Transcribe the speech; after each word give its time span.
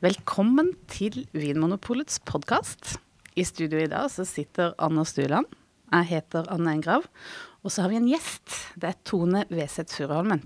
Velkommen 0.00 0.70
til 0.88 1.26
Vinmonopolets 1.36 2.22
podkast. 2.24 2.94
I 3.36 3.44
studio 3.44 3.82
i 3.82 3.88
dag 3.92 4.06
så 4.08 4.24
sitter 4.24 4.70
Anna 4.80 5.02
Stuland. 5.04 5.44
Jeg 5.92 6.08
heter 6.08 6.48
Anne 6.48 6.72
Engrav. 6.72 7.04
Og 7.60 7.74
så 7.74 7.84
har 7.84 7.92
vi 7.92 7.98
en 7.98 8.06
gjest. 8.08 8.54
Det 8.80 8.88
er 8.88 8.96
Tone 9.04 9.42
Weseth 9.52 9.92
Furuholmen. 9.98 10.40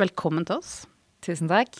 Velkommen 0.00 0.48
til 0.48 0.62
oss. 0.62 0.72
Tusen 1.20 1.52
takk. 1.52 1.76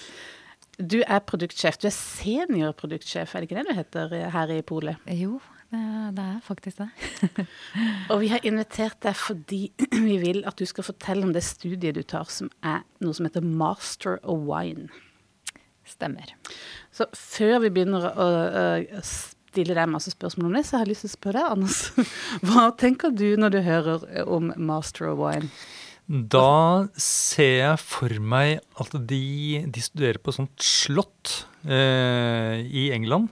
Du 0.76 0.98
er 1.00 1.24
produktsjef. 1.24 1.80
Du 1.80 1.88
er 1.88 1.96
seniorproduktsjef, 1.96 3.32
er 3.32 3.40
det 3.40 3.48
ikke 3.48 3.62
det 3.62 3.66
du 3.70 3.74
heter 3.80 4.14
her 4.36 4.54
i 4.58 4.60
Polet? 4.60 5.00
Jo, 5.08 5.40
det, 5.72 5.82
det 6.20 6.28
er 6.28 6.38
faktisk 6.44 6.84
det. 6.84 7.48
og 8.12 8.20
vi 8.20 8.34
har 8.36 8.44
invitert 8.44 9.00
deg 9.08 9.16
fordi 9.16 9.64
vi 9.96 10.20
vil 10.28 10.44
at 10.44 10.60
du 10.60 10.68
skal 10.68 10.92
fortelle 10.92 11.24
om 11.24 11.32
det 11.32 11.48
studiet 11.48 11.96
du 11.96 12.04
tar, 12.04 12.28
som 12.28 12.52
er 12.60 12.84
noe 13.00 13.16
som 13.16 13.32
heter 13.32 13.48
Master 13.48 14.20
of 14.20 14.44
Wine. 14.44 14.92
Stemmer. 15.88 16.34
Så 16.92 17.08
før 17.16 17.62
vi 17.64 17.72
begynner 17.72 18.08
å, 18.12 18.28
stille 19.48 19.74
deg 19.74 19.90
masse 19.90 20.12
spørsmål 20.12 20.50
om 20.50 20.56
det, 20.58 20.64
så 20.68 20.76
har 20.76 20.84
jeg 20.84 20.92
lyst 20.92 21.06
til 21.06 21.10
å 21.10 21.16
spørre 21.16 21.40
deg, 21.40 21.52
Anders. 21.56 21.80
Hva 22.46 22.68
tenker 22.78 23.14
du 23.16 23.28
når 23.40 23.54
du 23.54 23.60
hører 23.64 24.08
om 24.28 24.52
Master 24.56 25.08
of 25.12 25.20
Wine? 25.22 25.48
Da 26.08 26.88
ser 26.96 27.54
jeg 27.58 27.80
for 27.84 28.12
meg 28.20 28.62
at 28.80 28.94
de, 29.10 29.64
de 29.68 29.82
studerer 29.84 30.20
på 30.22 30.32
et 30.32 30.38
sånt 30.38 30.64
slott 30.64 31.34
eh, 31.68 32.64
i 32.64 32.88
England. 32.96 33.28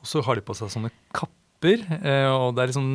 Og 0.00 0.08
så 0.08 0.22
har 0.24 0.38
de 0.38 0.44
på 0.44 0.56
seg 0.56 0.72
sånne 0.72 0.92
kapper. 1.12 1.84
Eh, 2.00 2.30
og 2.32 2.56
det 2.56 2.64
er 2.64 2.74
sånn 2.76 2.94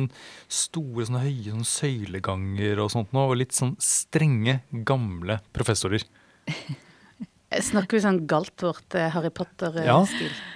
store, 0.50 1.06
sånne 1.06 1.22
høye 1.22 1.54
sånne 1.54 1.70
søyleganger 1.70 2.82
og 2.82 2.90
sånt 2.94 3.14
noe. 3.14 3.28
Og 3.30 3.38
litt 3.38 3.54
sånn 3.54 3.76
strenge, 3.82 4.60
gamle 4.86 5.38
professorer. 5.54 6.06
Snakker 7.50 7.98
vi 7.98 8.04
sånn 8.04 8.24
galt 8.30 8.62
vårt 8.62 8.94
Harry 9.14 9.30
Potter-stil? 9.34 9.86
Ja, 9.88 10.02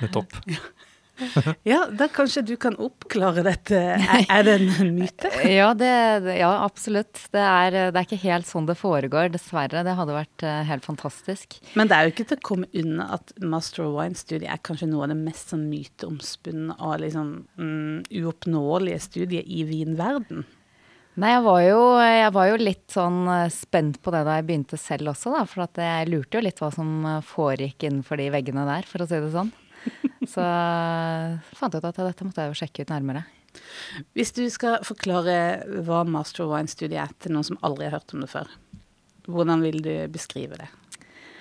nettopp. 0.04 0.36
ja, 1.72 1.80
da 1.90 2.08
kanskje 2.10 2.42
du 2.46 2.54
kan 2.60 2.76
oppklare 2.80 3.44
dette. 3.46 3.78
Er, 3.94 4.24
er 4.30 4.46
det 4.46 4.54
en 4.60 4.94
myte? 4.96 5.30
ja, 5.58 5.68
det, 5.78 5.90
ja, 6.38 6.50
absolutt. 6.64 7.18
Det 7.34 7.42
er, 7.42 7.76
det 7.94 7.98
er, 7.98 8.06
ikke 8.06 8.20
helt 8.24 8.48
sånn 8.48 8.66
det 8.70 8.76
foregår, 8.78 9.30
dessverre. 9.34 9.84
Det 9.86 9.96
hadde 9.98 10.16
vært 10.16 10.46
helt 10.70 10.86
fantastisk. 10.86 11.58
Men 11.78 11.90
det 11.90 11.98
er 11.98 12.06
jo 12.06 12.14
ikke 12.14 12.28
til 12.32 12.40
å 12.40 12.48
komme 12.50 12.70
unna 12.82 13.08
at 13.18 13.34
Master 13.42 13.86
of 13.86 13.94
Wine-studiet 13.98 14.50
er 14.50 14.64
kanskje 14.66 14.90
noe 14.90 15.06
av 15.06 15.14
det 15.14 15.20
mest 15.22 15.54
sånn 15.54 15.68
myteomspunne 15.70 16.78
og 16.80 16.98
liksom 17.04 17.32
mm, 17.58 18.04
uoppnåelige 18.22 19.02
studiet 19.06 19.50
i 19.50 19.64
vinverden. 19.68 20.46
Nei, 21.14 21.30
jeg 21.30 21.42
var, 21.44 21.60
jo, 21.62 21.82
jeg 22.02 22.30
var, 22.34 22.46
jo, 22.50 22.54
litt 22.58 22.90
sånn 22.90 23.18
eh, 23.30 23.50
spent 23.54 24.00
på 24.02 24.10
det 24.10 24.24
da 24.26 24.38
jeg 24.40 24.46
begynte 24.48 24.78
selv 24.80 25.12
også, 25.12 25.30
da. 25.30 25.44
For 25.46 25.62
jeg 25.78 26.08
lurte 26.10 26.40
jo 26.40 26.42
litt 26.42 26.58
hva 26.62 26.72
som 26.74 26.90
eh, 27.06 27.20
foregikk 27.28 27.86
innenfor 27.86 28.18
de 28.18 28.26
veggene 28.34 28.66
der, 28.66 28.88
for 28.90 29.04
å 29.04 29.06
si 29.06 29.20
det 29.22 29.30
sånn. 29.34 29.52
Så 30.34 30.42
fant 31.54 31.76
jeg 31.76 31.84
ut 31.84 31.86
at 31.86 32.00
dette 32.02 32.26
måtte 32.26 32.42
jeg 32.42 32.50
jo 32.50 32.58
sjekke 32.64 32.82
ut 32.82 32.90
nærmere. 32.90 33.22
Hvis 34.18 34.34
du 34.34 34.42
skal 34.50 34.80
forklare 34.82 35.36
hva 35.86 36.02
Master 36.08 36.48
of 36.48 36.54
Wine-studiet 36.54 36.98
er 37.04 37.12
til 37.22 37.36
noen 37.36 37.46
som 37.46 37.60
aldri 37.62 37.86
har 37.86 38.00
hørt 38.00 38.14
om 38.16 38.24
det 38.24 38.32
før, 38.32 38.50
hvordan 39.30 39.62
vil 39.62 39.78
du 39.84 39.92
beskrive 40.10 40.58
det? 40.58 40.66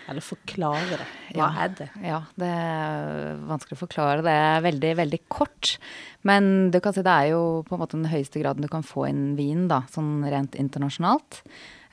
Eller 0.09 0.25
forklare 0.25 0.97
det. 0.97 1.05
Hva 1.33 1.45
ja, 1.45 1.49
er 1.63 1.75
det? 1.77 1.87
Ja, 2.03 2.19
det 2.39 2.49
er 2.49 3.37
vanskelig 3.47 3.77
å 3.77 3.83
forklare. 3.85 4.25
Det 4.25 4.33
er 4.33 4.65
veldig, 4.65 4.91
veldig 4.99 5.21
kort. 5.31 5.77
Men 6.27 6.71
du 6.73 6.79
kan 6.83 6.95
si 6.95 7.03
det 7.05 7.13
er 7.13 7.31
jo 7.33 7.63
på 7.67 7.75
en 7.77 7.83
måte 7.83 7.99
den 7.99 8.11
høyeste 8.11 8.41
graden 8.43 8.65
du 8.65 8.71
kan 8.71 8.83
få 8.85 9.07
inn 9.09 9.33
vin, 9.39 9.69
da, 9.71 9.83
sånn 9.93 10.25
rent 10.27 10.57
internasjonalt. 10.59 11.43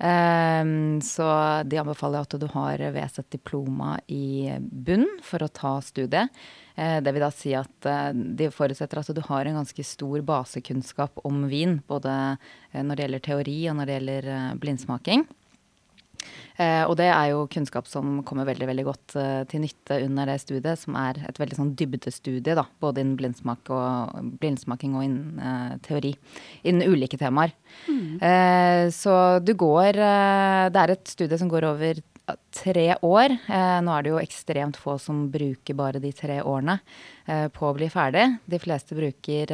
Um, 0.00 0.96
så 1.04 1.26
de 1.68 1.76
anbefaler 1.76 2.24
at 2.24 2.36
du 2.40 2.46
har 2.54 2.80
VZ 2.94 3.20
diploma 3.34 3.98
i 4.08 4.48
bunn 4.58 5.04
for 5.20 5.44
å 5.44 5.50
ta 5.52 5.74
studiet. 5.84 6.32
Uh, 6.72 7.02
det 7.04 7.12
vil 7.12 7.24
da 7.26 7.28
si 7.34 7.52
at 7.58 7.88
uh, 7.90 8.08
de 8.14 8.48
forutsetter 8.54 9.02
at 9.02 9.10
du 9.12 9.20
har 9.26 9.44
en 9.44 9.60
ganske 9.60 9.84
stor 9.84 10.24
basekunnskap 10.24 11.20
om 11.28 11.44
vin. 11.52 11.82
Både 11.90 12.14
uh, 12.40 12.80
når 12.80 12.94
det 12.94 13.06
gjelder 13.06 13.26
teori 13.28 13.58
og 13.68 13.76
når 13.76 13.90
det 13.90 13.98
gjelder 13.98 14.30
blindsmaking. 14.62 15.28
Eh, 16.60 16.82
og 16.84 16.96
det 17.00 17.08
er 17.08 17.30
jo 17.32 17.46
kunnskap 17.50 17.88
som 17.88 18.20
kommer 18.26 18.48
veldig 18.48 18.68
veldig 18.68 18.84
godt 18.84 19.16
eh, 19.20 19.42
til 19.50 19.64
nytte 19.64 20.00
under 20.04 20.28
det 20.28 20.36
studiet, 20.42 20.80
som 20.82 20.98
er 21.00 21.22
et 21.30 21.40
veldig 21.40 21.56
sånn 21.56 21.72
dybdestudie, 21.78 22.56
da, 22.58 22.66
både 22.82 23.04
innen 23.04 23.16
blindsmak 23.20 23.70
og, 23.72 24.20
blindsmaking 24.42 24.98
og 24.98 25.06
innen 25.06 25.40
uh, 25.40 25.74
teori. 25.84 26.12
Innen 26.68 26.92
ulike 26.92 27.18
temaer. 27.20 27.54
Mm. 27.88 28.20
Uh, 28.20 28.84
så 28.92 29.14
du 29.44 29.54
går 29.58 29.96
uh, 29.96 30.68
Det 30.72 30.82
er 30.82 30.94
et 30.94 31.12
studie 31.12 31.40
som 31.40 31.50
går 31.50 31.68
over 31.70 32.02
tre 32.54 32.84
år. 33.02 33.32
Nå 33.82 33.90
er 33.90 34.04
det 34.04 34.10
jo 34.12 34.20
ekstremt 34.20 34.76
få 34.78 34.92
som 35.02 35.24
bruker 35.32 35.74
bare 35.74 35.98
de 35.98 36.12
tre 36.14 36.36
årene 36.46 36.76
på 37.56 37.64
å 37.66 37.72
bli 37.74 37.88
ferdig. 37.90 38.22
De 38.46 38.60
fleste 38.62 38.94
bruker 38.94 39.50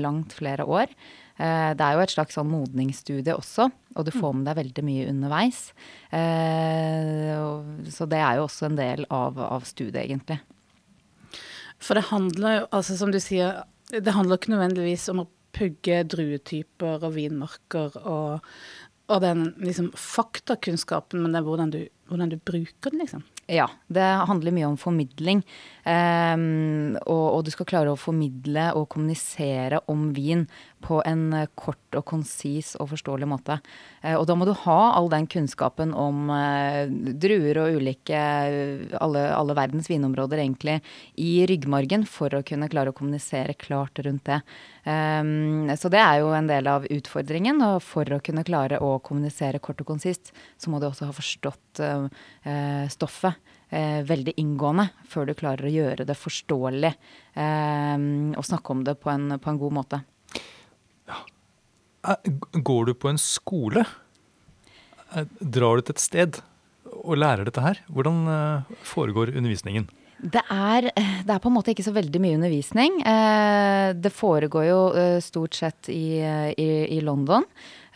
langt 0.00 0.32
flere 0.38 0.64
år. 0.64 0.94
Eh, 1.36 1.70
det 1.76 1.84
er 1.84 1.96
jo 1.96 2.02
et 2.04 2.14
slags 2.14 2.36
sånn 2.38 2.48
modningsstudie 2.48 3.36
også, 3.36 3.68
og 3.96 4.06
du 4.06 4.12
får 4.14 4.36
med 4.36 4.48
deg 4.48 4.58
veldig 4.60 4.84
mye 4.86 5.08
underveis. 5.10 5.62
Eh, 6.16 7.32
så 7.92 8.08
det 8.08 8.20
er 8.22 8.38
jo 8.38 8.46
også 8.46 8.70
en 8.70 8.78
del 8.78 9.04
av, 9.12 9.40
av 9.44 9.66
studiet, 9.68 10.04
egentlig. 10.06 10.40
For 11.82 11.98
det 11.98 12.08
handler 12.08 12.60
jo, 12.60 12.68
altså 12.78 12.96
som 12.96 13.12
du 13.12 13.20
sier, 13.20 13.64
det 13.92 14.16
handler 14.16 14.40
ikke 14.40 14.54
nødvendigvis 14.54 15.10
om 15.12 15.26
å 15.26 15.30
pugge 15.56 16.02
druetyper 16.08 17.04
og 17.04 17.14
vinmarker 17.16 17.94
og, 18.02 18.46
og 19.12 19.20
den 19.24 19.50
liksom 19.62 19.92
faktakunnskapen, 19.96 21.22
men 21.22 21.32
det 21.32 21.40
er 21.40 21.46
hvordan 21.46 21.72
du, 21.72 21.82
hvordan 22.08 22.30
du 22.32 22.38
bruker 22.38 22.92
den, 22.92 23.02
liksom. 23.02 23.24
Ja, 23.46 23.68
det 23.86 24.02
handler 24.26 24.54
mye 24.54 24.66
om 24.66 24.78
formidling. 24.78 25.44
Um, 25.86 26.96
og, 27.06 27.26
og, 27.30 27.44
du 27.46 27.52
skal 27.54 27.68
klare 27.70 27.92
å 27.92 27.98
formidle 27.98 28.72
og 28.74 28.88
kommunisere 28.90 29.78
om 29.92 30.08
vin 30.16 30.48
på 30.82 30.98
en 31.06 31.30
kort 31.54 31.94
og 31.94 32.02
konsis 32.10 32.72
og 32.82 32.90
forståelig 32.90 33.28
måte. 33.30 33.60
Uh, 34.02 34.16
og 34.16 34.26
da 34.26 34.34
må 34.34 34.48
du 34.48 34.52
ha 34.64 34.78
all 34.96 35.06
den 35.12 35.28
kunnskapen 35.30 35.94
om 35.94 36.26
uh, 36.32 36.90
druer 36.90 37.62
og 37.62 37.78
ulike 37.78 38.18
alle, 38.98 39.22
alle, 39.30 39.58
verdens 39.58 39.90
vinområder 39.92 40.42
egentlig 40.42 40.80
i 41.22 41.46
ryggmargen 41.46 42.02
for 42.10 42.34
å 42.34 42.42
kunne 42.46 42.70
klare 42.72 42.90
å 42.90 42.98
kommunisere 42.98 43.54
klart 43.54 44.02
rundt 44.02 44.26
det. 44.26 44.40
Um, 44.86 45.66
så 45.74 45.90
det 45.90 45.98
er 45.98 46.20
jo 46.22 46.28
en 46.30 46.46
del 46.46 46.68
av 46.70 46.86
utfordringen. 46.86 47.58
Og 47.66 47.80
for 47.82 48.06
å 48.14 48.20
kunne 48.22 48.46
klare 48.46 48.78
å 48.78 48.96
kommunisere 49.02 49.58
kort 49.62 49.82
og 49.82 49.88
konsist, 49.88 50.30
så 50.62 50.70
må 50.70 50.78
du 50.78 50.86
også 50.86 51.08
ha 51.08 51.16
forstått 51.16 51.82
uh, 51.82 52.06
stoffet 52.92 53.34
eh, 53.74 54.02
veldig 54.06 54.36
inngående 54.38 54.86
før 55.10 55.26
du 55.26 55.34
klarer 55.38 55.66
å 55.66 55.72
gjøre 55.72 56.06
det 56.06 56.14
forståelig 56.14 56.92
eh, 56.92 58.04
og 58.38 58.46
snakke 58.46 58.76
om 58.76 58.84
det 58.86 58.94
på 59.02 59.10
en, 59.10 59.40
på 59.42 59.50
en 59.50 59.58
god 59.58 59.74
måte. 59.80 60.00
Ja. 61.10 61.22
Går 62.54 62.86
du 62.86 62.94
på 62.94 63.10
en 63.10 63.18
skole? 63.18 63.82
Drar 65.40 65.80
du 65.80 65.86
til 65.86 65.96
et 65.96 66.02
sted 66.04 66.40
og 67.02 67.18
lærer 67.18 67.48
dette 67.48 67.62
her? 67.64 67.82
Hvordan 67.90 68.22
foregår 68.86 69.34
undervisningen? 69.34 69.88
Det 70.16 70.42
er, 70.48 70.88
det 70.96 71.32
er, 71.32 71.40
på 71.42 71.50
en 71.50 71.56
måte 71.58 71.74
ikke 71.74 71.84
så 71.84 71.92
veldig 71.92 72.20
mye 72.24 72.36
undervisning. 72.38 73.00
Det 74.00 74.12
foregår 74.16 74.64
jo 74.64 74.78
stort 75.20 75.58
sett 75.58 75.90
i, 75.92 76.18
i, 76.56 76.68
i 76.96 77.00
London. 77.04 77.44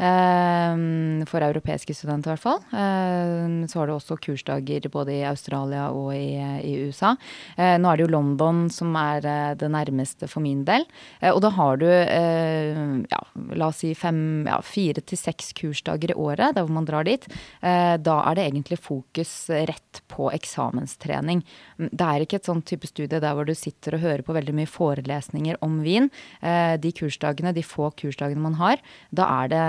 Ehm, 0.01 1.27
for 1.29 1.45
europeiske 1.45 1.93
studenter, 1.93 2.31
i 2.31 2.33
hvert 2.33 2.45
fall. 2.45 2.61
Ehm, 2.73 3.69
så 3.69 3.81
har 3.81 3.91
du 3.91 3.95
også 3.95 4.17
kursdager 4.17 4.89
både 4.93 5.13
i 5.19 5.27
Australia 5.29 5.91
og 5.93 6.15
i, 6.17 6.41
i 6.65 6.73
USA. 6.87 7.13
Eh, 7.57 7.77
nå 7.77 7.91
er 7.91 8.01
det 8.01 8.07
jo 8.07 8.15
London 8.15 8.63
som 8.73 8.97
er 8.97 9.27
eh, 9.29 9.53
det 9.61 9.69
nærmeste 9.69 10.29
for 10.31 10.41
min 10.45 10.65
del. 10.65 10.87
Eh, 11.21 11.29
og 11.35 11.43
da 11.45 11.53
har 11.53 11.81
du, 11.81 11.87
ja, 11.91 13.21
la 13.57 13.69
oss 13.69 13.83
si 13.83 13.93
fem, 13.99 14.47
ja, 14.49 14.59
fire 14.65 15.03
til 15.05 15.21
seks 15.21 15.53
kursdager 15.59 16.15
i 16.15 16.19
året, 16.19 16.55
der 16.57 16.65
hvor 16.65 16.73
man 16.75 16.89
drar 16.89 17.05
dit. 17.05 17.27
Da 17.61 18.17
er 18.25 18.37
det 18.37 18.45
egentlig 18.47 18.79
fokus 18.81 19.33
rett 19.51 20.01
på 20.11 20.31
eksamenstrening. 20.33 21.43
Mm, 21.79 21.91
det 21.91 22.07
er 22.07 22.25
ikke 22.25 22.41
et 22.41 22.49
sånn 22.49 22.63
type 22.67 22.89
studie 22.89 23.21
der 23.21 23.37
hvor 23.37 23.49
du 23.49 23.55
sitter 23.59 23.97
og 23.97 24.05
hører 24.05 24.25
på 24.25 24.37
veldig 24.37 24.55
mye 24.57 24.71
forelesninger 24.71 25.61
om 25.65 25.81
vin. 25.85 26.09
De 26.41 26.93
kursdagene, 26.97 27.55
de 27.57 27.65
få 27.67 27.91
kursdagene 27.99 28.45
man 28.45 28.59
har, 28.61 28.83
da 29.17 29.29
er 29.43 29.53
det 29.53 29.65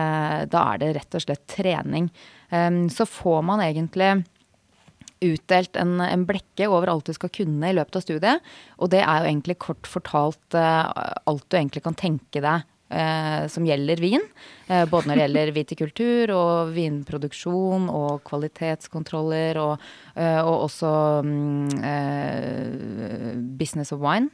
da 0.52 0.66
er 0.74 0.82
det 0.82 0.92
rett 0.98 1.18
og 1.18 1.24
slett 1.24 1.44
trening. 1.52 2.10
Så 2.92 3.06
får 3.08 3.42
man 3.48 3.62
egentlig 3.64 4.10
utdelt 5.22 5.78
en, 5.78 6.00
en, 6.02 6.26
blekke 6.26 6.68
over 6.68 6.90
alt 6.92 7.10
du 7.10 7.14
skal 7.16 7.32
kunne 7.34 7.70
i 7.70 7.76
løpet 7.78 7.98
av 8.00 8.04
studiet. 8.04 8.52
Og 8.82 8.92
det 8.94 9.04
er 9.04 9.22
jo 9.22 9.30
egentlig 9.30 9.58
kort 9.62 9.90
fortalt 9.90 10.58
uh, 10.58 10.90
alt 11.30 11.46
du 11.48 11.58
egentlig 11.60 11.84
kan 11.86 11.98
tenke 11.98 12.42
deg 12.44 12.66
uh, 12.92 13.48
som 13.52 13.66
gjelder 13.66 14.02
vin. 14.04 14.26
Eh, 14.68 14.86
både 14.88 15.10
når 15.10 15.18
det 15.18 15.24
gjelder 15.26 15.52
vitikultur 15.60 16.32
og 16.36 16.74
vinproduksjon 16.76 17.90
og 17.92 18.22
kvalitetskontroller 18.28 19.60
og, 19.60 19.88
og 20.16 20.56
også 20.70 20.92
um, 21.26 21.66
Business 23.60 23.92
of 23.92 24.00
Wine. 24.04 24.32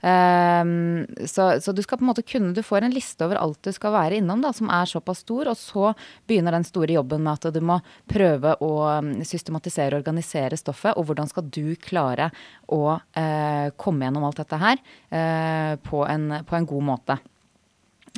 Um, 0.00 1.06
så, 1.26 1.60
så, 1.60 1.72
du 1.72 1.82
skal 1.84 1.98
på 2.00 2.06
en 2.06 2.08
måte 2.08 2.22
kunne 2.24 2.54
Du 2.56 2.62
får 2.64 2.86
en 2.86 2.94
liste 2.94 3.20
over 3.26 3.36
alt 3.36 3.58
du 3.66 3.68
skal 3.76 3.92
være 3.92 4.16
innom, 4.16 4.40
da, 4.40 4.52
som 4.56 4.70
er 4.72 4.88
såpass 4.88 5.20
stor. 5.26 5.50
Og 5.52 5.58
så 5.60 5.92
begynner 6.28 6.56
den 6.56 6.64
store 6.64 6.96
jobben 6.96 7.24
med 7.26 7.36
at 7.36 7.54
du 7.54 7.60
må 7.64 7.80
prøve 8.10 8.56
å 8.64 8.72
um, 9.00 9.12
systematisere 9.26 9.94
og 9.96 10.04
organisere 10.04 10.58
stoffet. 10.60 10.96
Og 10.96 11.10
hvordan 11.10 11.28
skal 11.30 11.50
du 11.52 11.74
klare 11.80 12.30
å 12.70 12.82
uh, 12.96 13.66
komme 13.76 14.06
gjennom 14.06 14.24
alt 14.28 14.40
dette 14.40 14.62
her 14.62 14.80
uh, 14.80 15.74
på, 15.84 16.06
en, 16.08 16.40
på 16.46 16.56
en 16.56 16.70
god 16.72 16.88
måte. 16.94 17.20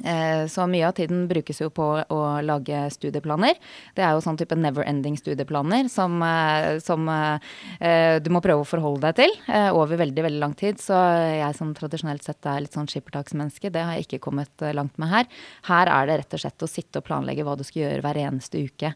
Eh, 0.00 0.46
så 0.48 0.64
mye 0.66 0.86
av 0.88 0.94
tiden 0.96 1.26
brukes 1.28 1.60
jo 1.60 1.68
på 1.70 1.84
å 2.00 2.20
lage 2.42 2.78
studieplaner. 2.94 3.58
Det 3.94 4.02
er 4.02 4.14
jo 4.16 4.22
sånn 4.24 4.38
type 4.40 4.56
never 4.56 4.86
ending 4.88 5.18
studieplaner 5.20 5.90
som, 5.92 6.16
eh, 6.24 6.78
som 6.82 7.08
eh, 7.12 8.18
du 8.24 8.30
må 8.32 8.40
prøve 8.42 8.64
å 8.64 8.68
forholde 8.68 9.12
deg 9.12 9.20
til 9.20 9.58
over 9.76 10.00
veldig, 10.00 10.24
veldig 10.26 10.40
lang 10.40 10.54
tid. 10.58 10.80
Så 10.80 10.96
jeg 10.96 11.58
som 11.58 11.74
tradisjonelt 11.76 12.24
sett 12.24 12.46
er 12.48 12.64
litt 12.64 12.76
sånn 12.76 12.88
skippertaksmenneske, 12.90 13.70
det 13.72 13.84
har 13.84 13.98
jeg 13.98 14.08
ikke 14.08 14.22
kommet 14.30 14.66
langt 14.74 14.96
med 15.02 15.12
her. 15.12 15.28
Her 15.68 15.92
er 15.92 16.08
det 16.08 16.18
rett 16.22 16.38
og 16.38 16.44
slett 16.44 16.64
å 16.64 16.70
sitte 16.70 17.02
og 17.02 17.06
planlegge 17.06 17.44
hva 17.46 17.58
du 17.58 17.64
skal 17.66 17.84
gjøre 17.84 18.06
hver 18.06 18.22
eneste 18.24 18.62
uke 18.62 18.94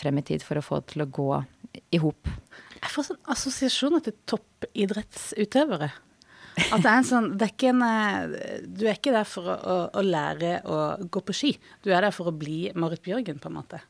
frem 0.00 0.20
i 0.20 0.24
tid 0.24 0.44
for 0.44 0.56
å 0.56 0.64
få 0.64 0.80
det 0.80 0.94
til 0.94 1.04
å 1.04 1.10
gå 1.12 1.30
i 1.92 2.00
hop. 2.02 2.30
Jeg 2.80 2.92
får 2.94 3.10
sånn 3.10 3.20
assosiasjoner 3.34 4.04
til 4.04 4.16
toppidrettsutøvere. 4.30 5.90
At 6.70 6.82
det 6.82 6.90
er 6.90 6.96
en 6.96 7.06
sånn 7.06 7.28
det 7.38 7.46
er 7.46 7.52
ikke 7.54 7.70
en, 7.72 7.82
eh, 7.86 8.62
Du 8.66 8.84
er 8.86 8.96
ikke 8.96 9.14
der 9.14 9.28
for 9.28 9.46
å, 9.48 9.54
å, 9.56 9.76
å, 10.00 10.02
lære 10.04 10.60
å 10.68 10.78
gå 11.10 11.22
på 11.24 11.36
ski. 11.36 11.52
Du 11.84 11.90
er 11.92 12.04
der 12.04 12.14
for 12.14 12.30
å 12.30 12.36
bli 12.36 12.70
Marit 12.74 13.02
Bjørgen, 13.04 13.38
på 13.40 13.50
en 13.50 13.58
måte. 13.60 13.80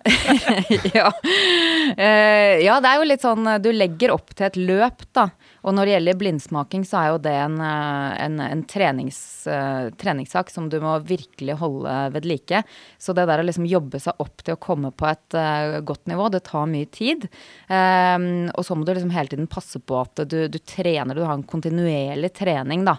ja. 0.96 1.10
Uh, 1.10 2.56
ja, 2.64 2.78
det 2.80 2.90
er 2.90 2.96
jo 2.96 3.06
litt 3.06 3.22
sånn 3.22 3.44
Du 3.62 3.68
legger 3.70 4.14
opp 4.14 4.32
til 4.34 4.48
et 4.48 4.58
løp, 4.58 5.04
da. 5.16 5.28
Og 5.60 5.74
når 5.76 5.86
det 5.86 5.94
gjelder 5.94 6.18
blindsmaking, 6.20 6.84
så 6.88 7.00
er 7.00 7.08
jo 7.10 7.20
det 7.24 7.34
en, 7.36 7.56
eh, 7.64 8.12
en, 8.24 8.38
en 8.44 8.62
trenings, 8.68 9.20
uh, 9.50 9.90
treningssak 10.00 10.52
som 10.52 10.68
du 10.72 10.78
må 10.82 10.94
virkelig 11.06 11.58
holde 11.60 11.96
ved 12.14 12.28
like. 12.28 12.62
Så 12.98 13.14
det 13.16 13.26
der 13.28 13.42
å 13.42 13.46
liksom 13.46 13.68
jobbe 13.68 14.00
seg 14.02 14.20
opp 14.22 14.44
til 14.44 14.56
å 14.56 14.60
komme 14.62 14.92
på 14.92 15.08
et 15.10 15.36
uh, 15.36 15.80
godt 15.84 16.08
nivå, 16.10 16.30
det 16.32 16.44
tar 16.48 16.70
mye 16.70 16.88
tid. 16.92 17.28
Um, 17.68 18.48
og 18.54 18.64
så 18.66 18.76
må 18.76 18.86
du 18.86 18.94
liksom 18.94 19.12
hele 19.14 19.34
tiden 19.34 19.50
passe 19.50 19.82
på 19.82 20.00
at 20.00 20.24
du, 20.30 20.40
du 20.48 20.58
trener, 20.64 21.16
du 21.16 21.26
har 21.26 21.36
en 21.36 21.46
kontinuerlig 21.46 22.32
trening, 22.40 22.86
da. 22.88 22.98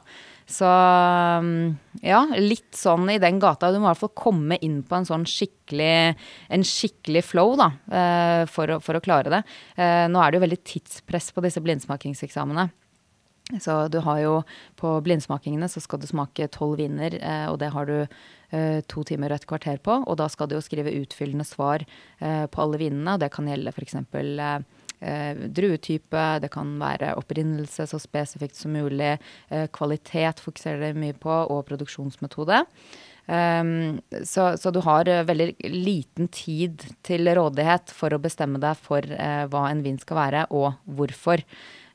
Så 0.52 0.68
mm, 0.68 1.78
ja, 2.04 2.26
litt 2.36 2.76
sånn 2.76 3.08
i 3.14 3.20
den 3.22 3.40
gata. 3.40 3.72
Du 3.72 3.80
må 3.80 3.88
i 3.88 3.92
hvert 3.92 4.02
fall 4.02 4.14
komme 4.20 4.58
inn 4.66 4.82
på 4.88 4.98
en 4.98 5.08
sånn 5.08 5.24
skikkelig, 5.30 6.18
en 6.52 6.66
skikkelig 6.68 7.24
flow, 7.30 7.56
da, 7.60 7.70
eh, 7.88 8.44
for 8.52 8.76
å, 8.76 8.82
for 8.84 9.00
å 9.00 9.04
klare 9.04 9.32
det. 9.32 9.42
Eh, 9.78 10.06
nå 10.12 10.20
er 10.20 10.32
det 10.32 10.40
jo 10.40 10.46
veldig 10.46 10.62
tidspress 10.68 11.32
på 11.32 11.46
disse 11.46 11.64
blindsmakingseksamene. 11.64 12.68
Så 13.64 13.78
du 13.92 13.98
har 14.04 14.20
jo 14.22 14.36
på 14.80 14.94
blindsmakingene 15.04 15.68
så 15.72 15.82
skal 15.84 16.00
du 16.00 16.06
smake 16.08 16.46
tolv 16.54 16.78
viner, 16.80 17.18
eh, 17.20 17.48
og 17.52 17.60
det 17.64 17.72
har 17.74 17.90
du 17.90 17.98
to 18.92 19.00
timer 19.08 19.32
og 19.32 19.38
et 19.40 19.46
kvarter 19.48 19.78
på. 19.80 19.94
Og 20.12 20.18
da 20.20 20.26
skal 20.28 20.50
du 20.52 20.58
jo 20.58 20.64
skrive 20.66 20.92
utfyllende 20.92 21.46
svar 21.48 21.86
på 22.20 22.60
alle 22.60 22.82
vinene, 22.82 23.14
og 23.14 23.22
det 23.24 23.30
kan 23.32 23.48
gjelde 23.48 23.72
f.eks 23.72 23.96
eh, 25.02 25.46
druetype, 25.50 26.26
det 26.44 26.52
kan 26.54 26.74
være 26.82 27.16
opprinnelse 27.20 27.88
så 27.90 28.00
spesifikt 28.02 28.58
som 28.58 28.76
mulig. 28.78 29.18
Eh, 29.50 29.68
kvalitet 29.74 30.44
fokuserer 30.44 30.88
det 30.88 31.00
mye 31.02 31.18
på, 31.18 31.32
og 31.32 31.66
produksjonsmetode. 31.70 32.64
Um, 33.32 34.02
så, 34.26 34.58
så, 34.58 34.72
du 34.74 34.82
har 34.84 35.08
uh, 35.08 35.22
veldig 35.24 35.54
liten 35.70 36.28
tid 36.34 36.82
til 37.06 37.30
rådighet 37.38 37.94
for 37.96 38.12
å 38.12 38.20
bestemme 38.20 38.60
deg 38.60 38.80
for 38.82 39.06
uh, 39.06 39.46
hva 39.52 39.68
en 39.70 39.84
vin 39.86 40.00
skal 40.02 40.18
være, 40.18 40.48
og 40.50 40.74
hvorfor. 40.98 41.44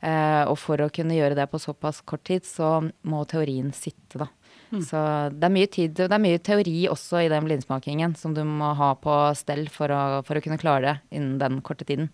Uh, 0.00 0.46
og 0.46 0.54
for 0.62 0.80
å 0.80 0.90
kunne 0.92 1.16
gjøre 1.16 1.36
det 1.36 1.48
på 1.50 1.60
såpass 1.60 2.00
kort 2.06 2.24
tid, 2.28 2.46
så 2.46 2.78
må 3.04 3.24
teorien 3.28 3.72
sitte, 3.74 4.22
da. 4.22 4.30
Mm. 4.72 4.82
Så 4.82 5.00
det 5.30 5.46
er 5.46 5.54
mye 5.54 5.70
tid, 5.70 5.94
det 5.98 6.10
er 6.10 6.22
mye 6.22 6.42
teori 6.42 6.86
også 6.90 7.22
i 7.22 7.30
den 7.30 7.46
blindsmakingen 7.46 8.16
som 8.18 8.34
du 8.34 8.42
må 8.46 8.72
ha 8.78 8.92
på 8.98 9.14
stell 9.38 9.66
for 9.72 9.92
å, 9.94 10.02
for 10.26 10.38
å 10.38 10.42
kunne 10.44 10.58
klare 10.60 10.82
det 10.86 10.96
innen 11.18 11.36
den 11.42 11.60
korte 11.66 11.86
tiden. 11.86 12.10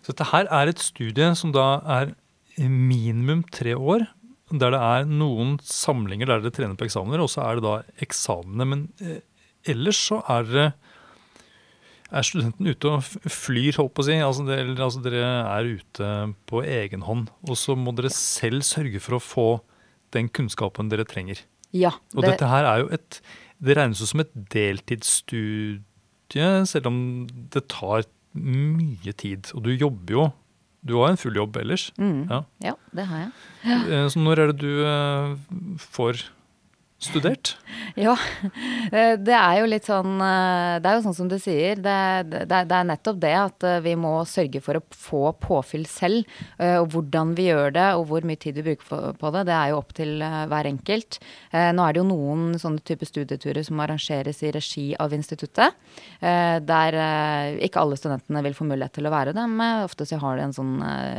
Så 0.00 0.14
dette 0.14 0.30
her 0.30 0.48
er 0.60 0.70
et 0.70 0.82
studie 0.82 1.32
som 1.38 1.54
da 1.54 1.80
er 1.98 2.14
minimum 2.60 3.42
tre 3.52 3.74
år. 3.74 4.06
Der 4.50 4.74
det 4.74 4.82
er 4.82 5.06
noen 5.06 5.58
samlinger 5.62 6.30
der 6.30 6.42
dere 6.42 6.54
trener 6.54 6.78
på 6.78 6.88
eksamener, 6.88 7.22
og 7.22 7.30
så 7.30 7.44
er 7.46 7.58
det 7.58 7.66
da 7.66 7.74
eksamene. 8.02 8.66
Men 8.66 8.86
eh, 9.02 9.20
ellers 9.70 10.00
så 10.10 10.22
er 10.30 10.48
dere 10.48 10.70
er 12.10 12.26
studenten 12.26 12.66
ute 12.66 12.90
og 12.90 13.04
flyr, 13.30 13.76
holdt 13.78 13.94
på 13.94 14.02
å 14.02 14.06
si. 14.08 14.16
Altså, 14.18 14.44
det, 14.48 14.58
altså 14.74 15.02
dere 15.04 15.22
er 15.44 15.68
ute 15.78 16.10
på 16.50 16.64
egen 16.66 17.04
hånd. 17.06 17.30
Og 17.46 17.58
så 17.58 17.76
må 17.78 17.94
dere 17.94 18.10
selv 18.14 18.66
sørge 18.66 19.02
for 19.02 19.16
å 19.16 19.22
få 19.22 19.48
den 20.14 20.30
kunnskapen 20.34 20.90
dere 20.90 21.06
trenger. 21.06 21.44
Ja. 21.76 21.92
Det... 22.10 22.18
Og 22.18 22.22
dette 22.26 22.46
her 22.50 22.64
er 22.66 22.76
jo 22.84 22.90
et 22.96 23.20
Det 23.60 23.76
regnes 23.76 24.00
jo 24.00 24.06
som 24.08 24.22
et 24.22 24.30
deltidsstudie, 24.54 26.50
selv 26.66 26.86
om 26.88 27.26
det 27.52 27.68
tar 27.68 28.06
mye 28.32 29.12
tid. 29.12 29.50
Og 29.52 29.66
du 29.66 29.70
jobber 29.74 30.14
jo. 30.14 30.32
Du 30.80 30.96
har 30.96 31.12
en 31.12 31.20
full 31.20 31.36
jobb 31.36 31.56
ellers. 31.60 31.90
Mm. 32.00 32.24
Ja. 32.30 32.38
ja. 32.64 32.72
det 32.96 33.04
har 33.10 33.18
jeg. 33.26 33.32
Ja. 33.66 33.78
Eh, 33.84 34.06
så 34.08 34.16
når 34.22 34.40
er 34.40 34.46
det 34.52 34.58
du 34.62 34.72
uh, 34.80 35.36
får 35.92 36.24
studert? 37.00 37.56
Ja, 37.98 38.14
eh, 38.92 39.14
det 39.18 39.34
er 39.34 39.56
jo 39.60 39.68
litt 39.70 39.86
sånn 39.88 40.20
eh, 40.22 40.78
Det 40.82 40.88
er 40.90 40.98
jo 40.98 41.04
sånn 41.06 41.16
som 41.16 41.30
du 41.30 41.36
sier. 41.40 41.80
Det, 41.80 41.96
det, 42.30 42.44
det, 42.50 42.76
er 42.76 42.88
nettopp 42.88 43.20
det 43.22 43.32
at 43.36 43.66
eh, 43.66 43.80
vi 43.84 43.94
må 43.98 44.12
sørge 44.28 44.60
for 44.64 44.78
å 44.78 44.82
få 44.94 45.22
påfyll 45.40 45.86
selv. 45.90 46.28
Og 46.60 46.90
hvordan 46.92 47.32
vi 47.38 47.48
gjør 47.48 47.72
det 47.74 47.86
og 47.96 48.06
hvor 48.10 48.24
mye 48.26 48.38
tid 48.40 48.58
vi 48.58 48.64
bruker 48.70 49.14
på 49.16 49.30
det, 49.34 49.44
det 49.48 49.54
er 49.56 49.70
jo 49.70 49.78
opp 49.80 49.92
til 49.96 50.20
hver 50.20 50.68
enkelt. 50.68 51.18
Nå 51.52 51.84
er 51.84 51.94
det 51.94 52.00
jo 52.00 52.06
noen 52.08 52.58
sånne 52.60 52.82
type 52.86 53.06
studieturer 53.08 53.64
som 53.66 53.80
arrangeres 53.82 54.42
i 54.44 54.52
regi 54.54 54.84
av 55.00 55.14
instituttet. 55.16 55.76
Der 56.20 56.98
ikke 57.64 57.82
alle 57.82 57.98
studentene 57.98 58.42
vil 58.44 58.56
få 58.56 58.66
mulighet 58.68 58.98
til 58.98 59.08
å 59.08 59.14
være 59.14 59.34
det, 59.36 59.46
men 59.48 59.86
ofte 59.86 60.06
så 60.08 60.20
har 60.22 60.38
de 60.38 60.46
en 60.48 60.56
sånn 60.56 60.74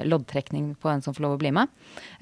loddtrekning 0.09 0.73
på 0.81 0.91
en 0.91 1.03
som 1.03 1.15
får 1.17 1.25
lov 1.25 1.37
å 1.37 1.41
bli 1.41 1.53
med. 1.57 1.71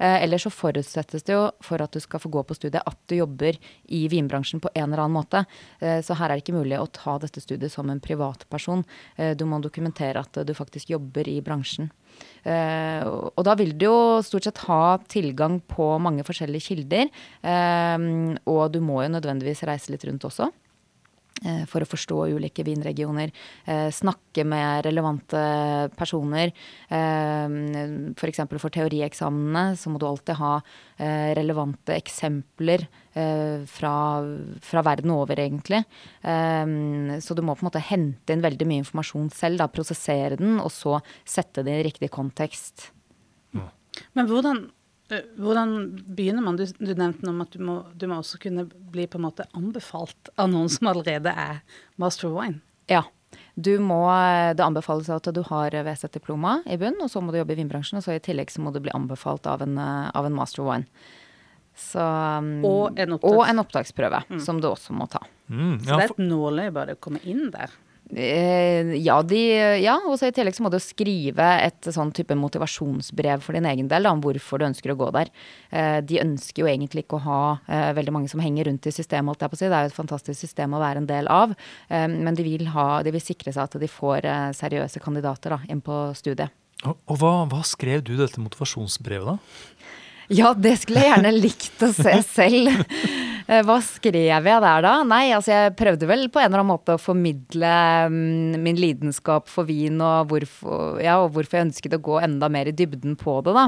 Ellers 0.00 0.46
så 0.46 0.54
forutsettes 0.54 1.26
det 1.28 1.36
jo 1.36 1.44
for 1.64 1.84
at 1.84 1.94
du 1.94 2.00
skal 2.02 2.22
få 2.22 2.32
gå 2.32 2.44
på 2.46 2.56
studiet 2.56 2.86
at 2.86 3.00
du 3.10 3.18
jobber 3.20 3.49
jobber 3.50 3.58
i 3.88 4.08
vinbransjen 4.08 4.60
på 4.60 4.70
en 4.74 4.92
eller 4.92 5.04
annen 5.04 5.16
måte. 5.16 5.44
Eh, 5.80 6.00
så 6.02 6.14
her 6.14 6.30
er 6.30 6.38
det 6.38 6.44
ikke 6.44 6.58
mulig 6.58 6.78
å 6.78 6.86
ta 6.86 7.18
dette 7.18 7.40
studiet 7.40 7.72
som 7.72 7.90
en 7.90 8.00
privatperson. 8.00 8.84
Eh, 9.16 9.34
du 9.36 9.44
må 9.44 9.60
dokumentere 9.60 10.20
at 10.20 10.46
du 10.46 10.54
faktisk 10.54 10.90
jobber 10.90 11.28
i 11.28 11.40
bransjen. 11.40 11.90
Uh, 12.44 13.30
og 13.36 13.44
da 13.46 13.54
vil 13.54 13.70
du 13.78 13.84
jo 13.86 14.20
stort 14.24 14.44
sett 14.44 14.58
ha 14.66 14.98
tilgang 15.08 15.60
på 15.60 15.98
mange 16.02 16.24
forskjellige 16.26 16.66
kilder. 16.72 17.08
Uh, 17.44 18.36
og 18.50 18.72
du 18.72 18.80
må 18.80 19.02
jo 19.04 19.12
nødvendigvis 19.14 19.62
reise 19.64 19.92
litt 19.92 20.04
rundt 20.04 20.26
også. 20.26 20.50
Uh, 21.40 21.64
for 21.64 21.80
å 21.80 21.88
forstå 21.88 22.26
ulike 22.36 22.60
vinregioner. 22.66 23.30
Eh, 23.64 23.88
snakke 23.96 24.44
med 24.44 24.84
relevante 24.84 25.40
personer. 25.96 26.52
Eh, 26.92 27.54
F.eks. 28.12 28.42
for, 28.42 28.60
for 28.60 28.74
teorieksamene 28.74 29.78
så 29.80 29.88
må 29.88 30.00
du 30.00 30.04
alltid 30.08 30.36
ha 30.40 30.58
relevante 31.00 31.94
eksempler 31.96 32.84
fra, 33.10 33.92
fra, 34.62 34.82
verden 34.86 35.10
over, 35.10 35.40
egentlig. 35.42 35.80
Så 36.22 37.34
du 37.34 37.42
må 37.42 37.56
på 37.56 37.64
en 37.64 37.68
måte 37.68 37.82
hente 37.82 38.34
inn 38.34 38.44
veldig 38.44 38.68
mye 38.70 38.84
informasjon 38.84 39.32
selv, 39.34 39.58
da, 39.58 39.66
prosessere 39.72 40.38
den, 40.38 40.60
og 40.62 40.70
så 40.70 41.00
sette 41.26 41.64
det 41.66 41.74
i 41.80 41.86
riktig 41.88 42.12
kontekst. 42.14 42.92
Men 44.14 44.30
hvordan 44.30 44.68
Eh, 45.10 45.26
hvordan 45.36 45.98
begynner 46.06 46.44
man? 46.44 46.58
Du, 46.58 46.66
du 46.66 46.92
nevnte 46.94 47.26
noe 47.26 47.34
om 47.34 47.44
at 47.44 47.54
du 47.54 47.62
må, 47.66 47.78
du 47.94 48.06
må, 48.10 48.20
også 48.20 48.40
kunne 48.42 48.66
bli 48.66 49.06
på 49.10 49.18
en 49.18 49.26
måte 49.26 49.46
anbefalt 49.58 50.30
av 50.40 50.50
noen 50.52 50.70
som 50.70 50.90
allerede 50.92 51.32
er 51.34 51.62
master 52.00 52.30
of 52.30 52.36
wine. 52.38 52.60
Ja. 52.90 53.04
Du 53.54 53.72
må, 53.82 54.00
det 54.56 54.64
anbefales 54.64 55.10
at 55.12 55.26
du 55.34 55.42
har 55.46 55.74
VZ-diploma 55.86 56.60
i 56.70 56.78
bunn, 56.80 56.96
og 57.02 57.10
så 57.12 57.20
må 57.22 57.30
du 57.30 57.38
jobbe 57.38 57.54
i 57.54 57.60
vinbransjen. 57.60 57.98
Og 58.00 58.06
så 58.06 58.16
i 58.16 58.22
tillegg 58.22 58.50
så 58.50 58.62
må 58.62 58.72
du 58.74 58.80
bli 58.82 58.94
anbefalt 58.94 59.46
av 59.50 59.62
en, 59.66 59.76
av 59.78 60.26
en 60.26 60.34
master 60.34 60.64
of 60.64 60.70
wine. 60.70 60.88
Så, 61.80 62.00
mm, 62.44 62.64
og, 62.68 62.98
en 63.00 63.16
og, 63.18 63.44
en 63.46 63.62
opptaksprøve, 63.62 64.24
mm. 64.28 64.40
som 64.44 64.60
du 64.60 64.68
også 64.70 64.94
må 64.96 65.08
ta. 65.10 65.22
Mm, 65.48 65.78
ja, 65.80 65.86
så 65.86 65.94
det 65.96 66.02
er 66.04 66.12
et 66.12 66.26
nåløye 66.26 66.74
bare 66.74 66.98
å 66.98 67.00
komme 67.02 67.22
inn 67.26 67.48
der? 67.54 67.72
Eh, 68.10 68.96
ja, 68.98 69.20
de, 69.22 69.38
ja, 69.78 69.94
og 70.02 70.16
så 70.18 70.28
i 70.28 70.34
tillegg 70.34 70.56
så 70.56 70.64
må 70.64 70.70
du 70.72 70.78
skrive 70.82 71.46
et 71.62 71.90
sånn 71.94 72.10
type 72.14 72.34
motivasjonsbrev 72.34 73.42
for 73.44 73.54
din 73.54 73.68
egen 73.70 73.90
del 73.90 74.06
da, 74.06 74.14
om 74.14 74.22
hvorfor 74.24 74.60
du 74.60 74.66
ønsker 74.66 74.94
å 74.94 74.98
gå 74.98 75.10
der. 75.14 75.30
Eh, 75.70 76.00
de 76.02 76.18
ønsker 76.22 76.64
jo 76.64 76.70
egentlig 76.70 77.04
ikke 77.06 77.20
å 77.20 77.26
ha 77.28 77.42
eh, 77.70 77.90
veldig 77.96 78.16
mange 78.16 78.32
som 78.32 78.42
henger 78.42 78.66
rundt 78.70 78.90
i 78.90 78.94
systemet, 78.94 79.30
holdt 79.30 79.46
jeg 79.46 79.52
på 79.52 79.58
å 79.58 79.62
si. 79.62 79.68
Det 79.70 79.78
er 79.78 79.86
jo 79.86 79.92
et 79.92 80.00
fantastisk 80.00 80.40
system 80.42 80.74
å 80.74 80.82
være 80.82 81.04
en 81.04 81.10
del 81.10 81.30
av. 81.30 81.54
Men 81.90 82.36
de 82.36 82.44
vil, 82.46 82.66
ha, 82.74 82.88
de 83.06 83.12
vil 83.14 83.22
sikre 83.22 83.52
seg 83.54 83.62
at 83.66 83.78
de 83.80 83.88
får 83.90 84.26
seriøse 84.58 85.02
kandidater 85.02 85.54
da, 85.54 85.60
inn 85.70 85.82
på 85.84 86.02
studiet. 86.18 86.52
Og, 86.86 86.96
og 87.12 87.18
hva, 87.20 87.32
hva 87.50 87.60
skrev 87.66 88.02
du 88.06 88.14
dette 88.18 88.40
motivasjonsbrevet, 88.40 89.36
da? 89.36 89.96
Ja, 90.30 90.52
det 90.54 90.76
skulle 90.78 91.02
jeg 91.02 91.10
gjerne 91.10 91.32
likt 91.34 91.82
å 91.82 91.90
se 91.94 92.12
selv. 92.28 92.70
Eh, 93.50 93.64
hva 93.66 93.80
skrev 93.82 94.46
jeg 94.46 94.62
der 94.62 94.84
da? 94.84 94.92
Nei, 95.02 95.32
altså 95.34 95.50
jeg 95.50 95.74
prøvde 95.74 96.06
vel 96.06 96.28
på 96.30 96.38
en 96.38 96.46
eller 96.46 96.60
annen 96.60 96.70
måte 96.70 96.94
å 96.94 97.02
formidle 97.02 97.72
mm, 98.12 98.60
min 98.62 98.78
lidenskap 98.78 99.50
for 99.50 99.66
vin 99.66 99.98
og 99.98 100.30
hvorfor, 100.30 101.00
ja, 101.02 101.16
og 101.18 101.34
hvorfor 101.34 101.58
jeg 101.58 101.66
ønsket 101.70 101.96
å 101.98 102.02
gå 102.06 102.20
enda 102.22 102.46
mer 102.52 102.70
i 102.70 102.76
dybden 102.76 103.18
på 103.18 103.40
det, 103.42 103.56
da. 103.58 103.66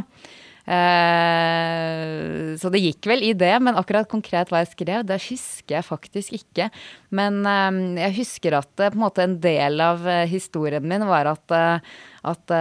Eh, 0.62 2.54
så 2.62 2.70
det 2.70 2.84
gikk 2.84 3.10
vel 3.10 3.26
i 3.26 3.34
det, 3.34 3.56
men 3.58 3.74
akkurat 3.80 4.06
konkret 4.06 4.54
hva 4.54 4.62
jeg 4.62 4.70
skrev, 4.76 5.02
det 5.08 5.18
husker 5.26 5.80
jeg 5.80 5.88
faktisk 5.88 6.38
ikke. 6.38 6.70
Men 7.10 7.42
eh, 7.42 7.82
jeg 8.04 8.20
husker 8.22 8.60
at 8.60 8.86
en 8.86 9.02
måte 9.02 9.26
en 9.26 9.40
del 9.42 9.82
av 9.82 10.06
historien 10.30 10.86
min 10.86 11.10
var 11.10 11.34
at, 11.34 11.58
at 12.22 12.58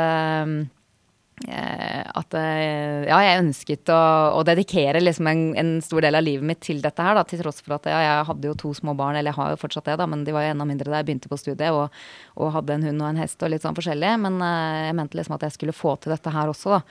at 1.50 2.36
eh, 2.38 3.08
ja, 3.08 3.18
jeg 3.26 3.40
ønsket 3.42 3.90
å, 3.94 4.02
å 4.38 4.44
dedikere 4.46 5.02
liksom 5.02 5.30
en, 5.32 5.44
en 5.58 5.72
stor 5.84 6.04
del 6.06 6.18
av 6.18 6.26
livet 6.26 6.46
mitt 6.46 6.62
til 6.64 6.82
dette 6.84 7.02
her, 7.02 7.18
da, 7.18 7.24
til 7.28 7.42
tross 7.42 7.64
for 7.64 7.78
at 7.80 7.88
ja, 7.90 8.02
jeg 8.06 8.28
hadde 8.30 8.52
jo 8.52 8.58
to 8.60 8.74
små 8.78 8.94
barn, 8.98 9.18
eller 9.18 9.32
jeg 9.32 9.40
har 9.40 9.56
jo 9.56 9.62
fortsatt 9.64 9.90
det, 9.90 9.98
da, 10.02 10.08
men 10.10 10.26
de 10.28 10.36
var 10.36 10.46
jo 10.46 10.54
enda 10.54 10.68
mindre 10.70 10.92
da 10.92 11.02
jeg 11.02 11.10
begynte 11.10 11.32
på 11.32 11.40
studiet, 11.42 11.74
og, 11.74 11.90
og 12.38 12.54
hadde 12.58 12.78
en 12.78 12.88
hund 12.90 13.04
og 13.04 13.10
en 13.10 13.24
hest 13.24 13.42
og 13.42 13.54
litt 13.54 13.66
sånn 13.66 13.78
forskjellig. 13.78 14.14
Men 14.28 14.38
eh, 14.46 14.86
jeg 14.90 15.00
mente 15.00 15.20
liksom 15.20 15.38
at 15.38 15.48
jeg 15.48 15.58
skulle 15.58 15.78
få 15.78 15.96
til 16.02 16.14
dette 16.16 16.36
her 16.36 16.52
også, 16.54 16.78
da. 16.78 16.82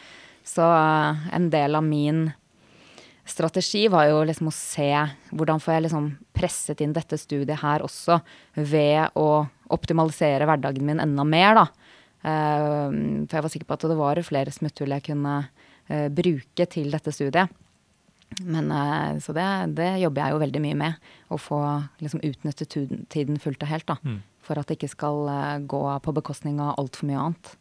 Så 0.50 0.66
eh, 0.66 1.24
en 1.36 1.50
del 1.52 1.78
av 1.78 1.86
min 1.86 2.26
strategi 3.30 3.84
var 3.92 4.08
jo 4.10 4.24
liksom 4.26 4.48
å 4.50 4.54
se 4.54 4.90
hvordan 5.30 5.60
får 5.62 5.76
jeg 5.76 5.86
liksom 5.86 6.10
presset 6.34 6.80
inn 6.82 6.94
dette 6.96 7.18
studiet 7.20 7.62
her 7.62 7.84
også, 7.86 8.18
ved 8.56 9.14
å 9.20 9.46
optimalisere 9.70 10.48
hverdagen 10.48 10.86
min 10.88 11.02
enda 11.02 11.26
mer, 11.28 11.62
da. 11.62 11.68
Eh, 12.20 12.86
for 13.26 13.38
jeg 13.38 13.44
var 13.46 13.52
sikker 13.54 13.68
på 13.68 13.78
at 13.78 13.88
det 13.88 13.98
var 13.98 14.20
flere 14.26 14.52
smutthull 14.52 14.92
jeg 14.96 15.06
kunne 15.08 15.34
eh, 15.88 16.08
bruke 16.12 16.66
til 16.70 16.90
dette 16.92 17.12
studiet. 17.16 17.48
Men 18.44 18.70
eh, 18.70 19.18
Så 19.24 19.32
det, 19.34 19.46
det 19.78 19.92
jobber 20.02 20.22
jeg 20.22 20.34
jo 20.36 20.42
veldig 20.44 20.62
mye 20.66 20.80
med. 20.82 21.08
Å 21.30 21.38
få 21.40 21.60
liksom 22.02 22.22
utnyttet 22.26 22.76
tiden 23.10 23.40
fullt 23.42 23.64
og 23.64 23.72
helt, 23.72 23.88
da. 23.88 23.96
Mm. 24.04 24.20
For 24.46 24.58
at 24.60 24.68
det 24.68 24.78
ikke 24.78 24.92
skal 24.92 25.24
eh, 25.32 25.56
gå 25.70 25.80
på 26.04 26.14
bekostning 26.20 26.60
av 26.62 26.76
altfor 26.80 27.10
mye 27.10 27.24
annet. 27.24 27.56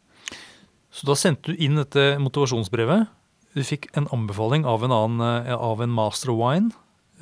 Så 0.90 1.06
da 1.06 1.14
sendte 1.18 1.52
du 1.52 1.58
inn 1.62 1.78
dette 1.78 2.16
motivasjonsbrevet. 2.22 3.08
Du 3.54 3.62
fikk 3.66 3.88
en 3.98 4.06
anbefaling 4.14 4.64
av 4.68 4.84
en, 4.86 4.94
annen, 4.94 5.50
av 5.56 5.82
en 5.82 5.90
master 5.90 6.30
of 6.34 6.38
wine. 6.38 6.70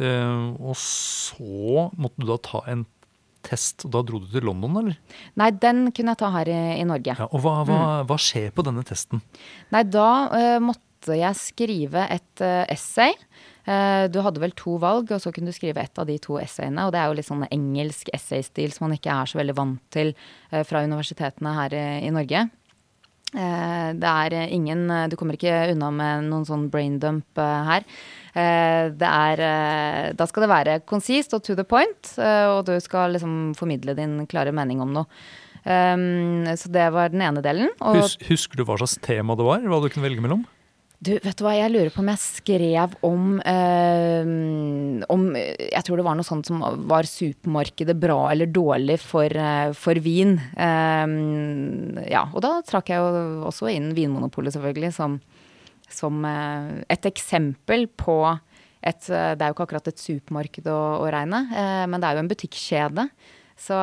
eh, 0.00 0.44
Og 0.60 0.76
så 0.76 1.88
måtte 1.96 2.20
du 2.20 2.28
da 2.28 2.36
ta 2.42 2.62
en 2.68 2.86
test. 3.46 3.86
og 3.86 3.92
Da 3.94 4.02
dro 4.06 4.20
du 4.22 4.28
til 4.30 4.46
London, 4.48 4.80
eller? 4.82 4.98
Nei, 5.40 5.50
den 5.64 5.88
kunne 5.94 6.14
jeg 6.14 6.22
ta 6.22 6.32
her 6.34 6.50
i, 6.52 6.58
i 6.80 6.86
Norge. 6.88 7.16
Ja, 7.18 7.28
og 7.30 7.44
hva, 7.44 7.60
hva, 7.68 7.82
hva 8.08 8.18
skjer 8.20 8.50
på 8.54 8.64
denne 8.66 8.84
testen? 8.86 9.22
Nei, 9.74 9.84
da 9.88 10.10
uh, 10.32 10.58
måtte 10.64 11.18
jeg 11.18 11.40
skrive 11.40 12.08
et 12.10 12.44
uh, 12.44 12.64
essay. 12.72 13.14
Eh, 13.68 14.06
du 14.08 14.22
hadde 14.24 14.40
vel 14.40 14.54
to 14.56 14.78
valg, 14.80 15.10
og 15.12 15.20
så 15.20 15.28
kunne 15.28 15.52
du 15.52 15.56
skrive 15.56 15.82
et 15.84 15.98
av 16.00 16.08
de 16.08 16.14
to 16.24 16.38
essayene. 16.40 16.86
Og 16.88 16.94
det 16.94 17.02
er 17.02 17.10
jo 17.10 17.18
litt 17.18 17.28
sånn 17.28 17.44
engelsk 17.52 18.08
essaystil 18.16 18.72
som 18.72 18.86
man 18.86 18.96
ikke 18.96 19.12
er 19.12 19.28
så 19.28 19.36
veldig 19.36 19.56
vant 19.58 19.82
til 19.92 20.14
fra 20.48 20.80
universitetene 20.88 21.52
her 21.52 21.76
i, 21.76 21.84
i 22.08 22.14
Norge. 22.16 22.46
Eh, 23.36 23.88
det 23.92 24.08
er 24.08 24.32
eh, 24.32 24.52
ingen 24.56 24.86
eh, 24.88 25.08
Du 25.12 25.16
kommer 25.20 25.36
ikke 25.36 25.66
unna 25.74 25.90
med 25.92 26.30
noen 26.30 26.46
sånn 26.48 26.68
braindump 26.72 27.26
dump 27.28 27.42
her. 27.68 27.84
Er 28.38 29.40
Da 30.14 30.26
skal 30.30 30.44
det 30.44 30.50
være 30.50 30.78
konsist 30.86 31.32
og 31.34 31.42
to 31.42 31.56
the 31.58 31.64
point, 31.66 32.12
og 32.20 32.60
du 32.68 32.76
skal 32.78 33.16
liksom 33.16 33.56
formidle 33.58 33.96
din 33.98 34.20
klare 34.30 34.52
mening 34.54 34.82
om 34.84 34.92
noe. 34.94 35.08
Um, 35.64 36.46
så 36.54 36.70
det 36.70 36.84
var 36.94 37.10
den 37.10 37.24
ene 37.24 37.42
delen. 37.42 37.72
Husker 37.82 38.60
du 38.60 38.62
hva 38.68 38.78
slags 38.78 38.94
tema 39.02 39.34
det 39.34 39.48
var? 39.48 39.64
Hva 39.64 39.80
du 39.82 39.88
kunne 39.90 40.06
velge 40.06 40.22
mellom? 40.22 40.44
Du, 40.98 41.12
vet 41.22 41.36
du 41.38 41.44
hva, 41.46 41.52
jeg 41.54 41.70
lurer 41.70 41.92
på 41.94 42.00
om 42.02 42.08
jeg 42.10 42.18
skrev 42.18 42.94
om 43.06 43.36
eh, 43.46 44.30
Om 45.06 45.26
Jeg 45.38 45.82
tror 45.86 46.00
det 46.00 46.06
var 46.08 46.18
noe 46.18 46.26
sånt 46.26 46.48
som 46.48 46.64
var 46.90 47.06
supermarkedet 47.06 47.94
bra 48.02 48.16
eller 48.32 48.50
dårlig 48.50 48.96
for, 48.98 49.30
eh, 49.30 49.70
for 49.78 50.00
vin. 50.02 50.34
Eh, 50.58 51.14
ja, 52.10 52.24
og 52.32 52.42
da 52.42 52.56
trakk 52.66 52.90
jeg 52.90 52.98
jo 52.98 53.46
også 53.46 53.70
inn 53.70 53.92
Vinmonopolet, 53.94 54.56
selvfølgelig, 54.56 54.90
som, 54.96 55.20
som 55.86 56.26
eh, 56.26 56.82
et 56.90 57.06
eksempel 57.12 57.86
på 57.94 58.18
et 58.82 59.08
eh, 59.10 59.32
Det 59.38 59.44
er 59.44 59.52
jo 59.52 59.54
ikke 59.54 59.68
akkurat 59.68 59.92
et 59.92 60.02
supermarked 60.02 60.66
å, 60.66 60.80
å 61.04 61.06
regne, 61.14 61.44
eh, 61.54 61.84
men 61.86 62.02
det 62.02 62.10
er 62.10 62.18
jo 62.18 62.24
en 62.26 62.32
butikkjede. 62.34 63.06
Så, 63.58 63.78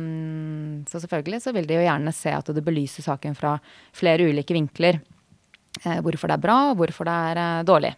mm, 0.00 0.84
så 0.88 1.00
selvfølgelig 1.00 1.40
så 1.44 1.56
vil 1.56 1.66
de 1.68 1.80
jo 1.80 1.88
gjerne 1.88 2.12
se 2.16 2.36
at 2.36 2.52
det 2.56 2.64
belyser 2.64 3.04
saken 3.04 3.36
fra 3.36 3.56
flere 3.96 4.28
ulike 4.28 4.56
vinkler 4.56 5.00
hvorfor 5.82 6.30
det 6.30 6.38
er 6.38 6.44
bra, 6.46 6.56
og 6.70 6.76
hvorfor 6.80 7.04
det 7.08 7.14
er 7.32 7.40
eh, 7.42 7.64
dårlig. 7.66 7.94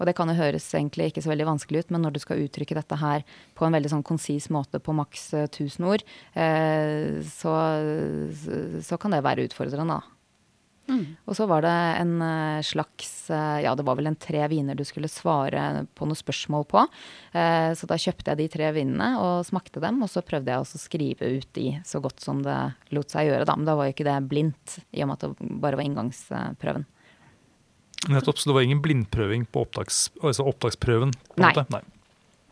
Og 0.00 0.06
det 0.08 0.14
kan 0.16 0.30
jo 0.32 0.34
høres 0.38 0.64
egentlig 0.72 1.10
ikke 1.10 1.20
så 1.20 1.28
veldig 1.28 1.44
vanskelig 1.50 1.82
ut, 1.84 1.90
men 1.92 2.00
når 2.06 2.14
du 2.14 2.20
skal 2.22 2.40
uttrykke 2.40 2.78
dette 2.78 2.96
her 2.96 3.20
på 3.54 3.66
en 3.66 3.74
veldig 3.76 3.90
sånn 3.92 4.06
konsis 4.06 4.46
måte 4.48 4.80
på 4.80 4.94
maks 4.96 5.26
eh, 5.36 5.44
1000 5.50 5.84
ord, 5.92 6.06
eh, 6.40 7.20
så, 7.28 7.52
så 8.80 8.96
kan 9.00 9.12
det 9.12 9.20
være 9.26 9.44
utfordrende, 9.50 9.98
da. 10.00 10.16
Og 11.28 11.36
så 11.38 11.44
var 11.46 11.62
det 11.62 11.70
en 12.00 12.16
eh, 12.24 12.62
slags 12.66 13.30
eh, 13.30 13.60
Ja, 13.62 13.76
det 13.78 13.84
var 13.86 13.94
vel 13.94 14.08
en 14.10 14.16
tre 14.18 14.40
viner 14.50 14.74
du 14.74 14.82
skulle 14.82 15.06
svare 15.06 15.84
på 15.94 16.08
noen 16.08 16.18
spørsmål 16.18 16.64
på. 16.66 16.82
Eh, 17.30 17.70
Så 17.78 17.86
da 17.86 17.94
kjøpte 18.00 18.32
jeg 18.32 18.40
de 18.40 18.48
tre 18.56 18.72
vinene 18.74 19.12
og 19.22 19.44
smakte 19.46 19.78
dem, 19.84 20.00
og 20.02 20.10
så 20.10 20.24
prøvde 20.26 20.50
jeg 20.50 20.64
også 20.64 20.80
å 20.80 20.82
skrive 20.82 21.30
ut 21.36 21.46
de 21.54 21.76
så 21.86 22.00
godt 22.02 22.18
som 22.24 22.40
det 22.42 22.56
lot 22.90 23.12
seg 23.12 23.28
gjøre, 23.28 23.46
da. 23.46 23.54
Men 23.54 23.68
da 23.70 23.76
var 23.78 23.86
jo 23.86 23.94
ikke 23.94 24.08
det 24.08 24.16
blindt, 24.32 24.80
i 24.90 25.04
og 25.04 25.12
med 25.12 25.20
at 25.20 25.28
det 25.28 25.60
bare 25.62 25.78
var 25.78 25.86
inngangsprøven. 25.86 26.88
Nettopp, 28.08 28.38
Så 28.38 28.48
det 28.48 28.54
var 28.56 28.64
ingen 28.64 28.80
blindprøving 28.80 29.44
på 29.52 29.66
opptaks, 29.66 30.08
altså 30.22 30.46
opptaksprøven? 30.48 31.12
på 31.12 31.42
Nei. 31.42 31.50
måte? 31.50 31.66
Nei. 31.74 31.82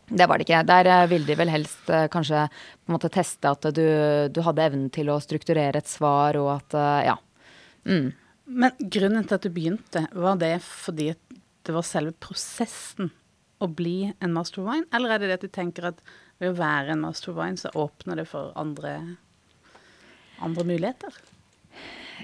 Det 0.09 0.25
var 0.25 0.37
det 0.37 0.47
ikke. 0.47 0.61
Der 0.65 0.89
eh, 0.89 1.07
ville 1.09 1.25
de 1.25 1.37
vel 1.37 1.51
helst 1.53 1.89
eh, 1.93 2.07
kanskje 2.09 2.47
på 2.49 2.89
en 2.89 2.95
måte 2.95 3.11
teste 3.13 3.49
at 3.49 3.67
du, 3.75 3.85
du 4.33 4.41
hadde 4.45 4.65
evnen 4.65 4.89
til 4.93 5.09
å 5.13 5.19
strukturere 5.21 5.81
et 5.81 5.89
svar, 5.89 6.37
og 6.41 6.51
at 6.55 6.77
eh, 6.77 7.09
ja. 7.11 7.17
Mm. 7.89 8.11
Men 8.49 8.77
grunnen 8.81 9.27
til 9.29 9.37
at 9.37 9.45
du 9.45 9.53
begynte, 9.53 10.05
var 10.17 10.39
det 10.41 10.55
fordi 10.65 11.11
det 11.65 11.75
var 11.75 11.85
selve 11.85 12.15
prosessen 12.17 13.11
å 13.61 13.67
bli 13.69 14.11
en 14.23 14.33
master 14.33 14.63
of 14.63 14.69
wine, 14.69 14.87
eller 14.95 15.13
er 15.13 15.21
det 15.21 15.29
det 15.29 15.39
at 15.39 15.45
du 15.45 15.53
tenker 15.53 15.89
at 15.91 15.99
ved 16.39 16.53
å 16.53 16.57
være 16.57 16.95
en 16.95 17.03
master 17.03 17.33
of 17.33 17.37
wine, 17.37 17.59
så 17.59 17.69
åpner 17.77 18.21
det 18.21 18.29
for 18.31 18.53
andre, 18.57 18.95
andre 20.41 20.65
muligheter? 20.65 21.19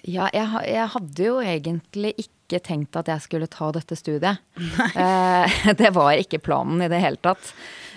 Ja, 0.03 0.29
jeg, 0.33 0.47
jeg 0.67 0.87
hadde 0.95 1.27
jo 1.27 1.35
egentlig 1.43 2.15
ikke 2.17 2.34
tenkt 2.63 2.95
at 2.99 3.09
jeg 3.09 3.23
skulle 3.23 3.49
ta 3.51 3.71
dette 3.75 3.97
studiet. 3.97 4.43
Eh, 4.95 5.73
det 5.75 5.91
var 5.95 6.15
ikke 6.15 6.39
planen 6.43 6.83
i 6.85 6.89
det 6.91 7.01
hele 7.03 7.19
tatt. 7.23 7.49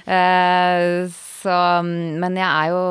Eh, 0.09 1.07
så, 1.39 1.55
men 1.85 2.39
jeg 2.39 2.49
er 2.49 2.71
jo 2.73 2.83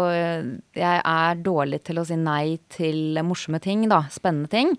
Jeg 0.78 1.02
er 1.02 1.40
dårlig 1.44 1.82
til 1.88 2.00
å 2.00 2.06
si 2.08 2.16
nei 2.20 2.58
til 2.72 3.20
morsomme 3.26 3.60
ting, 3.64 3.88
da. 3.92 4.04
Spennende 4.14 4.52
ting. 4.52 4.74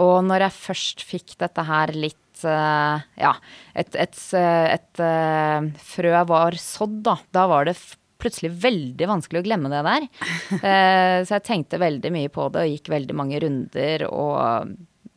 Og 0.00 0.20
når 0.24 0.46
jeg 0.46 0.58
først 0.60 1.04
fikk 1.06 1.36
dette 1.42 1.66
her 1.68 1.92
litt 1.96 2.44
eh, 2.46 3.06
Ja, 3.20 3.34
et, 3.74 3.96
et, 3.98 4.20
et, 4.32 5.02
eh, 5.04 5.70
frø 5.92 6.14
var 6.30 6.56
sådd, 6.60 7.02
da. 7.10 7.18
Da 7.34 7.48
var 7.50 7.68
det 7.68 7.76
plutselig 8.20 8.52
veldig 8.62 9.08
vanskelig 9.08 9.42
å 9.42 9.48
glemme 9.48 9.72
det 9.72 9.82
der. 9.86 10.08
Eh, 10.60 11.18
så 11.24 11.36
jeg 11.36 11.46
tenkte 11.46 11.78
veldig 11.80 12.10
mye 12.12 12.30
på 12.32 12.48
det 12.52 12.62
og 12.64 12.72
gikk 12.72 12.88
veldig 12.92 13.14
mange 13.16 13.38
runder 13.42 14.02
og 14.08 14.72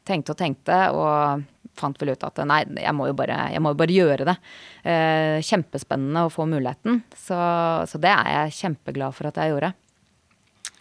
tenkte 0.07 0.33
og 0.33 0.39
tenkte 0.39 0.79
og 0.93 1.43
fant 1.79 1.97
vel 2.01 2.13
ut 2.13 2.25
at 2.27 2.41
nei, 2.45 2.61
jeg 2.83 2.93
må 2.95 3.07
jo 3.09 3.15
bare, 3.17 3.37
jeg 3.53 3.61
må 3.63 3.73
jo 3.73 3.79
bare 3.79 3.95
gjøre 3.95 4.27
det. 4.29 4.35
Eh, 4.85 5.37
kjempespennende 5.45 6.25
å 6.27 6.33
få 6.33 6.45
muligheten. 6.49 7.01
Så, 7.17 7.37
så 7.89 8.01
det 8.01 8.11
er 8.13 8.29
jeg 8.37 8.57
kjempeglad 8.59 9.15
for 9.17 9.29
at 9.31 9.39
jeg 9.41 9.53
gjorde. 9.53 9.73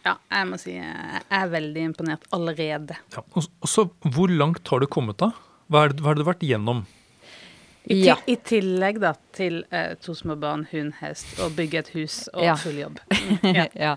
Ja, 0.03 0.17
jeg 0.35 0.49
må 0.51 0.59
si 0.59 0.75
jeg 0.75 1.23
er 1.31 1.53
veldig 1.53 1.87
imponert 1.93 2.27
allerede. 2.35 2.99
Ja. 3.15 3.23
Og, 3.39 3.47
så, 3.71 3.87
Hvor 4.03 4.33
langt 4.33 4.67
har 4.69 4.83
du 4.83 4.89
kommet 4.91 5.21
da? 5.23 5.31
Hva 5.71 5.87
har 5.89 6.19
du 6.19 6.27
vært 6.27 6.43
igjennom? 6.45 6.83
I, 7.91 8.05
Ja. 8.07 8.17
I 8.31 8.37
tillegg 8.37 9.01
da 9.03 9.15
til 9.35 9.65
eh, 9.75 9.95
to 9.99 10.15
små 10.15 10.37
barn, 10.39 10.67
hund, 10.71 10.93
hest 11.01 11.41
og 11.43 11.57
bygge 11.59 11.81
et 11.81 11.89
hus 11.97 12.29
og 12.35 12.45
Ja. 12.45 12.55
full 12.57 12.79
jobb. 12.79 13.01
Mm, 13.23 13.55
ja. 13.55 13.65
ja. 13.79 13.91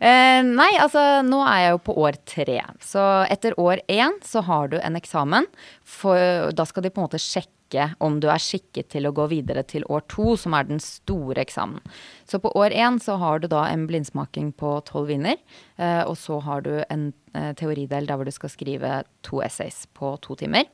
Eh, 0.00 0.40
nei, 0.46 0.70
altså 0.80 1.22
nå 1.26 1.40
er 1.46 1.60
jeg 1.64 1.70
jo 1.74 1.78
på 1.90 1.94
år 1.98 2.16
tre. 2.26 2.58
Så 2.82 3.02
etter 3.30 3.54
år 3.60 3.82
én 3.90 4.16
så 4.24 4.42
har 4.46 4.68
du 4.72 4.78
en 4.80 4.96
eksamen. 4.98 5.46
For 5.84 6.50
da 6.54 6.64
skal 6.66 6.82
de 6.86 6.90
på 6.90 7.02
en 7.02 7.06
måte 7.08 7.20
sjekke 7.22 7.92
om 8.02 8.16
du 8.22 8.26
er 8.30 8.38
skikket 8.42 8.88
til 8.90 9.06
å 9.06 9.12
gå 9.14 9.28
videre 9.30 9.62
til 9.62 9.84
år 9.90 10.02
to, 10.10 10.32
som 10.38 10.54
er 10.58 10.64
den 10.66 10.80
store 10.82 11.38
eksamen. 11.44 11.82
Så 12.26 12.40
på 12.42 12.50
år 12.58 12.70
én 12.74 12.98
så 13.02 13.18
har 13.20 13.38
du 13.42 13.46
da 13.50 13.64
en 13.70 13.86
blindsmaking 13.90 14.52
på 14.58 14.72
tolv 14.88 15.06
viner. 15.12 15.36
Eh, 15.78 16.02
og 16.02 16.16
så 16.18 16.40
har 16.42 16.62
du 16.66 16.72
en 16.88 17.12
eh, 17.34 17.52
teoridel 17.54 18.06
der 18.10 18.16
hvor 18.18 18.26
du 18.26 18.34
skal 18.34 18.50
skrive 18.50 19.02
to 19.26 19.42
essays 19.42 19.84
på 19.94 20.16
to 20.22 20.34
timer. 20.40 20.66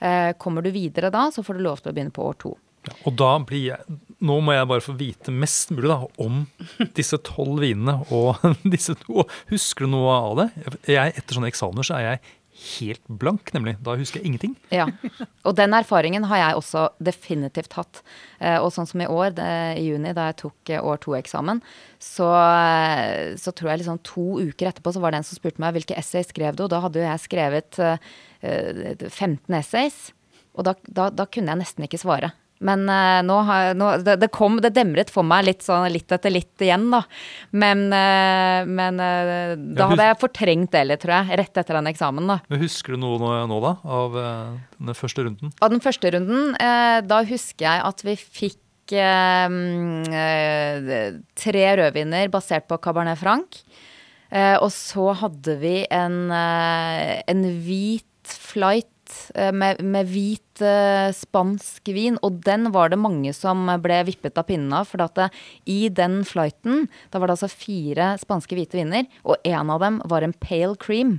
Eh, 0.00 0.32
kommer 0.40 0.64
du 0.64 0.70
videre 0.72 1.10
da, 1.12 1.28
så 1.32 1.44
får 1.44 1.58
du 1.58 1.64
lov 1.66 1.82
til 1.82 1.92
å 1.92 1.96
begynne 1.96 2.14
på 2.14 2.24
år 2.24 2.38
to. 2.40 2.54
Ja, 2.88 2.94
og 3.04 3.16
da 3.20 3.34
blir 3.44 3.66
jeg 3.74 3.98
Nå 4.24 4.38
må 4.44 4.54
jeg 4.54 4.68
bare 4.68 4.84
få 4.84 4.92
vite 4.96 5.32
mest 5.32 5.70
mulig 5.72 5.88
da, 5.88 5.98
om 6.20 6.42
disse 6.96 7.16
tolv 7.24 7.62
vinene 7.62 8.02
og 8.12 8.42
disse 8.74 8.92
to. 9.00 9.24
Husker 9.48 9.88
du 9.88 9.94
noe 9.94 10.12
av 10.12 10.34
det? 10.42 10.46
Jeg, 10.92 11.14
etter 11.16 11.38
sånne 11.38 11.48
eksamener 11.48 11.88
så 11.88 11.96
er 11.96 12.04
jeg 12.04 12.20
helt 12.60 13.02
blank, 13.20 13.50
nemlig. 13.56 13.76
Da 13.84 13.94
husker 13.96 14.20
jeg 14.20 14.26
ingenting. 14.30 14.54
Ja, 14.78 14.86
og 15.48 15.56
den 15.58 15.72
erfaringen 15.76 16.26
har 16.28 16.40
jeg 16.42 16.58
også 16.60 16.82
definitivt 17.00 17.72
hatt. 17.78 18.02
Eh, 18.38 18.58
Og 18.60 18.70
sånn 18.74 18.88
som 18.90 19.00
i 19.00 19.08
år, 19.08 19.32
i 19.78 19.86
juni, 19.88 20.12
da 20.16 20.28
jeg 20.30 20.38
tok 20.44 20.72
eh, 20.74 20.82
år 20.84 21.00
to-eksamen, 21.04 21.62
så, 22.02 22.28
eh, 22.36 23.34
så 23.40 23.52
tror 23.56 23.72
jeg 23.72 23.82
liksom 23.82 24.02
to 24.06 24.26
uker 24.44 24.70
etterpå 24.70 24.92
så 24.94 25.00
var 25.02 25.12
det 25.14 25.22
en 25.22 25.28
som 25.30 25.40
spurte 25.40 25.62
meg 25.62 25.74
hvilke 25.78 25.96
essays 25.98 26.28
skrev 26.32 26.56
du, 26.58 26.64
og 26.66 26.72
da 26.74 26.82
hadde 26.84 27.00
jo 27.00 27.08
jeg 27.08 27.24
skrevet 27.26 27.80
eh, 27.80 28.10
eh, 28.42 28.94
15 29.08 29.56
essays. 29.60 29.98
Og 30.58 30.66
da, 30.66 30.74
da, 30.88 31.08
da 31.14 31.24
kunne 31.30 31.52
jeg 31.54 31.62
nesten 31.62 31.86
ikke 31.86 32.00
svare. 32.02 32.32
Men 32.60 32.84
uh, 32.90 33.20
nå 33.24 33.36
har 33.48 33.74
nå, 33.76 33.86
det, 34.04 34.18
det, 34.20 34.28
kom, 34.36 34.58
det 34.60 34.74
demret 34.76 35.10
for 35.12 35.24
meg 35.26 35.46
litt, 35.48 35.62
sånn, 35.64 35.86
litt 35.92 36.12
etter 36.12 36.32
litt 36.32 36.60
igjen, 36.60 36.90
da. 36.92 37.00
Men, 37.56 37.86
uh, 37.88 38.68
men 38.68 39.00
uh, 39.00 39.56
da 39.56 39.88
hadde 39.92 40.08
jeg 40.10 40.18
fortrengt 40.20 40.72
det 40.74 40.84
litt, 40.88 41.00
tror 41.04 41.14
jeg. 41.16 41.38
Rett 41.40 41.56
etter 41.62 41.74
den 41.78 41.90
eksamen, 41.90 42.28
da. 42.28 42.36
Men 42.52 42.60
Husker 42.64 42.96
du 42.96 43.00
noe 43.00 43.16
nå, 43.22 43.30
nå 43.48 43.58
da, 43.64 43.72
av 44.00 44.18
den 44.20 44.96
første 44.96 45.24
runden? 45.24 45.54
Av 45.64 45.72
den 45.72 45.80
første 45.84 46.12
runden, 46.12 46.52
da 47.08 47.18
husker 47.28 47.64
jeg 47.64 47.78
at 47.88 48.04
vi 48.04 48.14
fikk 48.20 48.60
tre 51.40 51.64
rødviner 51.78 52.26
basert 52.32 52.66
på 52.68 52.80
Cabernet 52.82 53.18
Franc. 53.20 53.60
og 54.34 54.70
så 54.74 55.12
hadde 55.22 55.54
vi 55.62 55.86
en, 55.94 56.32
en 56.34 57.44
hvit 57.62 58.34
flight 58.50 58.99
med, 59.54 59.80
med 59.82 60.08
hvit 60.10 60.62
uh, 60.64 61.10
spansk 61.14 61.88
vin, 61.94 62.18
og 62.26 62.40
den 62.46 62.70
var 62.74 62.92
det 62.92 63.00
mange 63.00 63.32
som 63.36 63.68
ble 63.82 64.02
vippet 64.08 64.38
av 64.38 64.48
pinnen 64.48 64.72
av. 64.76 64.88
For 64.90 65.02
at 65.04 65.16
det, 65.18 65.30
eh, 65.30 65.48
i 65.70 65.80
den 65.88 66.20
flighten, 66.28 66.86
da 67.10 67.20
var 67.20 67.30
det 67.30 67.38
altså 67.38 67.50
fire 67.52 68.14
spanske 68.20 68.56
hvite 68.58 68.78
viner, 68.78 69.08
og 69.24 69.40
en 69.44 69.72
av 69.72 69.82
dem 69.82 70.00
var 70.10 70.26
en 70.26 70.36
pale 70.36 70.76
cream. 70.80 71.18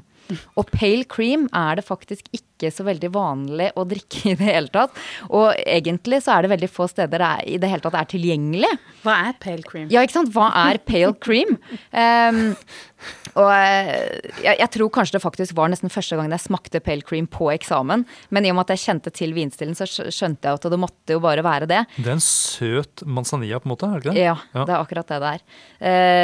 Og 0.59 0.69
pale 0.71 1.05
cream 1.09 1.47
er 1.55 1.79
det 1.79 1.85
faktisk 1.87 2.27
ikke 2.35 2.69
så 2.71 2.85
veldig 2.87 3.09
vanlig 3.15 3.71
å 3.75 3.85
drikke 3.89 4.31
i 4.31 4.35
det 4.39 4.47
hele 4.47 4.71
tatt. 4.71 4.95
Og 5.29 5.49
egentlig 5.65 6.21
så 6.23 6.35
er 6.35 6.45
det 6.45 6.53
veldig 6.53 6.69
få 6.71 6.87
steder 6.91 7.21
det 7.21 7.29
er, 7.29 7.47
i 7.55 7.57
det 7.61 7.71
hele 7.71 7.83
tatt 7.83 7.97
er 7.99 8.09
tilgjengelig. 8.13 8.71
Hva 9.05 9.17
er 9.27 9.39
pale 9.41 9.65
cream? 9.67 9.89
Ja, 9.91 10.05
ikke 10.05 10.19
sant. 10.19 10.31
Hva 10.35 10.51
er 10.67 10.79
pale 10.87 11.15
cream? 11.23 11.57
Um, 11.91 12.43
og 13.39 13.47
eh, 13.53 14.31
jeg, 14.43 14.57
jeg, 14.59 14.69
tror 14.75 14.91
kanskje 14.93 15.17
det 15.17 15.23
faktisk 15.23 15.55
var 15.57 15.71
nesten 15.71 15.91
første 15.91 16.17
gang 16.19 16.31
jeg 16.33 16.43
smakte 16.43 16.81
pale 16.83 17.05
cream 17.05 17.27
på 17.31 17.49
eksamen. 17.53 18.05
Men 18.29 18.47
i 18.47 18.51
og 18.51 18.57
med 18.57 18.67
at 18.67 18.75
jeg 18.75 18.83
kjente 18.85 19.13
til 19.15 19.35
vinstilen, 19.35 19.77
så 19.77 19.87
skjønte 19.87 20.49
jeg 20.49 20.59
at 20.59 20.67
det 20.73 20.79
måtte 20.81 21.15
jo 21.15 21.21
bare 21.23 21.45
være 21.45 21.69
det. 21.69 21.83
Det 21.97 22.09
er 22.09 22.17
en 22.17 22.23
søt 22.23 23.05
manzanilla, 23.05 23.61
på 23.61 23.69
en 23.69 23.75
måte? 23.75 23.87
er 23.87 23.99
det 23.99 24.03
ikke 24.03 24.15
det? 24.15 24.25
Ja, 24.25 24.35
ja. 24.55 24.65
det 24.67 24.75
er 24.75 24.79
akkurat 24.79 25.11
det 25.11 25.19
det 25.21 25.31
er. 25.31 25.45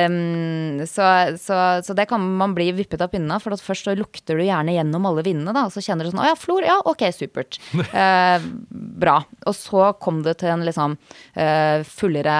Um, 0.07 0.83
så, 0.89 1.07
så, 1.41 1.59
så, 1.85 1.95
det 1.97 2.07
kan 2.11 2.23
man 2.39 2.55
bli 2.57 2.69
vippet 2.75 3.01
av 3.03 3.11
pinnen 3.13 3.31
av. 3.33 3.43
For 3.43 3.55
først 3.69 3.87
så 3.87 3.95
lukter 3.97 4.39
du 4.39 4.45
gjerne 4.45 4.75
gjennom 4.75 5.07
alle 5.09 5.23
vindene, 5.25 5.55
da. 5.55 5.67
Og 5.67 5.75
så 5.75 5.83
kjenner 5.83 6.07
du 6.07 6.13
sånn 6.13 6.23
Å 6.25 6.31
ja, 6.31 6.37
flor. 6.39 6.65
Ja, 6.67 6.77
ok, 6.87 7.07
supert. 7.15 7.59
Uh, 7.93 8.37
bra. 9.03 9.19
Og 9.47 9.55
så 9.57 9.91
kom 10.03 10.21
det 10.25 10.37
til 10.41 10.51
en 10.51 10.65
liksom 10.67 10.97
uh, 10.97 11.85
fullere 11.87 12.37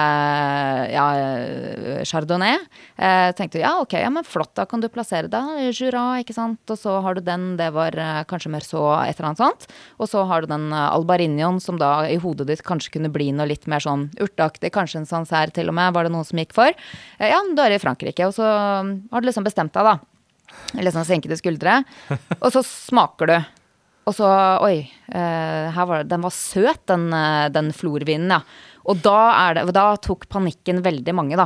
ja, 0.92 1.06
chardonnay. 2.08 2.58
Uh, 2.98 3.30
tenkte 3.38 3.62
ja, 3.62 3.76
ok, 3.82 3.98
ja, 4.02 4.12
men 4.12 4.26
flott 4.26 4.57
da 4.58 4.66
kan 4.66 4.82
du 4.82 4.88
plassere 4.90 5.30
deg. 5.30 5.68
Jura, 5.70 6.18
ikke 6.22 6.34
sant. 6.36 6.60
Og 6.70 6.78
så 6.80 6.96
har 7.04 7.16
du 7.16 7.22
den, 7.24 7.52
det 7.60 7.70
var 7.76 7.94
uh, 7.94 8.22
kanskje 8.28 8.50
mer 8.52 8.64
så 8.66 8.82
et 9.04 9.18
eller 9.18 9.30
annet 9.30 9.42
sånt. 9.42 9.66
Og 10.02 10.10
så 10.10 10.24
har 10.28 10.42
du 10.42 10.50
den 10.50 10.68
uh, 10.74 10.90
albarinion 10.90 11.60
som 11.62 11.78
da 11.80 11.92
i 12.10 12.18
hodet 12.20 12.48
ditt 12.50 12.64
kanskje 12.66 12.96
kunne 12.96 13.12
bli 13.14 13.30
noe 13.36 13.48
litt 13.50 13.68
mer 13.70 13.84
sånn 13.84 14.08
urteaktig. 14.18 14.72
Kanskje 14.74 15.02
en 15.02 15.10
sancerre 15.10 15.54
til 15.54 15.70
og 15.70 15.78
med, 15.78 15.94
var 15.94 16.08
det 16.08 16.14
noen 16.14 16.26
som 16.26 16.40
gikk 16.42 16.56
for. 16.56 16.74
Uh, 17.20 17.28
ja, 17.30 17.42
du 17.46 17.62
er 17.62 17.76
i 17.76 17.82
Frankrike. 17.82 18.26
Og 18.26 18.34
så 18.36 18.48
har 18.48 19.22
du 19.22 19.28
liksom 19.30 19.46
bestemt 19.46 19.76
deg, 19.76 19.92
da. 19.92 20.82
Liksom 20.82 21.06
senkede 21.06 21.38
skuldre. 21.38 21.82
Og 22.42 22.50
så 22.54 22.64
smaker 22.66 23.30
du. 23.30 23.38
Og 24.08 24.14
så 24.16 24.26
Oi, 24.64 24.88
var, 25.12 26.06
den 26.08 26.22
var 26.24 26.32
søt, 26.32 26.80
den, 26.88 27.10
den 27.52 27.68
florvinen, 27.76 28.32
ja. 28.32 28.38
Og 28.88 29.02
da, 29.04 29.18
det, 29.52 29.66
da 29.76 29.90
tok 30.00 30.24
panikken 30.32 30.80
veldig 30.80 31.12
mange, 31.12 31.36
da. 31.36 31.44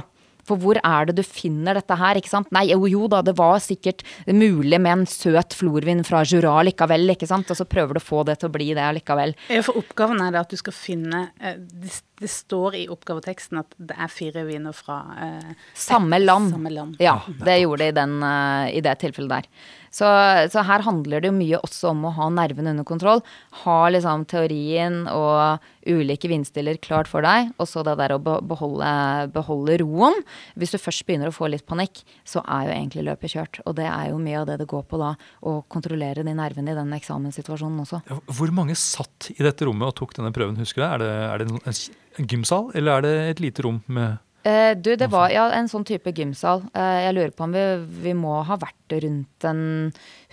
For 0.48 0.60
hvor 0.60 0.78
er 0.82 1.08
det 1.08 1.16
du 1.20 1.22
finner 1.26 1.78
dette 1.78 1.96
her, 1.98 2.18
ikke 2.18 2.30
sant? 2.32 2.50
Nei, 2.54 2.66
jo, 2.72 2.86
jo 2.90 3.08
da, 3.10 3.22
det 3.24 3.36
var 3.38 3.60
sikkert 3.62 4.04
mulig 4.26 4.80
med 4.82 4.92
en 4.92 5.04
søt 5.08 5.54
florvin 5.56 6.02
fra 6.06 6.22
Jura 6.26 6.58
likevel, 6.66 7.14
ikke 7.14 7.28
sant? 7.30 7.50
Og 7.52 7.58
så 7.58 7.66
prøver 7.68 7.98
du 7.98 8.02
å 8.02 8.04
få 8.04 8.22
det 8.28 8.40
til 8.40 8.50
å 8.50 8.54
bli 8.54 8.70
det 8.76 8.88
likevel. 8.98 9.36
Ja, 9.52 9.62
for 9.66 9.78
oppgaven 9.82 10.22
er 10.24 10.34
det 10.34 10.42
at 10.42 10.54
du 10.54 10.58
skal 10.60 10.76
finne 10.76 11.24
eh, 11.38 11.58
det, 11.58 11.92
det 12.22 12.30
står 12.30 12.78
i 12.80 12.86
oppgaveteksten 12.92 13.62
at 13.62 13.76
det 13.78 13.98
er 13.98 14.10
fire 14.12 14.46
viner 14.48 14.74
fra 14.76 14.98
eh, 15.18 15.52
samme, 15.78 16.18
land. 16.22 16.52
samme 16.56 16.74
land. 16.74 16.98
Ja, 17.02 17.20
det 17.42 17.60
gjorde 17.62 17.84
det 17.84 17.92
i, 17.92 17.96
den, 18.00 18.18
uh, 18.22 18.66
i 18.70 18.82
det 18.84 18.98
tilfellet 19.02 19.38
der. 19.38 19.70
Så, 19.92 20.08
så, 20.52 20.62
her 20.64 20.84
handler 20.86 21.20
det 21.20 21.28
jo 21.28 21.36
mye 21.36 21.60
også 21.60 21.90
om 21.92 22.06
å 22.08 22.14
ha 22.16 22.28
nervene 22.32 22.72
under 22.72 22.86
kontroll. 22.88 23.20
Ha 23.62 23.76
liksom 23.92 24.24
teorien 24.30 25.02
og 25.12 25.60
ulike 25.84 26.30
vindstiller 26.30 26.78
klart 26.80 27.10
for 27.10 27.24
deg, 27.26 27.50
og 27.60 27.68
så 27.68 27.82
det 27.84 27.98
der 28.00 28.14
å 28.16 28.20
beholde, 28.22 28.88
beholde, 29.34 29.76
roen. 29.82 30.16
Hvis 30.56 30.72
du 30.72 30.80
først 30.80 31.04
begynner 31.08 31.28
å 31.28 31.36
få 31.36 31.50
litt 31.52 31.66
panikk, 31.68 32.04
så 32.24 32.40
er 32.46 32.68
jo 32.70 32.74
egentlig 32.76 33.06
løpet 33.10 33.36
kjørt. 33.36 33.62
Og 33.66 33.76
det 33.76 33.88
er 33.90 34.10
jo 34.12 34.20
mye 34.22 34.40
av 34.40 34.48
det 34.48 34.60
det 34.62 34.70
går 34.70 34.86
på 34.88 35.00
da, 35.02 35.12
å 35.44 35.58
kontrollere 35.72 36.24
de 36.24 36.36
nervene 36.38 36.72
i 36.72 36.78
den 36.78 36.96
eksamenssituasjonen 36.96 37.84
også. 37.84 38.02
Hvor 38.32 38.54
mange 38.54 38.78
satt 38.78 39.32
i 39.36 39.42
dette 39.44 39.68
rommet 39.68 39.92
og 39.92 39.98
tok 40.00 40.16
denne 40.16 40.32
prøven, 40.34 40.56
husker 40.62 40.86
du? 40.86 41.04
Det, 41.04 41.14
er 41.28 41.44
det 41.44 41.50
en 41.52 42.32
gymsal, 42.32 42.70
eller 42.78 42.96
er 42.96 43.04
det 43.04 43.16
et 43.34 43.44
lite 43.44 43.66
rom 43.66 43.82
med 43.92 44.20
Eh, 44.42 44.72
du, 44.76 44.94
det 44.98 45.06
var 45.12 45.30
ja, 45.30 45.46
en 45.54 45.68
sånn 45.70 45.84
type 45.86 46.10
gymsal. 46.16 46.64
Eh, 46.74 46.98
jeg 47.06 47.14
lurer 47.14 47.34
på 47.36 47.46
om 47.46 47.54
vi, 47.54 47.64
vi, 48.08 48.14
må 48.18 48.40
ha 48.46 48.58
vært 48.58 48.96
rundt 49.04 49.46
en 49.46 49.64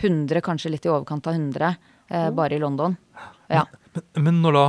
100, 0.02 0.42
kanskje 0.46 0.74
litt 0.74 0.88
i 0.88 0.92
overkant 0.92 1.30
av 1.30 1.38
100, 1.38 1.74
eh, 2.10 2.30
bare 2.34 2.58
i 2.58 2.62
London. 2.62 2.98
Ja. 3.52 3.68
Men, 3.94 4.08
men, 4.26 4.42
når 4.46 4.58
da 4.58 4.68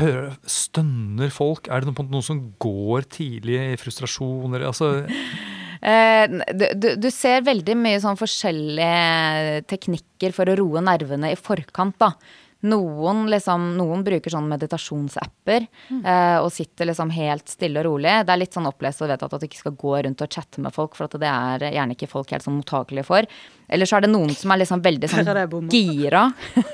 hører, 0.00 0.36
stønner 0.50 1.32
folk, 1.34 1.70
er 1.70 1.82
det 1.82 1.92
noen, 1.92 2.10
noen 2.12 2.26
som 2.26 2.44
går 2.62 3.06
tidlig 3.14 3.60
i 3.62 3.80
frustrasjon? 3.80 4.58
Altså 4.58 4.90
eh, 5.92 6.26
du, 6.50 6.88
du, 6.98 7.10
ser 7.14 7.46
veldig 7.46 7.78
mye 7.78 8.02
sånn 8.02 8.18
forskjellige 8.18 9.62
teknikker 9.70 10.34
for 10.34 10.50
å 10.50 10.58
roe 10.58 10.82
nervene 10.82 11.30
i 11.30 11.38
forkant, 11.38 11.94
da. 12.02 12.16
Noen, 12.62 13.24
liksom, 13.32 13.72
noen 13.74 14.04
bruker 14.06 14.30
sånn 14.30 14.46
meditasjonsapper 14.50 15.64
mm. 15.66 16.02
eh, 16.04 16.36
og 16.38 16.52
sitter 16.54 16.86
liksom 16.86 17.10
helt 17.14 17.50
stille 17.50 17.82
og 17.82 17.88
rolig. 17.88 18.12
Det 18.22 18.34
er 18.34 18.38
litt 18.38 18.54
sånn 18.54 18.68
opplest 18.70 19.02
og 19.02 19.10
vedtatt 19.10 19.34
at 19.34 19.42
du 19.42 19.48
ikke 19.48 19.64
skal 19.64 19.78
gå 19.80 19.96
rundt 20.06 20.22
og 20.22 20.36
chatte 20.38 20.62
med 20.62 20.74
folk, 20.76 20.94
for 20.98 21.08
at 21.08 21.18
det 21.18 21.32
er 21.32 21.66
gjerne 21.74 21.96
ikke 21.96 22.10
folk 22.12 22.30
helt 22.30 22.46
sånn 22.46 22.60
mottakelige 22.60 23.08
for. 23.08 23.26
Eller 23.68 23.88
så 23.88 23.96
er 23.96 24.04
det 24.04 24.12
noen 24.12 24.32
som 24.36 24.52
er 24.52 24.60
liksom 24.62 24.82
veldig 24.84 25.08
sånn 25.10 25.68
gira. 25.72 26.24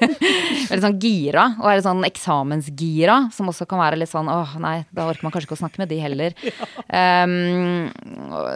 veldig 0.71 0.83
sånn 0.83 0.99
gira, 1.03 1.45
og 1.61 1.69
er 1.71 1.79
litt 1.79 1.87
sånn 1.87 2.07
eksamensgira, 2.09 3.19
som 3.35 3.51
også 3.53 3.69
kan 3.71 3.83
være 3.83 4.01
litt 4.01 4.11
sånn 4.11 4.31
åh, 4.33 4.57
nei, 4.63 4.81
da 4.95 5.07
orker 5.11 5.27
man 5.27 5.35
kanskje 5.35 5.51
ikke 5.51 5.59
å 5.59 5.63
snakke 5.63 5.83
med 5.85 5.93
de 5.93 6.03
heller. 6.05 6.37
Ja. 6.49 7.25
Um, 7.25 7.89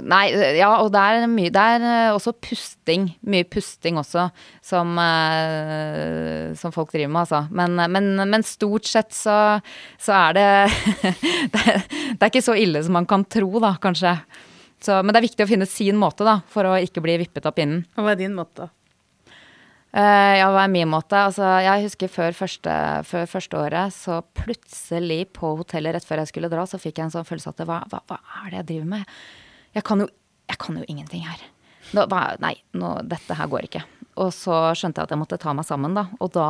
nei, 0.09 0.23
ja, 0.57 0.71
og 0.81 0.89
det 0.95 1.01
er 1.01 1.25
mye 1.31 1.51
Det 1.53 1.63
er 1.75 1.85
eh, 1.85 2.15
også 2.15 2.33
pusting. 2.43 3.11
Mye 3.29 3.45
pusting 3.49 3.99
også, 4.01 4.25
som, 4.65 4.95
uh, 4.97 6.53
som 6.59 6.73
folk 6.75 6.93
driver 6.95 7.13
med, 7.13 7.21
altså. 7.27 7.43
Men, 7.53 7.77
men, 7.93 8.15
men 8.31 8.47
stort 8.47 8.89
sett 8.89 9.13
så, 9.17 9.37
så 10.01 10.17
er 10.17 10.39
det, 10.39 10.49
det 11.53 11.67
Det 12.17 12.27
er 12.27 12.31
ikke 12.31 12.45
så 12.45 12.57
ille 12.59 12.83
som 12.85 12.97
man 12.97 13.09
kan 13.11 13.27
tro, 13.29 13.51
da, 13.63 13.75
kanskje. 13.83 14.17
Så, 14.83 14.99
men 15.03 15.15
det 15.15 15.21
er 15.21 15.29
viktig 15.29 15.45
å 15.45 15.51
finne 15.51 15.69
sin 15.71 15.99
måte 16.01 16.27
da, 16.27 16.41
for 16.51 16.67
å 16.67 16.79
ikke 16.83 17.03
bli 17.05 17.21
vippet 17.23 17.47
av 17.47 17.55
pinnen. 17.55 17.85
Hva 17.95 18.15
er 18.15 18.19
din 18.19 18.35
måte? 18.35 18.69
Uh, 19.93 20.41
ja, 20.41 20.47
hva 20.49 20.65
er 20.65 20.73
min 20.73 20.89
måte? 20.89 21.19
Altså, 21.29 21.45
jeg 21.61 21.85
husker 21.85 22.11
før 22.11 22.35
første, 22.35 22.75
før 23.05 23.27
første, 23.29 23.61
året, 23.61 23.93
så 23.93 24.23
plutselig 24.41 25.27
på 25.37 25.53
hotellet 25.59 25.99
rett 25.99 26.07
før 26.09 26.23
jeg 26.23 26.33
skulle 26.33 26.51
dra, 26.53 26.65
så 26.67 26.81
fikk 26.81 26.99
jeg 26.99 27.11
en 27.11 27.15
sånn 27.15 27.29
følelse 27.29 27.53
at 27.53 27.61
hva, 27.69 27.83
hva, 27.93 28.01
hva 28.09 28.19
er 28.41 28.55
det 28.55 28.63
jeg 28.63 28.69
driver 28.71 28.93
med? 28.95 29.17
Jeg 29.77 29.85
kan 29.87 30.03
jo, 30.03 30.09
jeg 30.49 30.61
kan 30.65 30.81
jo 30.81 30.87
ingenting 30.89 31.27
her. 31.29 31.45
Nå, 31.93 32.07
hva, 32.09 32.23
nei, 32.41 32.55
nå, 32.79 32.95
dette 33.05 33.37
her 33.37 33.51
går 33.53 33.69
ikke. 33.69 33.85
Og 34.23 34.33
så 34.35 34.65
skjønte 34.79 35.03
jeg 35.03 35.11
at 35.11 35.15
jeg 35.15 35.21
måtte 35.21 35.41
ta 35.41 35.53
meg 35.57 35.69
sammen, 35.69 35.95
da. 35.97 36.07
Og 36.25 36.33
da 36.35 36.49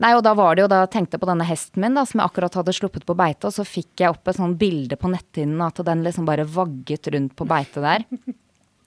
Nei, 0.00 0.14
og 0.16 0.22
da 0.24 0.32
var 0.36 0.56
det 0.56 0.64
jo 0.64 0.70
da 0.72 0.82
jeg 0.82 0.92
tenkte 0.94 1.18
på 1.20 1.28
denne 1.28 1.44
hesten 1.44 1.82
min 1.84 1.96
da, 1.96 2.06
som 2.08 2.22
jeg 2.22 2.30
akkurat 2.30 2.54
hadde 2.56 2.72
sluppet 2.72 3.04
på 3.08 3.16
beite, 3.18 3.48
og 3.48 3.52
så 3.52 3.66
fikk 3.68 4.00
jeg 4.00 4.14
opp 4.14 4.30
et 4.30 4.38
sånt 4.38 4.56
bilde 4.60 4.96
på 4.96 5.10
netthinnen 5.12 5.60
at 5.66 5.82
den 5.84 6.04
liksom 6.06 6.28
bare 6.28 6.48
vagget 6.48 7.10
rundt 7.12 7.36
på 7.36 7.48
beite 7.48 7.84
der. 7.84 8.06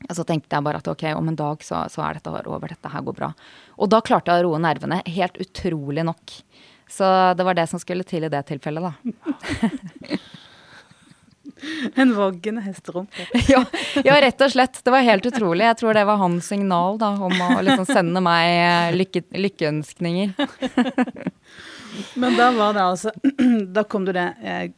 Og 0.03 0.17
så 0.17 0.25
tenkte 0.27 0.51
jeg 0.51 0.65
bare 0.65 0.81
at 0.81 0.87
ok, 0.91 1.05
om 1.15 1.29
en 1.31 1.37
dag 1.39 1.61
så, 1.63 1.77
så 1.87 2.01
er 2.03 2.17
dette 2.17 2.27
over, 2.27 2.67
dette 2.67 2.89
her 2.91 3.05
går 3.07 3.15
bra. 3.15 3.29
Og 3.79 3.87
da 3.87 4.01
klarte 4.03 4.33
jeg 4.33 4.43
å 4.43 4.49
roe 4.49 4.59
nervene, 4.59 4.97
helt 5.07 5.37
utrolig 5.39 6.03
nok. 6.03 6.33
Så 6.91 7.07
det 7.39 7.45
var 7.47 7.55
det 7.55 7.69
som 7.71 7.79
skulle 7.79 8.03
til 8.03 8.27
i 8.27 8.31
det 8.33 8.41
tilfellet, 8.49 8.83
da. 8.83 10.17
En 11.95 12.13
voggende 12.15 12.61
hesterumpe. 12.61 13.27
ja, 13.47 13.65
ja, 14.03 14.21
rett 14.21 14.41
og 14.41 14.51
slett. 14.51 14.79
Det 14.83 14.91
var 14.93 15.05
helt 15.05 15.25
utrolig. 15.25 15.65
Jeg 15.65 15.79
tror 15.81 15.97
det 15.97 16.05
var 16.07 16.21
hans 16.21 16.49
signal 16.51 16.99
da, 17.01 17.13
om 17.27 17.33
å 17.33 17.51
liksom 17.65 17.87
sende 17.89 18.23
meg 18.23 18.49
eh, 18.57 18.89
lykke, 18.97 19.23
lykkeønskninger. 19.45 20.33
Men 22.17 22.37
da 22.39 22.47
var 22.55 22.73
det 22.73 22.81
altså 22.81 23.11
Da 23.75 23.83
kom 23.85 24.07
du 24.07 24.15
det 24.15 24.25
eh, 24.41 24.71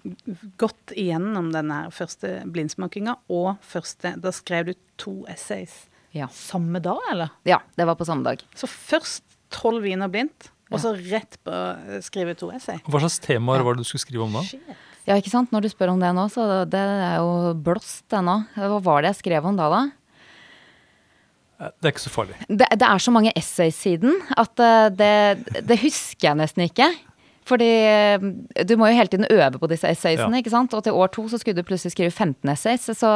godt 0.59 0.91
igjennom 0.99 1.53
denne 1.53 1.85
første 1.95 2.41
blindsmakinga, 2.51 3.13
og 3.31 3.53
første 3.63 4.17
Da 4.19 4.33
skrev 4.35 4.71
du 4.71 4.73
to 4.99 5.21
essays 5.31 5.85
ja. 6.15 6.27
samme 6.31 6.79
dag, 6.83 6.99
eller? 7.11 7.31
Ja, 7.47 7.61
det 7.75 7.87
var 7.87 7.97
på 7.99 8.07
samme 8.07 8.23
dag. 8.23 8.43
Så 8.55 8.69
først 8.71 9.23
tolv 9.51 9.83
viner 9.83 10.07
blindt, 10.11 10.49
og 10.71 10.79
så 10.79 10.93
rett 10.95 11.35
på 11.43 11.51
å 11.51 11.99
skrive 12.03 12.37
to 12.39 12.47
essay. 12.55 12.79
Hva 12.87 13.01
slags 13.03 13.19
temaer 13.23 13.65
var 13.67 13.75
det 13.75 13.83
du 13.83 13.89
skulle 13.89 14.05
skrive 14.05 14.23
om 14.23 14.37
da? 14.37 14.43
Shit. 14.47 14.63
Ja, 15.05 15.15
ikke 15.19 15.29
sant. 15.29 15.51
Når 15.53 15.61
du 15.65 15.69
spør 15.69 15.91
om 15.93 15.99
det 16.01 16.09
nå, 16.17 16.25
så 16.33 16.65
det, 16.65 16.79
er 16.81 17.19
jo 17.21 17.53
blåst, 17.61 18.03
det 18.09 18.23
nå. 18.25 18.39
Hva 18.57 18.79
var 18.81 19.03
det 19.05 19.11
jeg 19.13 19.19
skrev 19.23 19.45
om 19.45 19.57
da, 19.59 19.67
da? 19.69 19.83
Det 21.79 21.87
er 21.87 21.93
ikke 21.93 22.03
så 22.03 22.11
farlig. 22.11 22.35
Det, 22.49 22.67
det 22.67 22.87
er 22.87 22.99
så 22.99 23.13
mange 23.15 23.31
essays 23.39 23.77
siden 23.79 24.17
at 24.35 24.59
eh, 24.59 24.87
det, 24.91 25.11
det 25.69 25.77
husker 25.85 26.31
jeg 26.31 26.39
nesten 26.41 26.65
ikke. 26.65 26.89
Fordi 27.45 27.69
eh, 27.85 28.25
du 28.65 28.73
må 28.81 28.89
jo 28.89 28.97
hele 28.97 29.11
tiden 29.13 29.29
øve 29.29 29.61
på 29.61 29.69
disse 29.71 29.87
essaysene, 29.87 30.33
Ja. 30.35 30.41
ikke 30.41 30.51
sant. 30.51 30.73
Og 30.75 30.83
til 30.83 30.97
år 30.97 31.13
to 31.13 31.27
så 31.31 31.37
skulle 31.39 31.61
du 31.61 31.67
plutselig 31.69 31.93
skrive 31.93 32.11
15 32.11 32.49
essays, 32.51 32.89
så 32.97 33.11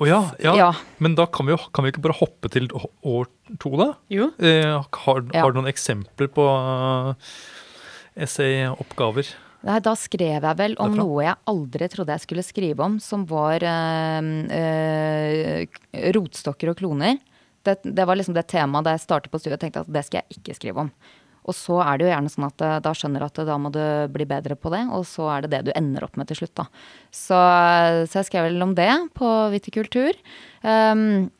Å 0.00 0.06
ja, 0.08 0.22
ja. 0.40 0.54
Ja. 0.56 0.70
Men 1.04 1.12
da 1.14 1.26
kan 1.28 1.44
vi 1.46 1.52
jo 1.52 1.60
kan 1.76 1.84
vi 1.84 1.92
ikke 1.92 2.00
bare 2.08 2.16
hoppe 2.16 2.48
til 2.50 2.70
år 2.72 3.28
to, 3.60 3.74
da? 3.76 3.90
Jo. 4.08 4.30
Eh, 4.40 4.72
har, 5.04 5.22
Ja. 5.34 5.44
har 5.44 5.52
du 5.52 5.60
noen 5.60 5.68
eksempler 5.70 6.32
på 6.32 6.48
essayoppgaver? 8.16 9.28
Nei, 9.66 9.76
da 9.84 9.92
skrev 9.98 10.46
jeg 10.46 10.56
vel 10.56 10.74
om 10.80 10.94
noe 10.96 11.24
jeg 11.26 11.36
aldri 11.52 11.88
trodde 11.92 12.14
jeg 12.16 12.24
skulle 12.24 12.44
skrive 12.46 12.84
om, 12.84 12.96
som 13.02 13.26
var 13.28 13.60
øh, 13.60 14.28
øh, 14.56 15.80
rotstokker 16.16 16.72
og 16.72 16.78
kloner. 16.80 17.18
Det, 17.66 17.76
det 17.84 18.06
var 18.08 18.16
liksom 18.16 18.36
det 18.36 18.46
temaet 18.48 18.86
da 18.86 18.94
jeg 18.96 19.04
startet 19.04 19.32
på 19.32 19.40
studiet. 19.40 19.58
Jeg 19.58 19.66
tenkte 19.66 19.82
at 19.84 19.92
det 19.92 20.04
skal 20.06 20.22
jeg 20.22 20.38
ikke 20.40 20.56
skrive 20.56 20.86
om. 20.86 20.92
Og 21.48 21.56
så 21.56 21.80
er 21.82 21.98
det 21.98 22.06
jo 22.06 22.12
gjerne 22.12 22.32
sånn 22.32 22.46
at 22.48 22.64
eh, 22.64 22.78
da 22.84 22.92
skjønner 22.96 23.22
du 23.22 23.26
at 23.26 23.42
da 23.48 23.56
må 23.60 23.72
du 23.74 23.82
bli 24.12 24.26
bedre 24.28 24.56
på 24.60 24.72
det, 24.72 24.82
og 24.96 25.04
så 25.08 25.28
er 25.34 25.44
det 25.44 25.52
det 25.54 25.60
du 25.68 25.72
ender 25.76 26.04
opp 26.06 26.16
med 26.20 26.28
til 26.30 26.40
slutt, 26.40 26.54
da. 26.60 26.66
Så, 27.12 27.40
så 28.08 28.20
jeg 28.20 28.28
skrev 28.28 28.48
vel 28.48 28.64
om 28.64 28.74
det 28.78 28.90
på 29.16 29.28
Vitikultur. 29.52 30.16
Um, 30.64 31.30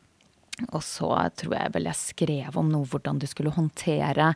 og 0.69 0.83
så 0.85 1.09
tror 1.37 1.55
jeg 1.57 1.73
vel 1.75 1.89
jeg 1.89 1.99
skrev 1.99 2.57
om 2.59 2.69
noe 2.71 2.87
hvordan 2.89 3.19
du 3.21 3.27
skulle 3.29 3.53
håndtere 3.55 4.31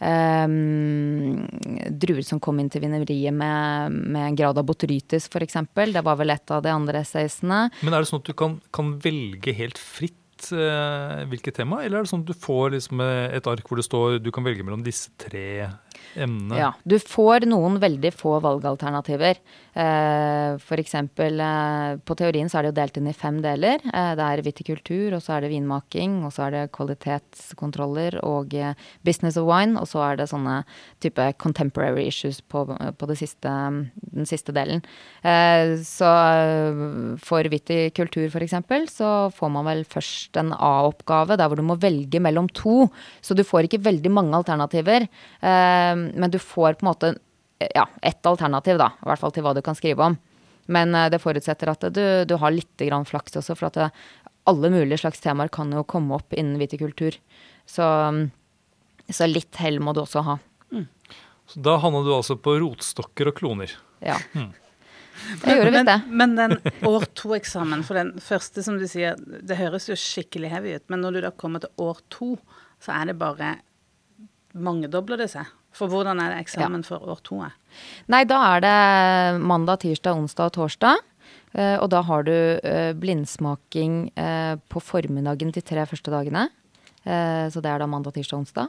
um, 0.00 1.42
druer 1.90 2.22
som 2.26 2.40
kom 2.42 2.60
inn 2.60 2.70
til 2.72 2.84
vineriet 2.84 3.34
med, 3.34 3.98
med 4.12 4.28
en 4.28 4.38
grad 4.38 4.60
av 4.60 4.66
botrytis, 4.68 5.28
f.eks. 5.30 5.60
Det 5.74 6.04
var 6.06 6.20
vel 6.20 6.34
et 6.34 6.54
av 6.54 6.64
de 6.64 6.72
andre 6.72 7.04
essaysene. 7.04 7.66
Men 7.82 7.94
er 7.94 8.02
det 8.02 8.10
sånn 8.10 8.24
at 8.24 8.32
du 8.32 8.36
kan, 8.38 8.58
kan 8.74 8.96
velge 9.02 9.54
helt 9.56 9.80
fritt 9.80 10.50
eh, 10.54 11.22
hvilket 11.30 11.60
tema, 11.60 11.82
eller 11.84 12.00
er 12.00 12.08
det 12.08 12.12
sånn 12.12 12.24
at 12.24 12.32
du 12.32 12.46
får 12.46 12.76
liksom 12.76 13.04
eh, 13.04 13.28
et 13.38 13.50
ark 13.50 13.68
hvor 13.68 13.80
det 13.80 13.88
står 13.88 14.18
du 14.24 14.32
kan 14.34 14.46
velge 14.46 14.66
mellom 14.66 14.84
disse 14.86 15.12
tre 15.20 15.68
emnene? 16.16 16.58
Ja, 16.58 16.70
du 16.84 16.98
får 16.98 17.46
noen 17.48 17.78
veldig 17.82 18.12
få 18.16 18.38
valgalternativer. 18.44 19.40
Eh, 19.70 20.56
eksempel 20.80 21.40
eh, 21.40 21.96
på 22.02 22.16
teorien 22.18 22.50
så 22.50 22.58
er 22.58 22.66
det 22.66 22.72
jo 22.72 22.78
delt 22.80 22.98
inn 22.98 23.10
i 23.10 23.16
fem 23.16 23.38
deler. 23.44 23.82
Eh, 23.86 24.12
det 24.18 24.26
er 24.26 24.42
vitikultur, 24.44 25.14
og 25.16 25.22
så 25.22 25.36
er 25.36 25.44
det 25.44 25.52
vinmaking, 25.52 26.20
og 26.26 26.34
så 26.34 26.48
er 26.48 26.56
det 26.56 26.64
kvalitetskontroller 26.76 28.18
og 28.26 28.54
eh, 28.58 28.74
business 29.06 29.38
of 29.40 29.46
wine, 29.48 29.78
og 29.78 29.88
så 29.90 30.02
er 30.08 30.20
det 30.20 30.30
sånne 30.32 30.60
type 31.02 31.30
contemporary 31.42 32.08
issues 32.10 32.40
på, 32.42 32.66
på 32.66 33.10
siste, 33.18 33.54
den 34.10 34.28
siste 34.28 34.54
delen. 34.56 34.82
Eh, 35.22 35.76
så 35.86 36.10
eh, 36.10 36.84
for 37.22 37.46
vitikultur 37.52 38.28
eksempel, 38.44 38.88
så 38.90 39.30
får 39.34 39.52
man 39.52 39.68
vel 39.68 39.84
først 39.88 40.36
en 40.40 40.52
A-oppgave 40.56 41.38
der 41.38 41.50
hvor 41.50 41.60
du 41.60 41.66
må 41.66 41.78
velge 41.80 42.20
mellom 42.22 42.48
to. 42.56 42.88
Så 43.22 43.36
du 43.36 43.44
får 43.46 43.68
ikke 43.68 43.82
veldig 43.86 44.12
mange 44.12 44.36
alternativer. 44.38 45.06
Eh, 45.06 45.89
men 45.98 46.32
du 46.32 46.38
får 46.42 46.78
på 46.78 46.86
en 46.86 46.90
måte 46.90 47.12
ja, 47.74 47.88
ett 48.02 48.26
alternativ, 48.26 48.78
da. 48.80 48.92
I 49.02 49.08
hvert 49.10 49.20
fall 49.20 49.34
til 49.36 49.44
hva 49.44 49.54
du 49.56 49.62
kan 49.64 49.76
skrive 49.78 50.10
om. 50.10 50.18
Men 50.70 50.94
eh, 50.94 51.10
det 51.12 51.20
forutsetter 51.22 51.72
at 51.72 51.88
du, 51.94 52.04
du 52.24 52.36
har 52.40 52.54
litt 52.54 52.86
grann 52.86 53.08
flaks 53.08 53.36
også, 53.40 53.56
for 53.58 53.70
at 53.70 53.78
det, 53.78 53.90
alle 54.50 54.70
mulige 54.72 55.02
slags 55.02 55.20
temaer 55.20 55.52
kan 55.52 55.72
jo 55.74 55.84
komme 55.88 56.16
opp 56.16 56.32
innen 56.32 56.60
vitikultur. 56.60 57.18
Så, 57.68 57.84
så 59.10 59.28
litt 59.28 59.60
hell 59.60 59.80
må 59.84 59.94
du 59.94 60.02
også 60.04 60.24
ha. 60.26 60.38
Så 61.50 61.60
da 61.66 61.76
havna 61.82 62.02
du 62.06 62.12
altså 62.14 62.36
på 62.38 62.56
rotstokker 62.62 63.32
og 63.32 63.38
kloner. 63.40 63.72
Ja. 64.04 64.16
Jeg 65.44 65.58
gjorde 65.58 65.72
visst 65.74 65.88
det. 65.90 65.96
Men, 66.08 66.34
men 66.36 66.58
den 66.62 66.84
år 66.88 67.04
to-eksamen, 67.18 67.82
for 67.84 67.98
den 67.98 68.14
første 68.24 68.64
som 68.64 68.78
du 68.80 68.86
sier, 68.88 69.18
det 69.18 69.58
høres 69.58 69.90
jo 69.90 69.98
skikkelig 69.98 70.52
heavy 70.54 70.76
ut, 70.78 70.86
men 70.92 71.02
når 71.04 71.16
du 71.16 71.24
da 71.26 71.32
kommer 71.34 71.62
til 71.64 71.82
år 71.82 72.00
to, 72.12 72.36
så 72.80 72.94
er 72.96 73.10
det 73.10 73.18
bare 73.20 73.56
mangedobler 74.56 75.20
det 75.20 75.28
seg. 75.34 75.50
For 75.72 75.88
hvordan 75.90 76.18
er 76.22 76.34
det 76.34 76.42
eksamen 76.44 76.82
for 76.86 77.02
år 77.08 77.20
to? 77.26 77.38
Nei, 78.10 78.24
da 78.28 78.38
er 78.56 78.64
det 78.64 79.42
mandag, 79.46 79.80
tirsdag, 79.84 80.18
onsdag 80.18 80.50
og 80.50 80.56
torsdag. 80.58 81.04
Eh, 81.54 81.76
Og 81.82 81.88
da 81.90 82.02
har 82.06 82.22
du 82.26 82.32
eh, 82.32 82.92
blindsmaking 82.94 84.12
eh, 84.18 84.56
på 84.68 84.82
formiddagen 84.82 85.52
de 85.54 85.62
tre 85.62 85.86
første 85.86 86.10
dagene. 86.10 86.48
Så 87.00 87.62
det 87.64 87.70
er 87.70 87.78
da 87.80 87.86
mandag, 87.88 88.12
tirsdag, 88.12 88.42
onsdag. 88.42 88.66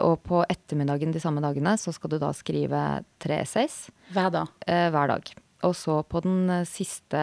Og 0.00 0.14
på 0.24 0.38
ettermiddagen 0.48 1.10
de 1.12 1.20
samme 1.20 1.42
dagene 1.44 1.74
så 1.76 1.92
skal 1.92 2.08
du 2.08 2.16
da 2.22 2.30
skrive 2.32 2.78
tre 3.20 3.36
essays 3.42 3.90
Hver 4.16 4.30
dag. 4.32 4.48
hver 4.64 5.10
dag. 5.10 5.28
Og 5.68 5.74
så 5.76 5.98
på 6.08 6.22
den 6.24 6.64
siste, 6.64 7.20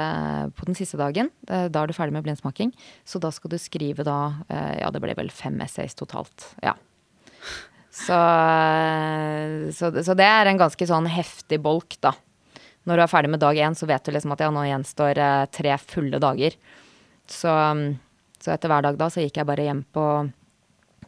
på 0.54 0.68
den 0.70 0.78
siste 0.78 1.00
dagen, 1.02 1.32
da 1.50 1.82
er 1.82 1.90
du 1.90 1.96
ferdig 1.98 2.14
med 2.14 2.28
blindsmaking, 2.28 2.70
så 3.04 3.18
da 3.20 3.32
skal 3.34 3.50
du 3.50 3.58
skrive 3.58 4.06
da 4.06 4.46
Ja, 4.78 4.92
det 4.94 5.02
ble 5.02 5.18
vel 5.18 5.34
fem 5.34 5.58
essays 5.66 5.98
totalt. 5.98 6.52
Ja. 6.62 6.76
Så, 7.94 8.20
så, 9.78 9.90
så 10.04 10.14
det 10.18 10.26
er 10.26 10.50
en 10.50 10.58
ganske 10.58 10.86
sånn 10.90 11.06
heftig 11.14 11.60
bolk, 11.62 12.00
da. 12.02 12.16
Når 12.90 12.98
du 12.98 13.04
er 13.04 13.12
ferdig 13.12 13.30
med 13.32 13.42
dag 13.44 13.58
én, 13.62 13.76
så 13.78 13.86
vet 13.88 14.04
du 14.04 14.12
liksom 14.12 14.34
at 14.34 14.42
ja, 14.42 14.50
nå 14.52 14.64
gjenstår 14.66 15.20
eh, 15.22 15.44
tre 15.54 15.76
fulle 15.80 16.20
dager. 16.20 16.56
Så, 17.30 17.52
så 18.42 18.56
etter 18.56 18.72
hver 18.72 18.88
dag 18.88 18.98
da, 19.00 19.12
så 19.14 19.22
gikk 19.24 19.38
jeg 19.40 19.48
bare 19.48 19.68
hjem 19.68 19.84
på, 19.94 20.06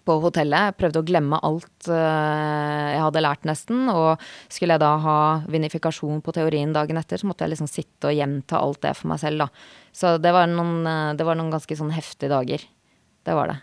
på 0.06 0.18
hotellet. 0.24 0.78
Prøvde 0.78 1.02
å 1.02 1.08
glemme 1.10 1.40
alt 1.44 1.90
eh, 1.90 2.94
jeg 2.94 3.02
hadde 3.02 3.26
lært, 3.26 3.50
nesten. 3.50 3.90
Og 3.90 4.22
skulle 4.46 4.78
jeg 4.78 4.84
da 4.86 4.94
ha 5.04 5.18
vinifikasjon 5.52 6.22
på 6.24 6.36
teorien 6.38 6.76
dagen 6.76 7.02
etter, 7.02 7.20
så 7.20 7.32
måtte 7.32 7.48
jeg 7.48 7.56
liksom 7.56 7.72
sitte 7.72 8.14
og 8.14 8.16
gjenta 8.16 8.62
alt 8.62 8.84
det 8.86 8.94
for 9.02 9.12
meg 9.12 9.24
selv, 9.26 9.48
da. 9.48 9.50
Så 9.90 10.14
det 10.22 10.38
var 10.38 10.48
noen, 10.54 10.78
eh, 10.86 11.10
det 11.18 11.28
var 11.28 11.42
noen 11.42 11.52
ganske 11.58 11.82
sånn 11.82 11.92
heftige 11.98 12.32
dager. 12.38 12.70
Det 13.26 13.36
var 13.42 13.52
det. 13.52 13.60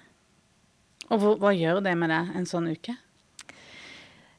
Og 1.09 1.23
hva, 1.23 1.39
hva 1.39 1.55
gjør 1.55 1.81
det 1.87 1.97
med 2.03 2.13
deg 2.13 2.37
en 2.37 2.51
sånn 2.51 2.69
uke? 2.75 2.99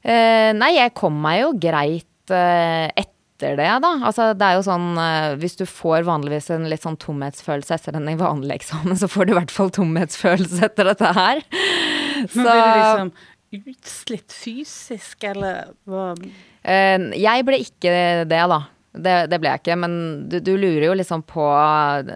Eh, 0.03 0.51
nei, 0.57 0.73
jeg 0.75 0.93
kom 0.99 1.15
meg 1.23 1.41
jo 1.41 1.51
greit 1.63 2.33
eh, 2.35 2.87
etter 2.91 3.55
det, 3.59 3.69
da. 3.83 3.91
Altså, 4.03 4.29
det 4.37 4.47
er 4.47 4.57
jo 4.57 4.63
sånn 4.63 4.99
eh, 4.99 5.33
Hvis 5.39 5.57
du 5.59 5.63
får 5.67 6.05
vanligvis 6.07 6.49
en 6.53 6.67
litt 6.71 6.83
sånn 6.83 6.99
tomhetsfølelse 6.99 7.77
etter 7.77 7.97
en 7.99 8.09
vanlig 8.19 8.59
eksamen, 8.59 8.99
så 8.99 9.09
får 9.11 9.27
du 9.27 9.33
i 9.33 9.37
hvert 9.39 9.53
fall 9.53 9.71
tomhetsfølelse 9.75 10.67
etter 10.67 10.91
dette 10.91 11.13
her. 11.17 11.43
Men 12.35 12.43
blir 12.43 12.51
du 12.51 12.81
liksom 12.81 13.13
utslitt 13.53 14.33
fysisk, 14.33 15.23
eller 15.29 15.73
hva? 15.85 16.13
Jeg 16.63 17.45
ble 17.45 17.59
ikke 17.61 17.91
det, 18.25 18.39
da. 18.49 18.63
Det, 18.93 19.13
det 19.25 19.39
ble 19.41 19.49
jeg 19.49 19.61
ikke, 19.63 19.75
men 19.81 19.93
du, 20.29 20.35
du 20.43 20.51
lurer 20.53 20.83
jo 20.85 20.93
liksom 20.93 21.23
på 21.25 21.45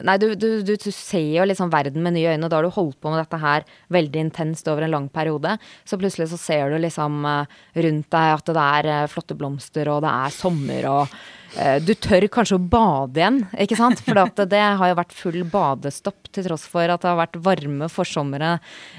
Nei, 0.05 0.17
du, 0.21 0.27
du, 0.37 0.59
du, 0.61 0.75
ser 0.93 1.31
jo 1.39 1.45
liksom 1.47 1.71
verden 1.73 2.03
med 2.05 2.13
nye 2.13 2.35
øyne, 2.35 2.45
og 2.45 2.51
da 2.53 2.59
har 2.59 2.67
du 2.67 2.75
holdt 2.75 2.99
på 3.01 3.09
med 3.09 3.17
dette 3.23 3.39
her 3.41 3.63
veldig 3.93 4.21
intenst 4.27 4.67
over 4.69 4.85
en 4.85 4.93
lang 4.93 5.07
periode. 5.09 5.55
Så 5.89 5.97
plutselig 5.97 6.29
så 6.29 6.37
ser 6.37 6.69
du 6.69 6.77
liksom 6.83 7.25
eh, 7.25 7.55
rundt 7.81 8.11
deg 8.13 8.35
at 8.35 8.51
det 8.53 8.65
er 8.77 8.89
eh, 8.93 9.07
flotte 9.09 9.37
blomster, 9.39 9.89
og 9.89 10.03
det 10.05 10.11
er 10.11 10.35
sommer, 10.35 10.87
og 10.91 11.15
eh, 11.57 11.79
du 11.81 11.95
tør 11.97 12.27
kanskje 12.35 12.59
å 12.59 12.67
bade 12.75 13.23
igjen, 13.23 13.39
ikke 13.65 13.79
sant? 13.79 14.03
For 14.05 14.45
det 14.45 14.61
har 14.61 14.91
jo 14.91 14.99
vært 14.99 15.15
full 15.17 15.39
badestopp 15.49 16.29
til 16.29 16.45
tross 16.45 16.67
for 16.69 16.85
at 16.85 17.01
det 17.01 17.09
har 17.09 17.17
vært 17.23 17.39
varme 17.47 17.89
forsomre 17.89 18.51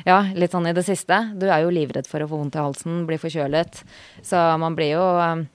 ja, 0.08 0.18
litt 0.34 0.56
sånn 0.56 0.66
i 0.66 0.74
det 0.74 0.82
siste. 0.88 1.20
Du 1.38 1.46
er 1.46 1.62
jo 1.62 1.70
livredd 1.74 2.10
for 2.10 2.26
å 2.26 2.26
få 2.30 2.42
vondt 2.42 2.58
i 2.58 2.64
halsen, 2.64 3.04
bli 3.06 3.20
forkjølet. 3.22 3.84
Så 4.26 4.42
man 4.58 4.74
blir 4.78 4.96
jo 4.96 5.06
eh, 5.22 5.46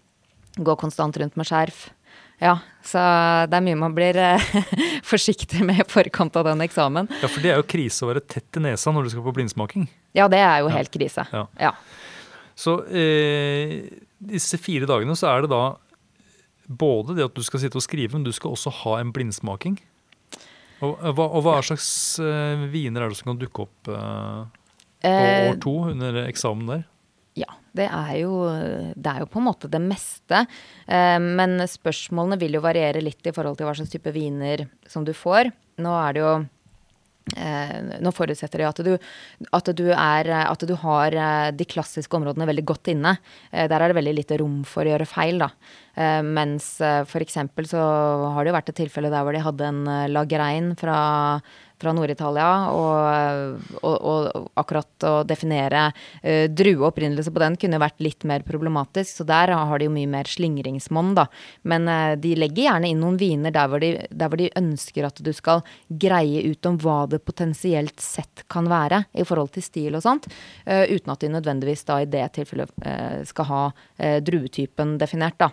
Går 0.53 0.75
konstant 0.77 1.17
rundt 1.17 1.33
med 1.33 1.47
skjerf. 1.49 1.87
Ja, 2.41 2.57
så 2.83 2.99
det 3.49 3.57
er 3.57 3.63
mye 3.65 3.79
man 3.79 3.93
blir 3.95 4.17
eh, 4.19 4.47
forsiktig 5.11 5.63
med 5.65 5.83
i 5.83 5.85
forkant 5.87 6.35
av 6.39 6.47
den 6.49 6.63
eksamen. 6.65 7.09
Ja, 7.21 7.29
for 7.29 7.43
det 7.43 7.53
er 7.53 7.61
jo 7.61 7.67
krise 7.69 8.05
å 8.05 8.09
være 8.09 8.23
tett 8.25 8.59
i 8.59 8.63
nesa 8.65 8.93
når 8.93 9.07
du 9.07 9.13
skal 9.13 9.25
på 9.27 9.35
blindsmaking. 9.37 9.87
Ja, 10.17 10.27
det 10.31 10.41
er 10.43 10.63
jo 10.63 10.71
helt 10.73 10.91
krise. 10.93 11.25
Ja. 11.33 11.45
Ja. 11.61 11.73
Så 12.59 12.79
eh, 12.89 13.79
disse 14.23 14.59
fire 14.61 14.89
dagene 14.89 15.15
så 15.17 15.31
er 15.31 15.45
det 15.45 15.53
da 15.53 15.63
både 16.67 17.15
det 17.17 17.25
at 17.27 17.35
du 17.35 17.43
skal 17.45 17.61
sitte 17.63 17.79
og 17.79 17.85
skrive, 17.85 18.15
men 18.15 18.25
du 18.25 18.31
skal 18.35 18.53
også 18.53 18.71
ha 18.83 18.99
en 19.01 19.13
blindsmaking. 19.15 19.79
Og, 20.83 20.97
og 20.97 21.15
hva, 21.15 21.29
og 21.29 21.45
hva 21.45 21.55
slags 21.63 21.87
eh, 22.19 22.67
viner 22.73 23.05
er 23.05 23.13
det 23.13 23.19
som 23.19 23.31
kan 23.33 23.39
dukke 23.39 23.65
opp 23.67 23.93
eh, 23.93 24.43
på 25.03 25.09
Eh, 25.09 25.49
år 25.51 25.57
to 25.59 25.73
under 25.91 26.15
eksamen 26.23 26.69
der? 26.69 26.83
Det 27.73 27.87
er, 27.89 28.15
jo, 28.21 28.33
det 28.93 29.11
er 29.11 29.23
jo 29.23 29.29
på 29.33 29.41
en 29.41 29.47
måte 29.47 29.69
det 29.71 29.81
meste. 29.81 30.43
Eh, 30.85 31.19
men 31.19 31.57
spørsmålene 31.69 32.37
vil 32.41 32.59
jo 32.59 32.65
variere 32.65 33.01
litt 33.01 33.25
i 33.25 33.33
forhold 33.33 33.57
til 33.57 33.69
hva 33.69 33.73
slags 33.77 33.93
type 33.93 34.13
viner 34.13 34.67
som 34.89 35.05
du 35.07 35.13
får. 35.17 35.49
Nå 35.81 35.93
er 35.97 36.13
det 36.13 36.21
jo 36.21 36.33
eh, 37.33 37.73
Nå 38.03 38.13
forutsetter 38.13 38.61
det 38.61 38.67
at 38.69 38.81
du, 38.85 38.91
at, 39.57 39.71
du 39.73 39.87
er, 39.89 40.29
at 40.43 40.67
du 40.69 40.75
har 40.83 41.17
eh, 41.17 41.49
de 41.57 41.67
klassiske 41.69 42.19
områdene 42.19 42.47
veldig 42.51 42.65
godt 42.69 42.93
inne. 42.93 43.15
Eh, 43.49 43.65
der 43.71 43.79
er 43.79 43.89
det 43.89 43.97
veldig 43.97 44.15
lite 44.19 44.37
rom 44.43 44.61
for 44.69 44.85
å 44.85 44.93
gjøre 44.93 45.09
feil, 45.09 45.41
da. 45.41 45.49
Eh, 45.97 46.21
mens 46.21 46.75
eh, 46.83 47.17
eksempel 47.25 47.69
så 47.69 47.81
har 48.35 48.43
det 48.43 48.53
jo 48.53 48.59
vært 48.59 48.73
et 48.73 48.81
tilfelle 48.83 49.13
der 49.13 49.25
hvor 49.25 49.33
de 49.33 49.45
hadde 49.49 49.69
en 49.73 49.83
lagerein 49.87 50.13
lagrein 50.13 50.73
fra, 50.77 50.97
fra 51.83 51.93
Nord-Italia. 51.95 52.49
Og, 52.73 53.79
og, 53.83 53.95
og, 53.97 54.49
akkurat 54.59 55.07
å 55.07 55.13
definere 55.27 55.85
uh, 55.91 56.45
drueopprinnelse 56.51 57.33
på 57.33 57.43
den 57.43 57.57
kunne 57.59 57.81
vært 57.81 58.01
litt 58.03 58.25
mer 58.29 58.45
problematisk, 58.47 59.19
så 59.19 59.27
der 59.27 59.53
har 59.53 59.79
de 59.79 59.89
jo 59.89 59.93
mye 59.93 60.09
mer 60.09 60.29
slingringsmonn, 60.29 61.13
da. 61.17 61.27
Men 61.69 61.89
uh, 61.91 62.13
de 62.19 62.35
legger 62.39 62.69
gjerne 62.69 62.91
inn 62.91 63.03
noen 63.03 63.19
viner 63.21 63.53
der 63.55 63.71
hvor, 63.71 63.83
de, 63.83 64.07
der 64.09 64.31
hvor, 64.31 64.39
de, 64.39 64.51
ønsker 64.59 65.07
at 65.07 65.19
du 65.23 65.31
skal 65.35 65.63
greie 65.87 66.43
ut 66.49 66.69
om 66.69 66.77
hva 66.81 67.03
det 67.09 67.23
potensielt 67.25 67.99
sett 68.03 68.45
kan 68.51 68.67
være 68.71 69.03
i 69.17 69.25
forhold 69.27 69.53
til 69.55 69.65
stil 69.65 69.97
og 69.97 70.05
sånt, 70.05 70.29
uh, 70.67 70.85
uten 70.89 71.13
at 71.13 71.23
de 71.23 71.33
nødvendigvis 71.33 71.87
da 71.89 72.01
i 72.03 72.09
det 72.09 72.25
tilfellet 72.37 72.71
skal 73.27 73.45
ha 73.47 73.61
druetypen 74.25 74.95
definert, 75.01 75.37
da. 75.39 75.49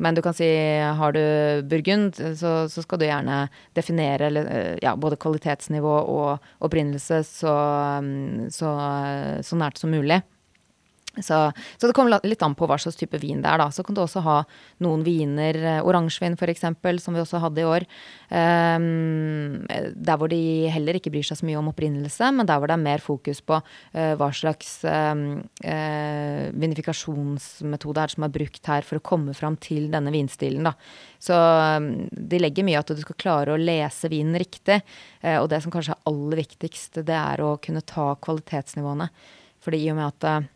Men 0.00 0.16
du 0.16 0.22
kan 0.24 0.34
si 0.36 0.48
har 0.96 1.12
du 1.12 1.22
burgund, 1.68 2.16
så, 2.16 2.54
så 2.72 2.82
skal 2.82 3.00
du 3.00 3.04
gjerne 3.04 3.42
definere 3.76 4.30
ja, 4.80 4.94
både 4.96 5.18
kvalitetsnivå 5.20 5.96
og 6.08 6.52
opprinnelse 6.64 7.20
så, 7.28 7.54
så, 8.54 8.74
så 9.44 9.60
nært 9.60 9.80
som 9.80 9.92
mulig. 9.92 10.22
Så, 11.18 11.52
så, 11.74 11.88
det 11.88 11.94
kommer 11.96 12.22
litt 12.22 12.42
an 12.46 12.54
på 12.54 12.68
hva 12.70 12.76
slags 12.78 12.98
type 12.98 13.18
vin 13.18 13.40
det 13.42 13.50
er, 13.50 13.58
da. 13.58 13.66
Så 13.74 13.82
kan 13.82 13.96
du 13.96 14.02
også 14.04 14.22
ha 14.22 14.36
noen 14.84 15.02
viner, 15.02 15.56
eh, 15.58 15.80
oransjevin 15.82 16.36
f.eks., 16.38 16.62
som 17.02 17.16
vi 17.16 17.22
også 17.22 17.40
hadde 17.42 17.64
i 17.64 17.66
år. 17.66 17.86
Um, 18.30 19.66
der 19.66 20.20
hvor 20.20 20.30
de 20.30 20.70
heller 20.70 20.96
ikke 20.96 21.10
bryr 21.10 21.26
seg 21.26 21.40
så 21.40 21.48
mye 21.48 21.58
om 21.58 21.72
opprinnelse, 21.72 22.30
men 22.36 22.46
der 22.46 22.60
hvor 22.60 22.70
det 22.70 22.76
er 22.76 22.84
mer 22.84 23.02
fokus 23.02 23.42
på 23.42 23.58
uh, 23.58 24.12
hva 24.20 24.28
slags 24.36 24.76
um, 24.86 25.24
uh, 25.64 26.44
vinifikasjonsmetode 26.54 28.04
er 28.04 28.12
det 28.12 28.14
som 28.14 28.28
er 28.28 28.36
brukt 28.38 28.70
her 28.70 28.86
for 28.86 29.00
å 29.00 29.04
komme 29.10 29.34
fram 29.34 29.58
til 29.60 29.90
denne 29.90 30.14
vinstilen, 30.14 30.70
da. 30.70 30.76
Så 31.18 31.34
um, 31.34 31.90
de 32.06 32.40
legger 32.40 32.68
mye 32.70 32.84
at 32.84 32.94
du 32.94 33.02
skal 33.02 33.18
klare 33.18 33.56
å 33.56 33.60
lese 33.60 34.12
vinen 34.14 34.38
riktig. 34.38 34.78
Uh, 35.24 35.40
og 35.40 35.50
det 35.50 35.58
som 35.66 35.74
kanskje 35.74 35.98
er 35.98 36.08
aller 36.12 36.44
viktigst, 36.44 37.02
det 37.02 37.18
er 37.18 37.42
å 37.42 37.56
kunne 37.58 37.82
ta 37.82 38.12
kvalitetsnivåene. 38.22 39.10
Fordi 39.60 39.82
i 39.82 39.90
og 39.92 39.98
med 39.98 40.06
at 40.14 40.50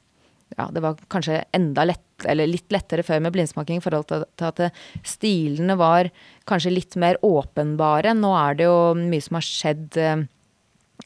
ja, 0.59 0.69
det 0.71 0.83
var 0.85 1.01
kanskje 1.11 1.43
enda 1.57 1.87
lett, 1.89 2.05
eller 2.29 2.49
litt 2.49 2.71
lettere 2.73 3.05
før 3.07 3.23
med 3.25 3.35
blindsmaking 3.35 3.81
i 3.81 3.85
forhold 3.85 4.07
til, 4.11 4.27
at 4.47 4.63
stilene 5.07 5.77
var 5.81 6.11
kanskje 6.49 6.75
litt 6.75 6.95
mer 7.01 7.19
åpenbare. 7.27 8.15
Nå 8.17 8.31
er 8.39 8.61
det 8.61 8.69
jo 8.69 8.79
mye 8.99 9.25
som 9.25 9.39
har 9.41 9.47
skjedd 9.47 9.99
uh, 9.99 10.23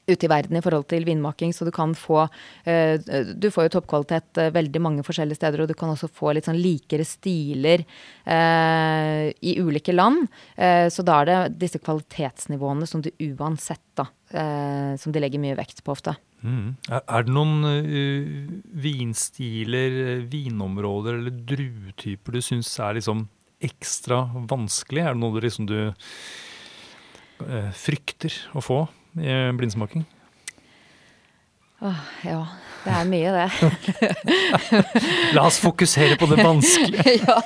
ute 0.08 0.28
i 0.28 0.30
verden 0.30 0.60
i 0.60 0.62
forhold 0.64 0.84
til 0.92 1.06
vinmaking, 1.08 1.54
så 1.56 1.64
du 1.64 1.72
kan 1.72 1.94
få 1.96 2.26
uh, 2.26 3.08
Du 3.40 3.48
får 3.54 3.68
jo 3.68 3.74
toppkvalitet 3.78 4.42
uh, 4.42 4.52
veldig 4.52 4.84
mange 4.84 5.06
forskjellige 5.06 5.40
steder, 5.40 5.64
og 5.64 5.72
du 5.72 5.76
kan 5.78 5.94
også 5.94 6.10
få 6.12 6.36
litt 6.36 6.48
sånn 6.48 6.60
likere 6.60 7.08
stiler 7.08 7.86
i 8.28 9.52
ulike 9.62 9.94
land. 9.94 10.26
så 10.92 11.04
da 11.06 11.14
er 11.22 11.28
det 11.28 11.36
disse 11.62 11.80
kvalitetsnivåene 11.80 12.84
som 12.86 13.00
du 13.00 13.08
uansett, 13.24 13.86
da, 13.96 14.04
som 15.00 15.14
de 15.14 15.22
legger 15.22 15.40
mye 15.40 15.56
vekt 15.56 15.80
på 15.86 15.94
ofte. 15.94 16.12
Mm. 16.38 16.76
Er, 16.86 17.24
det 17.26 17.34
noen 17.34 17.64
uh, 17.66 18.50
vinstiler, 18.78 19.96
eh, 20.04 20.20
vinområder 20.30 21.18
eller 21.18 21.34
druetyper 21.34 22.38
du 22.38 22.44
syns 22.44 22.70
er 22.78 22.98
liksom 23.00 23.26
ekstra 23.64 24.22
vanskelig? 24.50 25.02
Er 25.02 25.16
det 25.16 25.22
noe 25.22 25.34
du 25.34 25.42
liksom 25.42 25.66
du 25.66 25.78
uh, 25.90 27.72
frykter 27.74 28.34
å 28.54 28.62
få 28.62 28.84
i 29.18 29.34
blindsmaking? 29.58 30.06
Åh, 31.82 32.06
ja. 32.26 32.40
Det 32.78 32.92
er 32.94 33.06
mye, 33.10 33.30
det. 33.34 33.48
La 35.36 35.44
oss 35.48 35.58
fokusere 35.60 36.14
på 36.18 36.28
det 36.30 36.38
vanskelige. 36.38 37.16
ja. 37.26 37.36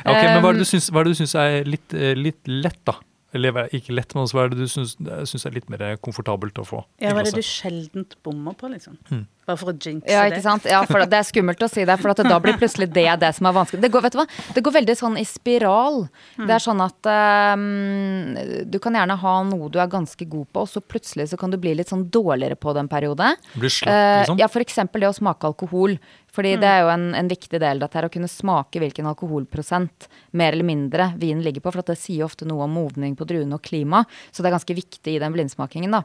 ok, 0.00 0.16
Men 0.16 0.40
hva 0.40 0.50
er, 0.50 0.56
det 0.56 0.64
du 1.12 1.18
syns 1.20 1.36
er 1.38 1.68
litt, 1.68 1.92
litt 2.18 2.48
lett, 2.48 2.80
da? 2.88 2.96
Eller 3.32 3.68
ikke 3.72 3.94
lett, 3.96 4.12
men 4.12 4.26
også 4.26 4.36
hva 4.36 4.44
er 4.44 4.52
det 4.52 4.60
du 4.60 4.68
syns 4.68 5.46
er 5.48 5.54
litt 5.54 5.70
mer 5.72 5.84
komfortabelt 6.04 6.58
å 6.60 6.66
få? 6.68 6.82
Ja, 7.00 7.14
Hva 7.14 7.22
er 7.22 7.30
det 7.30 7.38
du 7.40 7.46
sjeldent 7.46 8.18
bommer 8.24 8.56
på, 8.58 8.68
liksom? 8.68 8.98
Hmm. 9.08 9.24
Bare 9.42 9.58
for 9.58 9.72
å 9.72 9.74
jinxe 9.74 10.06
ja, 10.06 10.22
ikke 10.30 10.42
sant? 10.44 10.66
Ja, 10.70 10.84
for 10.86 11.02
det 11.02 11.18
er 11.18 11.24
skummelt 11.26 11.62
å 11.64 11.68
si 11.70 11.82
det, 11.88 11.96
for 11.98 12.14
da 12.14 12.36
blir 12.44 12.54
plutselig 12.60 12.86
det 12.94 13.08
det 13.24 13.32
som 13.34 13.48
er 13.48 13.56
vanskelig. 13.56 13.80
Det 13.82 13.90
går, 13.90 14.04
vet 14.04 14.14
du 14.14 14.20
hva? 14.20 14.26
Det 14.54 14.62
går 14.62 14.74
veldig 14.76 14.96
sånn 15.00 15.16
i 15.18 15.24
spiral. 15.26 16.04
Hmm. 16.36 16.44
Det 16.46 16.54
er 16.54 16.62
sånn 16.62 16.84
at 16.84 17.10
um, 17.56 18.36
du 18.70 18.78
kan 18.84 19.00
gjerne 19.00 19.16
ha 19.24 19.34
noe 19.48 19.70
du 19.72 19.80
er 19.82 19.90
ganske 19.90 20.28
god 20.28 20.46
på, 20.52 20.66
og 20.66 20.70
så 20.70 20.84
plutselig 20.84 21.30
så 21.32 21.40
kan 21.40 21.50
du 21.50 21.58
bli 21.62 21.74
litt 21.80 21.90
sånn 21.90 22.04
dårligere 22.12 22.60
på 22.60 22.76
det 22.76 22.84
en 22.84 22.92
periode. 22.92 23.32
Blir 23.56 23.72
slapp, 23.72 23.90
eh, 23.90 24.18
liksom? 24.20 24.38
Uh, 24.38 24.44
ja, 24.44 24.50
for 24.52 24.66
eksempel 24.66 25.02
det 25.02 25.10
å 25.10 25.16
smake 25.16 25.50
alkohol. 25.50 25.96
Fordi 26.32 26.54
mm. 26.56 26.60
det 26.62 26.68
er 26.70 26.80
jo 26.80 26.90
en, 26.94 27.06
en, 27.18 27.28
viktig 27.28 27.60
del 27.60 27.76
av 27.76 27.84
dette 27.84 27.98
her, 27.98 28.08
å 28.08 28.12
kunne 28.12 28.30
smake 28.30 28.80
hvilken 28.80 29.08
alkoholprosent 29.10 30.08
mer 30.38 30.56
eller 30.56 30.68
mindre 30.68 31.12
vinen 31.20 31.44
ligger 31.44 31.64
på. 31.64 31.74
For 31.74 31.84
det 31.84 31.98
sier 32.00 32.26
ofte 32.26 32.48
noe 32.48 32.64
om 32.66 32.76
modning 32.78 33.16
på 33.18 33.28
druene 33.28 33.58
og 33.58 33.64
klima. 33.64 34.04
Så 34.30 34.40
det 34.40 34.50
er 34.50 34.56
ganske 34.56 34.78
viktig 34.78 35.16
i 35.16 35.22
den 35.22 35.34
blindsmakingen, 35.36 35.98
da. 35.98 36.04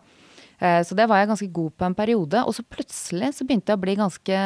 Eh, 0.57 0.81
så 0.81 0.95
det 0.97 1.05
var 1.05 1.21
jeg 1.21 1.29
ganske 1.29 1.49
god 1.53 1.73
på 1.77 1.87
en 1.87 1.95
periode. 1.97 2.43
Og 2.43 2.55
så 2.57 2.65
plutselig 2.65 3.31
så 3.37 3.47
begynte 3.47 3.71
jeg 3.71 3.79
å 3.79 3.83
bli 3.83 3.97
ganske 3.99 4.43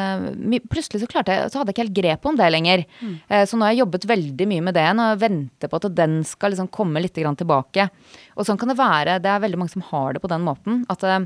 Plutselig 0.72 1.02
så 1.02 1.08
klarte 1.10 1.34
jeg, 1.34 1.50
så 1.50 1.60
hadde 1.60 1.72
jeg 1.72 1.76
ikke 1.76 1.86
helt 1.86 1.98
grep 1.98 2.28
om 2.28 2.38
det 2.38 2.50
lenger. 2.52 2.84
Mm. 3.00 3.14
Eh, 3.26 3.44
så 3.48 3.58
nå 3.58 3.66
har 3.66 3.74
jeg 3.74 3.82
jobbet 3.82 4.08
veldig 4.12 4.48
mye 4.52 4.66
med 4.68 4.76
det 4.78 4.88
nå 4.96 5.10
og 5.14 5.22
venter 5.22 5.72
på 5.72 5.80
at 5.80 5.92
den 5.96 6.20
skal 6.28 6.54
liksom 6.54 6.70
komme 6.72 7.02
litt 7.02 7.16
tilbake. 7.16 7.88
Og 8.36 8.46
sånn 8.46 8.60
kan 8.60 8.70
det 8.70 8.80
være. 8.80 9.20
Det 9.22 9.30
er 9.32 9.46
veldig 9.46 9.60
mange 9.60 9.74
som 9.74 9.86
har 9.90 10.14
det 10.14 10.22
på 10.22 10.30
den 10.30 10.44
måten. 10.46 10.84
At 10.92 11.04
eh, 11.08 11.24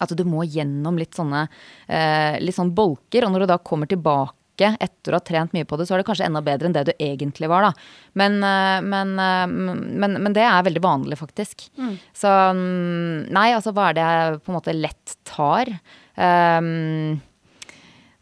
at 0.00 0.14
du 0.16 0.24
må 0.26 0.44
gjennom 0.46 0.98
litt 0.98 1.16
sånne 1.16 1.46
eh, 1.86 2.40
litt 2.42 2.56
sånn 2.56 2.74
bolker. 2.74 3.26
Og 3.26 3.34
når 3.34 3.44
du 3.44 3.52
da 3.52 3.60
kommer 3.62 3.90
tilbake 3.90 4.74
etter 4.82 5.14
å 5.14 5.18
ha 5.18 5.24
trent 5.26 5.54
mye 5.54 5.66
på 5.66 5.78
det, 5.78 5.86
så 5.88 5.96
er 5.96 6.02
det 6.02 6.06
kanskje 6.08 6.28
enda 6.28 6.42
bedre 6.44 6.68
enn 6.68 6.76
det 6.76 6.86
du 6.86 6.92
egentlig 7.02 7.50
var, 7.50 7.66
da. 7.66 7.72
Men, 8.20 8.38
eh, 8.46 8.78
men, 8.86 9.14
eh, 9.18 9.44
men, 9.50 10.18
men 10.22 10.36
det 10.36 10.46
er 10.46 10.66
veldig 10.66 10.84
vanlig, 10.84 11.18
faktisk. 11.20 11.68
Mm. 11.78 11.94
Så 12.14 12.30
mm, 12.30 13.30
nei, 13.34 13.50
altså 13.56 13.74
hva 13.74 13.90
er 13.90 13.98
det 13.98 14.08
jeg 14.08 14.42
på 14.42 14.52
en 14.52 14.58
måte 14.58 14.76
lett 14.78 15.16
tar? 15.28 15.72
Um, 16.14 17.22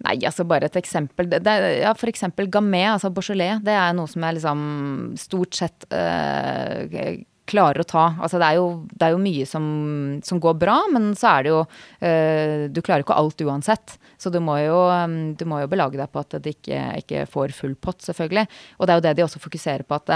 Nei, 0.02 0.16
altså 0.26 0.42
bare 0.48 0.66
et 0.66 0.76
eksempel. 0.80 1.28
Det, 1.30 1.38
det, 1.46 1.52
ja, 1.82 1.92
for 1.94 2.10
eksempel 2.10 2.48
gamé, 2.50 2.80
altså 2.90 3.12
Beaujolais. 3.14 3.60
Det 3.62 3.74
er 3.78 3.92
noe 3.94 4.10
som 4.10 4.24
jeg 4.26 4.38
liksom 4.38 4.62
stort 5.20 5.58
sett 5.58 5.86
uh, 5.94 6.82
klarer 7.48 7.82
å 7.82 7.88
ta. 7.88 8.04
Altså 8.22 8.38
det 8.40 8.48
er 8.48 8.58
jo, 8.60 8.66
det 8.90 9.06
er 9.06 9.14
jo 9.14 9.22
mye 9.22 9.46
som, 9.48 9.64
som, 10.24 10.40
går 10.42 10.58
bra, 10.60 10.76
men 10.92 11.12
så 11.18 11.32
er 11.34 11.46
det 11.46 11.52
jo 11.52 11.62
uh, 11.64 12.68
Du 12.72 12.82
klarer 12.84 13.04
ikke 13.04 13.18
alt 13.18 13.42
uansett. 13.46 13.96
Så 14.20 14.30
du 14.30 14.38
må 14.44 14.58
jo, 14.62 14.84
um, 14.90 15.34
du 15.38 15.46
må 15.48 15.62
jo 15.62 15.70
belage 15.70 15.98
deg 15.98 16.12
på 16.12 16.22
at 16.22 16.38
det 16.42 16.56
ikke, 16.58 16.84
ikke, 17.02 17.26
får 17.30 17.56
full 17.56 17.74
pott, 17.74 18.02
selvfølgelig. 18.04 18.46
Og 18.78 18.86
det 18.86 18.94
er 18.94 19.00
jo 19.00 19.06
det 19.08 19.16
de 19.18 19.26
også 19.26 19.42
fokuserer 19.42 19.84
på, 19.88 19.98
at, 19.98 20.14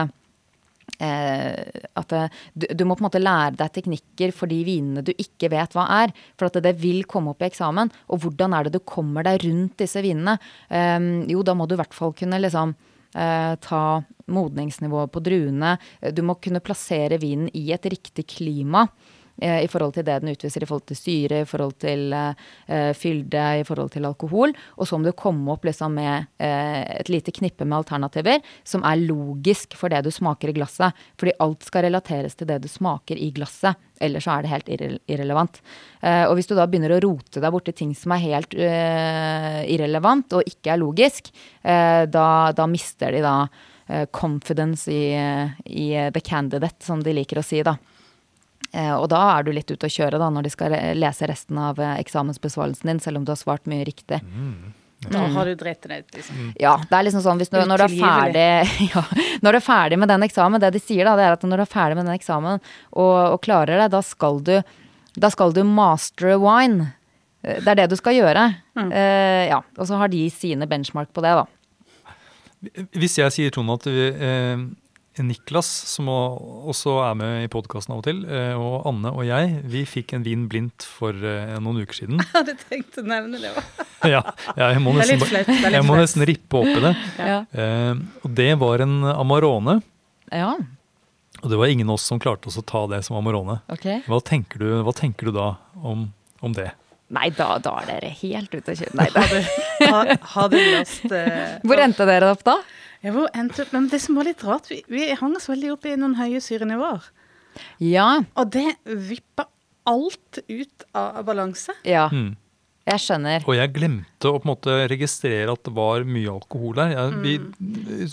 uh, 1.03 1.85
at 1.99 2.17
du, 2.55 2.69
du, 2.71 2.87
må 2.87 2.95
på 2.95 3.03
en 3.03 3.09
måte 3.09 3.23
lære 3.23 3.59
deg 3.59 3.75
teknikker 3.81 4.35
for 4.37 4.51
de 4.51 4.63
vinene 4.67 5.03
du 5.07 5.11
ikke 5.17 5.51
vet 5.53 5.75
hva 5.75 5.89
er. 6.03 6.15
For 6.39 6.47
at 6.47 6.61
det 6.63 6.77
vil 6.79 7.03
komme 7.11 7.35
opp 7.35 7.43
i 7.43 7.51
eksamen. 7.51 7.91
Og 8.15 8.23
hvordan 8.23 8.55
er 8.55 8.69
det 8.69 8.79
du 8.79 8.85
kommer 8.87 9.27
deg 9.27 9.43
rundt 9.49 9.81
disse 9.83 10.05
vinene? 10.05 10.39
Eh, 10.71 11.01
jo, 11.33 11.43
da 11.43 11.59
må 11.59 11.67
du 11.67 11.75
i 11.75 11.83
hvert 11.83 11.97
fall 11.97 12.15
kunne 12.17 12.39
liksom 12.45 12.79
ta 13.17 13.83
modningsnivået 14.27 15.13
på 15.13 15.23
druene. 15.25 15.77
Du 16.13 16.23
må 16.27 16.37
kunne 16.43 16.61
plassere 16.61 17.19
vinen 17.23 17.49
i 17.55 17.71
et 17.73 17.87
riktig 17.89 18.27
klima 18.37 18.83
eh, 18.87 19.16
i 19.43 19.69
forhold 19.69 19.93
til 19.97 20.07
det 20.07 20.21
den 20.23 20.33
utviser 20.33 20.65
i 20.65 20.69
forhold 20.69 20.87
til 20.89 20.99
syre, 20.99 21.43
i 21.43 21.49
forhold 21.49 21.75
til 21.83 22.15
eh, 22.17 22.93
fylde, 22.97 23.45
i 23.61 23.67
forhold 23.69 23.93
til 23.93 24.09
alkohol. 24.09 24.55
Og 24.81 24.89
så 24.89 24.97
må 24.97 25.09
du 25.09 25.17
komme 25.17 25.53
opp 25.53 25.67
liksom 25.69 25.97
med 25.99 26.31
eh, 26.41 26.83
et 27.01 27.11
lite 27.13 27.35
knippe 27.37 27.67
med 27.67 27.79
alternativer 27.83 28.41
som 28.65 28.87
er 28.89 29.03
logisk 29.03 29.77
for 29.77 29.93
det 29.93 30.05
du 30.07 30.11
smaker 30.15 30.53
i 30.53 30.57
glasset. 30.57 31.05
Fordi 31.21 31.37
alt 31.45 31.69
skal 31.69 31.87
relateres 31.89 32.39
til 32.39 32.49
det 32.49 32.63
du 32.65 32.71
smaker 32.73 33.21
i 33.21 33.31
glasset. 33.37 33.77
Ellers 34.01 34.27
så 34.27 34.35
er 34.35 34.45
det 34.45 34.53
helt 34.53 34.73
irre 34.73 34.91
irrelevant. 35.09 35.61
Eh, 36.01 36.25
og 36.25 36.37
hvis 36.39 36.49
du 36.49 36.57
da 36.57 36.67
begynner 36.69 36.97
å 36.97 37.03
rote 37.05 37.41
deg 37.43 37.53
borti 37.53 37.77
ting 37.77 37.95
som 37.97 38.17
er 38.17 38.25
helt 38.25 38.57
irrelevant 38.57 40.37
og 40.37 40.49
ikke 40.49 40.73
er 40.73 40.81
logisk, 40.81 41.33
da, 41.63 42.27
da 42.57 42.67
mister 42.71 43.13
de 43.13 43.23
da 43.25 43.37
Eh, 43.89 44.07
confidence 44.07 44.93
i, 44.93 45.15
i, 45.65 46.11
the 46.15 46.21
candidate, 46.21 46.85
som 46.85 47.03
de 47.03 47.13
liker 47.15 47.39
å 47.39 47.45
si, 47.47 47.61
da. 47.63 47.77
Eh, 48.73 48.95
og 48.95 49.09
da 49.13 49.21
er 49.35 49.47
du 49.47 49.53
litt 49.55 49.71
ute 49.71 49.89
å 49.89 49.93
kjøre 49.93 50.21
da, 50.23 50.31
når 50.33 50.47
de 50.47 50.55
skal 50.55 50.75
lese 50.99 51.29
resten 51.31 51.61
av 51.61 51.79
eh, 51.83 51.99
eksamensbesvarelsen 52.03 52.91
din, 52.91 53.03
selv 53.03 53.21
om 53.21 53.29
du 53.29 53.35
har 53.35 53.41
svart 53.41 53.69
mye 53.71 53.87
riktig. 53.87 54.23
Mm. 54.25 54.73
Da 55.13 55.27
har 55.35 55.47
du 55.47 55.59
dreit 55.61 55.85
deg 55.85 56.07
ut, 56.07 56.15
liksom. 56.17 56.39
Mm. 56.41 56.53
Ja, 56.61 56.73
det 56.81 56.97
er 56.97 57.05
liksom 57.07 57.23
sånn 57.23 57.39
hvis 57.39 57.53
du, 57.53 57.59
når, 57.61 57.85
du 57.85 57.87
er 57.87 57.99
ferdig, 58.01 58.49
ja, 58.95 59.05
når 59.45 59.57
du 59.57 59.61
er 59.61 59.67
ferdig 59.67 60.01
med 60.01 60.11
den 60.11 60.25
eksamen, 60.27 60.63
det 60.63 60.73
de 60.75 60.83
sier 60.83 61.07
da, 61.07 61.15
det 61.19 61.29
er 61.29 61.37
at 61.37 61.45
når 61.47 61.63
du 61.63 61.67
er 61.67 61.71
ferdig 61.71 61.99
med 61.99 62.09
den 62.09 62.17
eksamen 62.17 62.59
og, 62.59 63.15
og 63.37 63.39
klarer 63.45 63.85
det, 63.85 63.93
da 63.95 64.03
skal 64.05 64.41
du 64.45 64.57
da 65.17 65.31
skal 65.33 65.55
du 65.57 65.63
master 65.65 66.37
wine. 66.41 66.91
Det 67.41 67.69
er 67.71 67.79
det 67.79 67.91
du 67.93 67.97
skal 67.99 68.17
gjøre. 68.17 68.49
Mm. 68.77 68.91
Uh, 68.91 69.45
ja, 69.49 69.61
og 69.79 69.89
så 69.89 70.01
har 70.01 70.11
de 70.13 70.27
sine 70.33 70.69
benchmark 70.69 71.13
på 71.17 71.25
det, 71.25 71.33
da. 71.39 71.47
Hvis 72.97 73.19
jeg 73.21 73.33
sier 73.35 73.53
Trond 73.55 73.71
at 73.77 73.87
eh, 73.87 74.63
Niklas, 75.25 75.69
som 75.89 76.09
også 76.11 76.99
er 77.07 77.17
med 77.17 77.45
i 77.47 77.51
podkasten 77.53 77.95
av 77.95 78.03
og 78.03 78.07
til, 78.07 78.23
eh, 78.29 78.53
og 78.59 78.87
Anne 78.91 79.13
og 79.15 79.25
jeg, 79.25 79.61
vi 79.73 79.85
fikk 79.89 80.13
en 80.17 80.25
vin 80.27 80.45
blindt 80.51 80.85
for 80.85 81.17
eh, 81.17 81.57
noen 81.63 81.81
uker 81.85 82.01
siden. 82.03 82.21
Jeg 82.21 82.33
hadde 82.35 82.57
tenkt 82.61 82.99
å 83.01 83.05
nevne 83.07 83.41
det 83.41 83.53
òg. 83.53 83.83
ja, 84.15 84.23
jeg 84.61 84.83
må 84.85 84.93
nesten, 84.99 85.25
jeg 85.73 85.85
må 85.87 85.99
nesten 85.99 86.27
rippe 86.29 86.63
opp 86.63 86.73
i 86.73 86.83
det. 86.89 86.95
Ja. 87.27 87.39
Eh, 87.51 87.95
og 88.23 88.33
det 88.39 88.53
var 88.61 88.83
en 88.85 88.99
Amarone. 89.09 89.81
Ja. 90.31 90.53
Og 91.43 91.53
det 91.53 91.59
var 91.59 91.73
ingen 91.73 91.89
av 91.89 91.97
oss 91.97 92.07
som 92.09 92.21
klarte 92.23 92.51
oss 92.51 92.59
å 92.61 92.65
ta 92.67 92.85
det 92.91 93.01
som 93.07 93.17
Amarone. 93.19 93.61
Okay. 93.73 94.03
Hva 94.07 94.21
tenker 94.25 94.63
du, 94.63 94.69
hva 94.87 94.95
tenker 94.97 95.31
du 95.31 95.37
da 95.37 95.55
om, 95.81 96.11
om 96.45 96.57
det? 96.57 96.71
Nei, 97.15 97.29
da, 97.31 97.55
da 97.63 97.77
er 97.83 97.91
dere 97.93 98.11
helt 98.19 98.55
ute 98.55 98.75
å 98.75 98.79
kjøre. 98.79 98.97
Nei, 98.99 99.07
da. 99.15 99.23
Har 99.23 99.93
har, 99.93 100.17
har 100.33 100.49
du 100.51 100.57
lyst 100.59 101.13
eh, 101.13 101.59
Hvor 101.67 101.83
endte 101.83 102.07
dere 102.09 102.33
opp 102.35 102.43
da? 102.47 102.57
Ja, 103.07 103.13
hvor 103.15 103.29
endte? 103.39 103.67
Men 103.71 103.87
det 103.93 104.01
som 104.03 104.19
var 104.19 104.27
litt 104.27 104.43
rart, 104.43 104.71
vi, 104.73 104.81
vi 104.91 105.07
hang 105.15 105.37
oss 105.39 105.47
veldig 105.51 105.77
opp 105.77 105.87
i 105.87 105.95
noen 105.99 106.17
høye 106.19 106.41
syrenivåer. 106.43 107.07
Ja. 107.83 108.09
Og 108.35 108.51
det 108.57 108.73
vippa 108.85 109.47
alt 109.87 110.41
ut 110.49 110.87
av 110.97 111.23
balanse. 111.29 111.77
Ja. 111.87 112.09
Mm. 112.11 112.35
Jeg 112.87 113.03
skjønner. 113.03 113.43
Og 113.51 113.57
jeg 113.59 113.73
glemte 113.75 114.31
å 114.31 114.39
på 114.39 114.47
en 114.47 114.53
måte 114.53 114.75
registrere 114.91 115.51
at 115.51 115.63
det 115.67 115.73
var 115.75 116.05
mye 116.07 116.31
alkohol 116.31 116.77
der. 116.79 116.93
Jeg, 116.95 117.17
vi, 117.25 117.33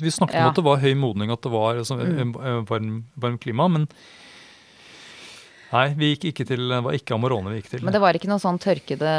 vi 0.02 0.14
snakket 0.14 0.40
Ja. 0.40 0.48
om 0.48 0.54
at 0.54 0.58
det 0.58 0.66
var 0.66 0.82
høy 0.82 0.94
modning, 0.98 1.34
at 1.34 1.44
det 1.46 1.52
var 1.54 1.78
altså, 1.82 2.00
mm. 2.02 2.34
varmt 2.70 3.20
varm 3.22 3.38
klima, 3.42 3.68
men 3.70 3.86
Nei, 5.74 5.88
vi 5.98 6.12
gikk 6.12 6.28
ikke 6.30 6.46
til, 6.46 6.68
det 6.70 6.80
var 6.86 6.96
ikke 6.96 7.16
Amorone 7.16 7.50
vi 7.50 7.60
gikk 7.60 7.72
til. 7.72 7.84
Men 7.86 7.96
det 7.96 8.02
var 8.04 8.18
ikke 8.18 8.30
noe 8.30 8.42
sånn 8.42 8.60
tørkede, 8.62 9.14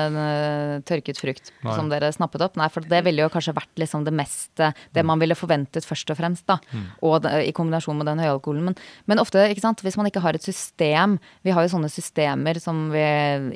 tørket 0.87 1.19
frukt 1.19 1.51
Nei. 1.67 1.75
som 1.75 1.91
dere 1.91 2.13
snappet 2.15 2.45
opp? 2.47 2.59
Nei, 2.61 2.69
for 2.71 2.87
det 2.87 3.01
ville 3.07 3.25
jo 3.25 3.31
kanskje 3.33 3.57
vært 3.57 3.83
liksom 3.83 4.05
det 4.07 4.15
mest 4.15 4.63
Det 4.95 5.03
man 5.07 5.19
ville 5.19 5.37
forventet 5.39 5.87
først 5.87 6.13
og 6.15 6.19
fremst, 6.21 6.47
da. 6.51 6.61
Og 7.03 7.19
det, 7.25 7.33
i 7.49 7.55
kombinasjon 7.57 7.99
med 7.99 8.07
den 8.11 8.23
høyalkoholen. 8.23 8.71
Men, 8.71 8.79
men 9.11 9.23
ofte, 9.23 9.43
ikke 9.51 9.65
sant, 9.65 9.83
hvis 9.83 9.99
man 9.99 10.09
ikke 10.11 10.23
har 10.25 10.39
et 10.39 10.47
system 10.47 11.19
Vi 11.45 11.55
har 11.55 11.67
jo 11.67 11.73
sånne 11.75 11.91
systemer 11.93 12.61
som 12.63 12.87
vi 12.95 13.05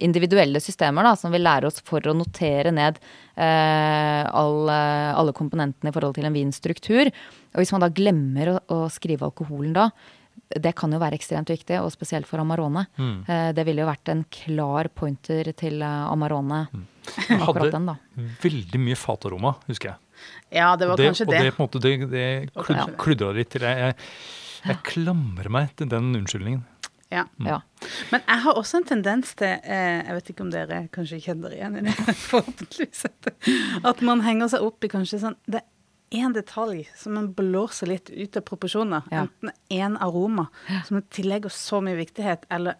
Individuelle 0.04 0.60
systemer, 0.62 1.06
da, 1.06 1.14
som 1.18 1.34
vi 1.34 1.40
lærer 1.42 1.68
oss 1.70 1.82
for 1.86 2.02
å 2.02 2.16
notere 2.16 2.72
ned 2.74 2.98
eh, 3.38 4.22
alle, 4.26 4.78
alle 5.14 5.34
komponentene 5.36 5.92
i 5.92 5.94
forhold 5.94 6.18
til 6.18 6.26
en 6.28 6.34
vinstruktur. 6.34 7.10
Og 7.54 7.62
hvis 7.62 7.72
man 7.74 7.84
da 7.84 7.90
glemmer 7.92 8.54
å, 8.54 8.58
å 8.74 8.78
skrive 8.92 9.28
alkoholen 9.28 9.74
da, 9.76 9.88
det 10.48 10.72
kan 10.78 10.92
jo 10.94 10.98
være 11.02 11.18
ekstremt 11.18 11.50
viktig, 11.52 11.76
og 11.82 11.90
spesielt 11.92 12.26
for 12.28 12.40
Amarone. 12.40 12.86
Eh, 12.98 13.50
Det 13.52 13.64
ville 13.68 13.82
jo 13.84 13.88
vært 13.90 14.08
en 14.12 14.24
klar 14.32 14.88
pointer 14.88 15.52
til 15.52 15.82
eh, 15.82 16.06
Amarone. 16.12 16.62
Akkurat 17.28 17.46
hadde 17.58 17.70
den, 17.74 17.86
da. 17.90 17.96
veldig 18.42 18.80
mye 18.80 18.96
fataroma, 18.96 19.54
husker 19.68 19.92
jeg. 19.94 19.98
Ja, 20.58 20.72
det 20.76 20.88
var 20.88 20.96
det, 20.98 21.06
kanskje 21.12 21.26
og 21.28 21.32
det. 21.32 21.42
det, 21.44 21.52
på 21.54 21.62
en 21.62 21.68
måte, 21.68 21.80
det, 21.84 21.92
det 22.10 22.26
klud, 22.56 22.76
det. 22.80 22.96
kludra 22.98 23.30
litt 23.36 23.50
til. 23.54 23.62
Jeg, 23.68 23.78
jeg, 23.78 23.94
jeg 24.66 24.82
klamrer 24.88 25.48
meg 25.52 25.70
til 25.78 25.88
den 25.92 26.10
unnskyldningen. 26.18 26.64
Ja. 27.08 27.22
Ja. 27.40 27.60
Men 28.10 28.20
jeg 28.26 28.42
har 28.44 28.58
også 28.60 28.82
en 28.82 28.84
tendens 28.84 29.30
til 29.38 29.48
eh, 29.48 30.02
Jeg 30.04 30.12
vet 30.18 30.26
ikke 30.28 30.42
om 30.44 30.50
dere 30.52 30.80
kanskje 30.92 31.22
kjenner 31.24 31.54
igjen 31.56 31.78
i 31.80 31.84
det, 31.86 31.94
forhåpentligvis. 32.28 33.06
At, 33.08 33.30
at 33.94 34.02
man 34.04 34.20
henger 34.26 34.50
seg 34.52 34.66
opp 34.66 34.84
i 34.84 34.90
kanskje 34.92 35.22
sånn 35.22 35.36
Det 35.48 35.62
én 36.10 36.32
detalj 36.32 36.86
som 36.96 37.14
man 37.14 37.32
blåser 37.36 37.86
litt 37.90 38.10
ut 38.10 38.36
av 38.36 38.44
proporsjoner. 38.48 39.02
Ja. 39.12 39.26
Enten 39.26 39.50
én 39.68 39.96
aroma 40.00 40.46
som 40.86 40.96
man 41.00 41.06
tillegger 41.12 41.52
så 41.52 41.80
mye 41.84 41.98
viktighet, 41.98 42.46
eller 42.50 42.74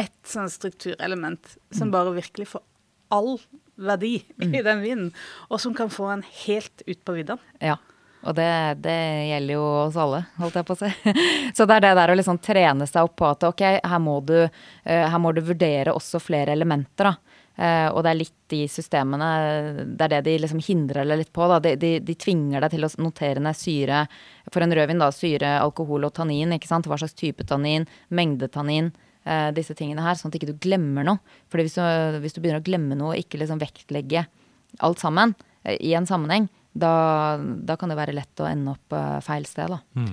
ett 0.00 0.16
sånn 0.24 0.48
strukturelement 0.50 1.56
Mm. 1.70 1.78
som 1.78 1.90
bare 1.90 2.10
virkelig 2.16 2.48
får 2.48 2.62
all 3.10 3.38
verdi 3.76 4.24
i 4.40 4.62
den 4.62 4.80
vinen, 4.80 5.12
og 5.50 5.60
som 5.60 5.74
kan 5.74 5.90
få 5.90 6.08
en 6.12 6.22
helt 6.46 6.82
ut 6.86 7.04
på 7.04 7.12
viddene. 7.18 7.38
ja. 7.60 7.76
Og 8.22 8.34
det, 8.36 8.82
det 8.84 8.92
gjelder 9.30 9.54
jo 9.54 9.62
oss 9.86 9.94
alle, 9.96 10.18
holdt 10.36 10.54
jeg 10.58 10.66
på 10.68 10.74
å 10.74 10.76
si. 10.76 11.14
Så 11.56 11.64
det 11.64 11.78
er 11.78 11.80
det 11.86 11.92
der 11.96 12.10
å 12.12 12.16
liksom 12.18 12.36
trene 12.44 12.84
seg 12.86 13.06
opp 13.08 13.14
på 13.16 13.24
at 13.30 13.46
ok, 13.48 13.62
her 13.80 13.98
må 13.98 14.18
du, 14.20 14.42
eh, 14.44 15.06
her 15.08 15.16
må 15.18 15.32
du 15.32 15.40
vurdere 15.40 15.94
også 15.96 16.20
flere 16.20 16.52
elementer, 16.52 17.08
da. 17.08 17.14
Eh, 17.60 17.88
og 17.92 18.00
det 18.06 18.10
er 18.10 18.16
litt 18.16 18.36
de 18.48 18.62
systemene 18.72 19.26
Det 19.84 20.06
er 20.06 20.12
det 20.14 20.20
de 20.24 20.36
liksom 20.40 20.62
hindrer 20.64 21.04
deg 21.04 21.20
litt 21.20 21.32
på. 21.36 21.44
Da. 21.50 21.58
De, 21.60 21.74
de, 21.76 21.90
de 22.00 22.14
tvinger 22.16 22.64
deg 22.64 22.72
til 22.72 22.86
å 22.86 22.90
notere 23.04 23.42
ned 23.44 23.58
syre 23.58 24.06
for 24.50 24.64
en 24.64 24.72
rødvin. 24.72 25.02
da, 25.02 25.10
Syre, 25.12 25.58
alkohol 25.60 26.08
og 26.08 26.14
tannin. 26.16 26.54
ikke 26.56 26.70
sant? 26.70 26.88
Hva 26.88 26.96
slags 27.00 27.16
type 27.18 27.44
tannin, 27.48 27.84
mengde 28.08 28.48
tannin. 28.52 28.88
Eh, 29.28 29.50
disse 29.52 29.76
tingene 29.76 30.00
her, 30.06 30.16
Sånn 30.16 30.32
at 30.32 30.38
ikke 30.40 30.54
du 30.54 30.56
glemmer 30.64 31.04
noe. 31.04 31.20
Fordi 31.52 31.66
hvis 31.68 31.76
du, 31.76 32.20
hvis 32.24 32.36
du 32.36 32.40
begynner 32.40 32.62
å 32.62 32.68
glemme 32.70 32.96
noe 32.96 33.12
og 33.12 33.20
ikke 33.20 33.42
liksom 33.42 33.60
vektlegge 33.60 34.24
alt 34.80 35.02
sammen 35.02 35.34
eh, 35.64 35.76
i 35.76 35.92
en 35.98 36.08
sammenheng, 36.08 36.48
da, 36.72 37.36
da 37.36 37.76
kan 37.76 37.90
det 37.92 37.98
være 37.98 38.14
lett 38.16 38.40
å 38.40 38.48
ende 38.48 38.72
opp 38.72 38.96
eh, 38.96 39.18
feil 39.26 39.44
sted. 39.44 39.68
da. 39.76 40.06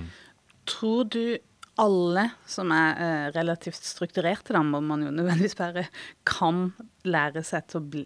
Tror 0.68 1.08
du 1.08 1.38
alle 1.78 2.28
som 2.48 2.72
er 2.74 3.00
eh, 3.04 3.24
relativt 3.36 3.86
strukturerte, 3.86 4.54
da 4.56 4.62
må 4.66 4.80
man 4.84 5.06
jo 5.06 5.14
nødvendigvis 5.14 5.56
være, 5.58 5.86
kan 6.28 6.68
lære 7.08 7.44
seg 7.46 7.66
til 7.70 7.80
å 7.80 7.86
bli, 7.94 8.04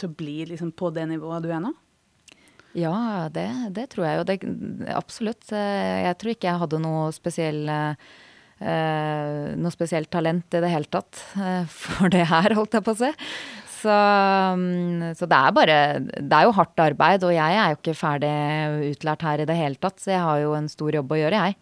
til 0.00 0.10
å 0.10 0.16
bli 0.18 0.38
liksom 0.52 0.72
på 0.76 0.90
det 0.96 1.06
nivået 1.12 1.44
du 1.44 1.50
er 1.52 1.62
nå? 1.64 1.74
Ja, 2.74 3.28
det, 3.30 3.46
det 3.76 3.90
tror 3.92 4.08
jeg 4.08 4.18
jo. 4.18 4.24
Det, 4.26 4.38
absolutt. 4.90 5.46
Eh, 5.54 6.00
Jeg 6.08 6.16
tror 6.18 6.32
ikke 6.34 6.48
jeg 6.50 6.62
hadde 6.64 6.80
noe 6.82 7.04
spesiell 7.14 7.68
eh, 7.70 8.08
eh, 8.58 9.52
noe 9.54 9.74
spesielt 9.74 10.10
talent 10.10 10.56
i 10.56 10.62
det 10.64 10.72
hele 10.72 10.90
tatt 10.90 11.20
eh, 11.38 11.68
for 11.70 12.10
det 12.10 12.26
her, 12.30 12.56
holdt 12.58 12.74
jeg 12.74 12.86
på 12.86 12.96
å 12.96 13.00
si. 13.04 13.12
Så, 13.84 13.94
mm, 14.56 15.14
så 15.18 15.26
det 15.28 15.36
er 15.38 15.56
bare 15.56 15.78
Det 16.00 16.32
er 16.32 16.46
jo 16.46 16.54
hardt 16.56 16.80
arbeid, 16.80 17.24
og 17.26 17.34
jeg 17.34 17.58
er 17.60 17.72
jo 17.72 17.80
ikke 17.80 17.96
ferdig 17.98 18.30
utlært 18.94 19.24
her 19.26 19.42
i 19.42 19.48
det 19.48 19.58
hele 19.58 19.80
tatt, 19.80 19.98
så 20.00 20.14
jeg 20.14 20.22
har 20.24 20.38
jo 20.40 20.54
en 20.56 20.70
stor 20.72 20.96
jobb 20.96 21.12
å 21.12 21.18
gjøre, 21.20 21.42
jeg. 21.48 21.58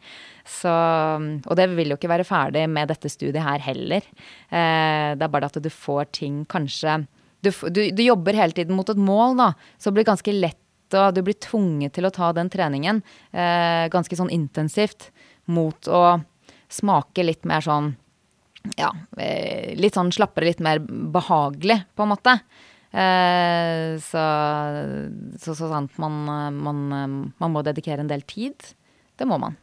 Så, 0.47 0.71
mm, 0.71 1.33
og 1.47 1.59
det 1.59 1.69
vil 1.73 1.95
jo 1.95 1.99
ikke 1.99 2.13
være 2.13 2.29
ferdig 2.29 2.65
med 2.71 2.93
dette 2.93 3.11
studiet 3.11 3.43
her 3.43 3.63
heller. 3.65 4.07
Eh, 4.51 5.11
det 5.19 5.27
er 5.27 5.35
bare 5.35 5.51
at 5.51 5.59
du 5.63 5.71
får 5.73 6.13
ting 6.23 6.43
kanskje 6.51 7.03
du, 7.43 7.51
du, 7.75 7.81
du 7.91 8.03
jobber 8.05 8.39
hele 8.39 8.55
tiden 8.55 8.77
mot 8.79 8.87
et 8.87 9.01
mål, 9.01 9.35
da, 9.41 9.49
så 9.75 9.91
det 9.91 9.99
blir 9.99 10.13
ganske 10.13 10.35
lett 10.37 10.59
og 10.93 11.15
du 11.17 11.23
blir 11.25 11.39
tvunget 11.41 11.95
til 11.97 12.05
å 12.05 12.13
ta 12.13 12.35
den 12.37 12.51
treningen 12.53 12.99
eh, 13.33 13.89
ganske 13.89 14.13
sånn 14.19 14.29
intensivt 14.29 15.09
mot 15.49 15.89
å 15.89 16.21
smake 16.73 17.25
litt 17.25 17.49
mer 17.49 17.65
sånn 17.65 17.95
ja, 18.79 18.91
eh, 19.19 19.73
litt 19.79 19.97
sånn 19.99 20.13
slappere, 20.15 20.49
litt 20.51 20.63
mer 20.65 20.81
behagelig, 20.83 21.81
på 21.97 22.05
en 22.05 22.13
måte. 22.13 22.37
Eh, 22.93 23.97
så, 24.05 24.25
så, 25.41 25.55
så 25.57 25.71
sant 25.71 25.97
man, 26.03 26.19
man, 26.59 26.83
man 27.33 27.55
må 27.55 27.63
dedikere 27.67 28.05
en 28.05 28.11
del 28.11 28.25
tid. 28.29 28.73
Det 29.19 29.29
må 29.29 29.39
man. 29.43 29.57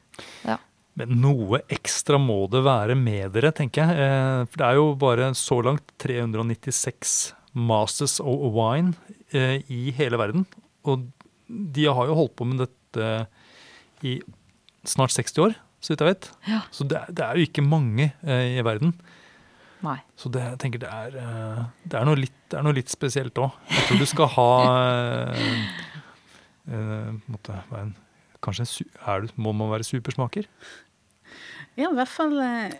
Ja. 0.47 0.57
Men 0.99 1.13
noe 1.21 1.61
ekstra 1.71 2.19
må 2.19 2.41
det 2.51 2.63
være 2.65 2.97
med 2.99 3.31
dere, 3.37 3.53
tenker 3.55 3.85
jeg. 3.85 4.07
Eh, 4.07 4.41
For 4.49 4.61
det 4.61 4.67
er 4.67 4.79
jo 4.81 4.89
bare 4.99 5.31
så 5.37 5.61
langt 5.65 5.93
396 6.01 7.19
Masters 7.59 8.19
of 8.21 8.51
Wine 8.53 8.93
i 9.33 9.93
hele 9.97 10.17
verden. 10.21 10.43
Og 10.89 11.07
de 11.49 11.87
har 11.89 12.09
jo 12.09 12.17
holdt 12.17 12.35
på 12.37 12.45
med 12.49 12.61
dette 12.61 13.07
i 14.05 14.19
snart 14.87 15.13
60 15.13 15.41
år, 15.43 15.55
så 15.79 15.93
vidt 15.93 16.03
jeg 16.03 16.11
vet. 16.11 16.29
Ja. 16.49 16.59
Så 16.75 16.87
det, 16.87 17.01
det 17.15 17.25
er 17.25 17.39
jo 17.39 17.47
ikke 17.47 17.63
mange 17.65 18.11
eh, 18.23 18.57
i 18.59 18.65
verden. 18.65 18.93
Nei. 19.85 19.95
Så 20.19 20.27
det, 20.33 20.43
jeg 20.43 20.59
tenker 20.59 20.81
det 20.83 20.89
er, 20.91 21.15
eh, 21.21 21.61
det 21.87 21.99
er, 22.01 22.11
litt, 22.19 22.35
det 22.51 22.59
er 22.59 22.65
noe 22.67 22.75
litt 22.75 22.91
spesielt 22.91 23.39
òg. 23.39 23.55
Jeg 23.71 23.87
tror 23.87 24.01
du 24.03 24.09
skal 24.11 24.31
ha 24.35 24.49
eh, 24.75 25.47
eh, 26.67 27.09
måtte 27.31 27.63
en, 27.79 27.95
Kanskje 28.43 28.63
en, 28.63 29.25
du, 29.25 29.33
må 29.35 29.51
man 29.55 29.71
være 29.71 29.83
supersmaker? 29.87 30.45
Ja, 31.79 31.89
i 31.89 31.95
hvert 31.95 32.11
fall 32.11 32.35
eh, 32.43 32.75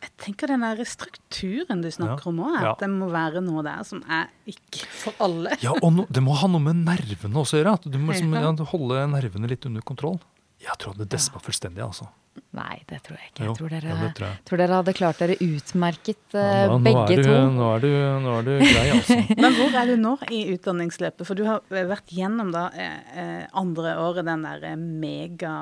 Jeg 0.00 0.10
tenker 0.20 0.52
den 0.52 0.64
der 0.64 0.80
strukturen 0.88 1.84
du 1.84 1.88
snakker 1.92 2.24
Ja, 2.24 2.32
om 2.32 2.42
òg, 2.46 2.56
ja. 2.56 2.72
at 2.72 2.84
det 2.84 2.90
må 2.92 3.08
være 3.12 3.42
noe 3.44 3.64
der 3.66 3.84
som 3.88 4.00
er 4.08 4.28
ikke 4.48 4.88
for 4.88 5.24
alle. 5.24 5.56
Ja, 5.64 5.74
og 5.76 5.92
no, 5.96 6.06
det 6.08 6.24
må 6.24 6.36
ha 6.40 6.48
noe 6.48 6.62
med 6.70 6.82
nervene 6.86 7.40
også 7.40 7.58
å 7.58 7.62
gjøre. 7.62 7.76
At 7.80 7.88
du 7.88 7.98
må 8.00 8.14
liksom, 8.14 8.32
Ja. 8.36 8.48
ja, 8.48 8.68
holde 8.72 9.06
nervene 9.12 9.50
litt 9.50 9.68
under 9.68 9.84
kontroll. 9.84 10.20
Jeg 10.60 10.76
tror 10.82 10.96
det 10.98 11.06
despa 11.12 11.40
fullstendig, 11.40 11.80
altså. 11.84 12.08
Nei, 12.54 12.76
det 12.88 13.00
tror 13.04 13.16
jeg 13.18 13.30
ikke. 13.30 13.44
Jeg 13.44 13.54
tror 13.58 13.72
dere, 13.72 13.90
ja, 13.90 14.08
tror 14.16 14.26
jeg. 14.28 14.38
tror 14.48 14.60
dere 14.60 14.76
hadde 14.78 14.92
klart 14.96 15.18
dere 15.22 15.36
utmerket, 15.42 16.20
Ja, 16.36 16.44
eh, 16.68 16.74
begge 16.84 17.04
er 17.16 17.20
du, 17.20 17.22
to. 17.26 17.38
Nå 17.56 17.70
er, 17.74 17.80
du, 17.84 17.88
nå 18.24 18.34
er 18.38 18.46
du 18.46 18.52
grei, 18.60 18.84
altså. 18.94 19.16
Men 19.42 19.56
hvor 19.58 19.78
er 19.80 19.90
du 19.90 19.96
nå 20.00 20.12
i 20.30 20.40
utdanningsløpet? 20.54 21.26
For 21.26 21.38
du 21.38 21.44
har 21.48 21.64
vært 21.70 22.12
gjennom 22.14 22.52
da 22.54 22.68
eh, 22.74 22.98
eh, 23.24 23.46
andre 23.60 23.96
året 24.04 24.28
den 24.30 24.46
der 24.46 24.68
eh, 24.72 24.76
mega 24.78 25.54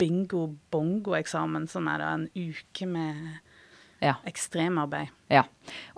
bingo-bongo-eksamen, 0.00 1.66
som 1.68 1.88
er 1.92 1.98
da 2.02 2.12
en 2.16 2.28
uke 2.36 2.86
med 2.88 3.38
Ja. 4.00 4.14
ekstremarbeid. 4.24 5.10
Ja. 5.28 5.42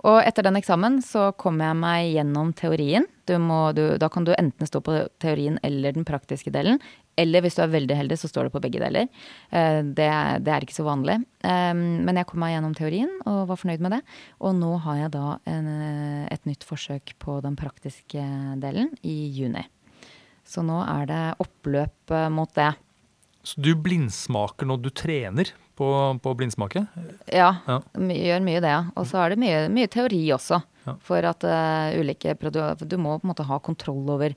Og 0.03 0.17
etter 0.27 0.43
den 0.43 0.57
eksamen 0.59 0.97
så 1.05 1.29
kom 1.39 1.61
jeg 1.63 1.75
meg 1.79 2.09
gjennom 2.11 2.49
teorien. 2.53 3.05
Du 3.25 3.37
må, 3.39 3.71
du, 3.73 3.97
da 3.97 4.09
kan 4.11 4.25
du 4.27 4.33
enten 4.35 4.67
stå 4.67 4.81
på 4.83 4.97
teorien 5.23 5.55
eller 5.63 5.93
den 5.95 6.03
praktiske 6.03 6.51
delen. 6.51 6.81
Eller 7.17 7.43
hvis 7.45 7.55
du 7.57 7.61
er 7.61 7.69
veldig 7.73 7.95
heldig, 7.97 8.17
så 8.17 8.29
står 8.31 8.47
du 8.47 8.53
på 8.55 8.61
begge 8.63 8.79
deler. 8.81 9.07
Eh, 9.51 9.81
Det, 9.83 10.09
det 10.43 10.53
er 10.53 10.65
ikke 10.65 10.73
så 10.79 10.85
vanlig. 10.87 11.19
Eh, 11.43 11.73
Men 11.73 12.15
jeg 12.17 12.25
kom 12.29 12.39
meg 12.41 12.55
gjennom 12.55 12.73
teorien 12.77 13.11
og 13.25 13.47
var 13.51 13.59
fornøyd 13.61 13.83
med 13.85 13.91
det. 13.97 14.01
Og 14.41 14.55
nå 14.57 14.71
har 14.81 14.97
jeg 15.03 15.11
da 15.11 15.37
en, 15.45 15.67
eh, 15.67 16.27
et 16.33 16.45
nytt 16.49 16.63
forsøk 16.65 17.13
på 17.19 17.41
den 17.45 17.55
praktiske 17.55 18.23
delen 18.59 18.93
i 19.03 19.29
juni. 19.29 19.65
Så 20.45 20.63
nå 20.65 20.81
er 20.83 21.05
det 21.07 21.21
oppløp 21.39 22.11
mot 22.31 22.51
det. 22.53 22.73
Så 23.43 23.59
du 23.61 23.73
blindsmaker 23.75 24.65
når 24.65 24.81
du 24.81 24.89
trener 24.89 25.49
på, 25.77 25.87
på 26.23 26.33
blindsmake? 26.37 26.87
Ja, 27.31 27.57
Ja. 27.67 27.79
gjør 27.95 28.43
mye 28.43 28.61
det. 28.63 28.75
Og 28.95 29.05
så 29.09 29.19
er 29.23 29.29
det 29.33 29.39
mye, 29.39 29.67
mye 29.69 29.87
teori 29.91 30.21
også. 30.35 30.61
Ja. 30.85 30.95
For 30.99 31.23
at 31.23 31.43
uh, 31.47 31.95
ulike 31.95 32.35
Du 32.87 32.97
må 32.97 33.17
på 33.19 33.23
en 33.23 33.31
måte 33.31 33.45
ha 33.47 33.57
kontroll 33.59 34.09
over 34.09 34.33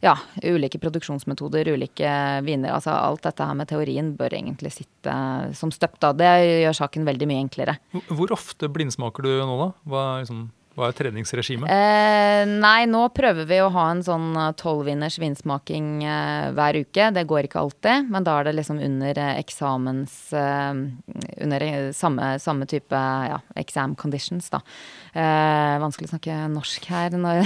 ja, 0.00 0.14
ulike 0.48 0.80
produksjonsmetoder, 0.80 1.68
ulike 1.74 2.12
viner. 2.46 2.72
Altså 2.76 2.94
alt 2.94 3.24
dette 3.26 3.44
her 3.44 3.58
med 3.58 3.68
teorien 3.68 4.14
bør 4.16 4.32
egentlig 4.38 4.72
sitte 4.72 5.16
som 5.56 5.72
støpt. 5.74 6.06
Det 6.16 6.30
gjør 6.64 6.78
saken 6.82 7.08
veldig 7.08 7.28
mye 7.28 7.42
enklere. 7.44 7.76
Hvor 8.08 8.32
ofte 8.36 8.70
blindsmaker 8.72 9.26
du 9.26 9.32
nå, 9.44 9.58
da? 9.60 9.68
Hva 9.84 10.06
er, 10.06 10.24
liksom, 10.24 10.46
hva 10.80 10.88
er 10.90 10.96
treningsregimet? 10.96 11.70
Eh, 11.70 12.42
nei, 12.48 12.84
nå 12.90 13.02
prøver 13.14 13.46
vi 13.48 13.60
å 13.62 13.70
ha 13.74 13.86
en 13.92 14.02
sånn 14.04 14.32
tolvvinners 14.58 15.18
vinsmaking 15.20 16.04
eh, 16.04 16.50
hver 16.56 16.78
uke. 16.80 17.10
Det 17.14 17.24
går 17.28 17.48
ikke 17.48 17.60
alltid, 17.60 18.10
men 18.12 18.26
da 18.26 18.38
er 18.38 18.48
det 18.48 18.56
liksom 18.58 18.80
under 18.82 19.20
eh, 19.20 19.40
eksamens 19.40 20.16
eh, 20.36 20.82
Under 21.40 21.64
eh, 21.64 21.90
samme, 21.96 22.32
samme 22.42 22.68
type 22.70 22.96
ja, 22.96 23.40
exam 23.60 23.94
conditions, 23.98 24.50
da. 24.52 24.62
Eh, 25.12 25.76
vanskelig 25.82 26.10
å 26.10 26.14
snakke 26.14 26.38
norsk 26.52 26.88
her. 26.90 27.16
Når 27.20 27.42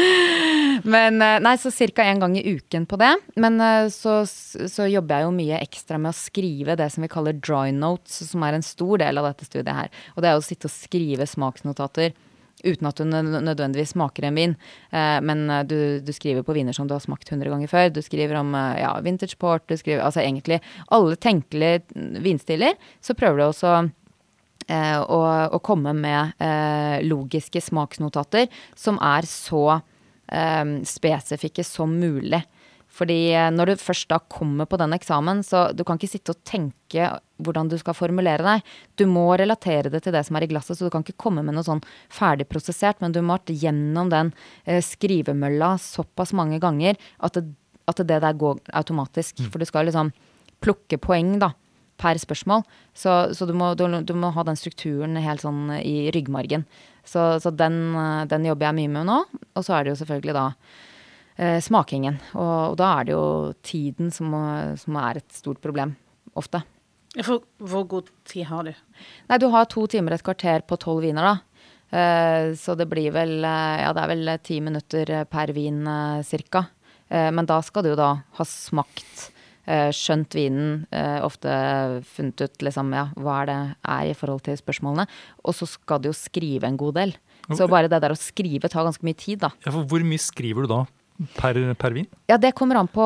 Men 0.94 1.20
nei, 1.20 1.54
så 1.60 1.70
ca. 1.70 2.06
én 2.06 2.22
gang 2.22 2.36
i 2.38 2.44
uken 2.56 2.86
på 2.90 2.98
det. 3.00 3.12
Men 3.40 3.60
så, 3.92 4.22
så, 4.26 4.88
jobber 4.90 5.20
jeg 5.20 5.28
jo 5.28 5.36
mye 5.36 5.60
ekstra 5.60 5.98
med 6.00 6.14
å 6.14 6.16
skrive 6.16 6.76
det 6.80 6.88
som 6.94 7.04
vi 7.04 7.12
kaller 7.12 7.36
dry 7.36 7.68
notes, 7.74 8.22
som 8.30 8.42
er 8.46 8.56
en 8.56 8.64
stor 8.64 9.02
del 9.02 9.20
av 9.20 9.28
dette 9.28 9.46
studiet 9.48 9.76
her. 9.76 9.92
Og 10.16 10.24
det 10.24 10.32
er 10.32 10.40
å 10.40 10.44
sitte 10.44 10.70
og 10.70 10.74
skrive 10.74 11.28
smaksnotater 11.28 12.16
uten 12.64 12.88
at 12.88 13.00
du 13.00 13.04
nødvendigvis 13.06 13.94
smaker 13.94 14.28
en 14.28 14.38
vin. 14.38 14.56
Eh, 14.90 15.18
men 15.24 15.44
eh, 15.50 15.64
du, 15.68 15.78
du, 16.04 16.12
skriver 16.16 16.44
på 16.46 16.54
viner 16.56 16.76
som 16.76 16.88
du 16.88 16.94
har 16.96 17.04
smakt 17.04 17.30
100 17.30 17.50
ganger 17.52 17.70
før. 17.70 17.88
Du 17.94 18.02
skriver 18.04 18.40
om 18.40 18.54
eh, 18.54 18.82
ja, 18.82 18.92
vintage 19.04 19.38
port, 19.40 19.66
du 19.68 19.76
skriver 19.80 20.04
altså 20.04 20.22
egentlig 20.24 20.60
alle 20.88 21.16
tenkelige 21.20 21.82
vinstiler. 22.22 22.78
Så 23.00 23.16
prøver 23.18 23.40
du 23.40 23.46
også 23.48 23.74
eh, 24.68 24.98
å, 25.00 25.20
å, 25.50 25.62
komme 25.64 25.94
med 25.96 26.36
eh, 26.42 27.00
logiske 27.06 27.62
smaksnotater 27.64 28.48
som 28.78 29.00
er 29.02 29.28
så 29.28 29.64
eh, 29.76 30.78
spesifikke 30.88 31.66
som 31.66 31.98
mulig. 32.00 32.42
Fordi 33.00 33.18
eh, 33.32 33.48
når 33.54 33.72
du 33.72 33.80
først 33.80 34.10
da 34.12 34.20
kommer 34.32 34.68
på 34.68 34.78
den 34.80 34.92
eksamen, 34.96 35.40
så 35.46 35.70
du 35.72 35.82
kan 35.88 35.96
ikke 35.96 36.12
sitte 36.12 36.34
og 36.34 36.42
tenke 36.48 37.08
hvordan 37.40 37.70
du 37.72 37.78
skal 37.80 37.96
formulere 37.96 38.44
deg. 38.44 38.74
Du 39.00 39.06
må 39.08 39.24
relatere 39.40 39.92
det 39.92 40.02
til 40.04 40.12
det 40.12 40.26
som 40.28 40.36
er 40.36 40.44
i 40.44 40.50
glasset, 40.50 40.76
så 40.76 40.86
du 40.86 40.92
kan 40.92 41.06
ikke 41.06 41.20
komme 41.24 41.44
med 41.46 41.56
noe 41.56 41.64
sånn 41.64 41.80
ferdigprosessert, 42.12 43.00
men 43.00 43.16
du 43.16 43.22
må 43.24 43.38
ha 43.38 43.56
gjennom 43.64 44.12
den 44.12 44.34
eh, 44.66 44.82
skrivemølla 44.84 45.74
såpass 45.80 46.34
mange 46.36 46.60
ganger 46.62 47.00
at 47.24 47.38
det, 47.38 47.48
at 47.88 48.04
det 48.04 48.20
der 48.22 48.36
går 48.36 48.60
automatisk. 48.76 49.40
Mm. 49.40 49.48
For 49.48 49.62
du 49.62 49.68
skal 49.68 49.88
liksom 49.88 50.12
plukke 50.60 51.00
poeng, 51.00 51.38
da 51.40 51.54
per 52.00 52.20
spørsmål. 52.20 52.64
Så, 52.96 53.34
så 53.36 53.46
du, 53.46 53.54
må, 53.56 53.74
du, 53.76 53.84
du, 54.04 54.14
må, 54.16 54.32
ha 54.34 54.44
den 54.46 54.58
strukturen 54.58 55.18
helt 55.20 55.44
sånn 55.44 55.68
i 55.80 56.10
ryggmargen. 56.14 56.64
Så, 57.04 57.34
så 57.42 57.52
den, 57.52 57.80
eh, 57.96 58.22
den, 58.30 58.46
jobber 58.48 58.70
jeg 58.70 58.78
mye 58.80 58.94
med 58.98 59.10
nå. 59.10 59.18
Og 59.54 59.66
så 59.66 59.76
er 59.76 59.84
det 59.84 59.94
jo 59.94 60.00
selvfølgelig 60.02 60.36
da 60.36 60.46
smakingen. 61.64 62.18
Og, 62.34 62.72
og, 62.72 62.74
da 62.76 62.90
er 62.98 63.06
det 63.08 63.14
jo 63.14 63.24
tiden 63.64 64.10
som, 64.12 64.34
som, 64.76 64.98
er 65.00 65.20
et 65.22 65.32
stort 65.32 65.62
problem, 65.64 65.94
ofte. 66.36 66.60
For, 67.24 67.42
hvor 67.58 67.86
god 67.90 68.10
tid 68.28 68.46
har 68.50 68.68
du? 68.68 68.74
Nei, 69.30 69.38
du 69.40 69.48
har 69.50 69.66
to 69.70 69.86
timer 69.90 70.14
et 70.14 70.24
kvarter 70.26 70.62
på 70.68 70.78
tolv 70.78 71.02
viner, 71.06 71.26
da. 71.26 71.50
Eh, 71.90 72.52
så 72.54 72.76
det 72.78 72.86
blir 72.86 73.10
vel 73.10 73.40
eh, 73.42 73.80
Ja, 73.82 73.90
det 73.90 74.02
er 74.04 74.10
vel 74.12 74.32
ti 74.46 74.60
minutter 74.62 75.10
per 75.30 75.50
vin 75.56 75.82
eh, 75.90 76.22
cirka. 76.26 76.68
Eh, 77.10 77.30
men 77.34 77.48
da 77.50 77.58
skal 77.66 77.82
du 77.82 77.90
jo 77.92 77.98
da 77.98 78.12
ha 78.36 78.46
smakt 78.46 79.32
eh, 79.66 79.90
skjønt 79.94 80.36
vinen, 80.38 80.84
ofte 81.26 81.50
funnet 82.12 82.46
ut 82.46 82.62
liksom, 82.62 82.94
ja, 82.94 83.08
hva 83.18 83.40
det 83.48 83.58
er 83.80 84.12
i 84.12 84.14
forhold 84.14 84.44
til 84.46 84.58
spørsmålene. 84.60 85.08
Og 85.42 85.56
så 85.58 85.66
skal 85.70 86.02
du 86.02 86.10
jo 86.12 86.16
skrive 86.16 86.70
en 86.70 86.78
god 86.80 87.00
del. 87.00 87.16
Så 87.50 87.66
bare 87.66 87.90
det 87.90 87.98
der 88.04 88.14
å 88.14 88.18
skrive 88.18 88.70
tar 88.70 88.86
ganske 88.86 89.02
mye 89.02 89.18
tid, 89.18 89.40
da. 89.42 89.50
Ja, 89.64 89.72
for 89.74 89.82
hvor 89.90 90.04
mye 90.06 90.22
skriver 90.22 90.66
du 90.66 90.70
da? 90.70 90.84
Per, 91.36 91.58
per, 91.74 91.94
vin? 91.96 92.08
Ja, 92.30 92.38
det 92.40 92.54
kommer 92.56 92.80
an 92.80 92.88
på 92.88 93.04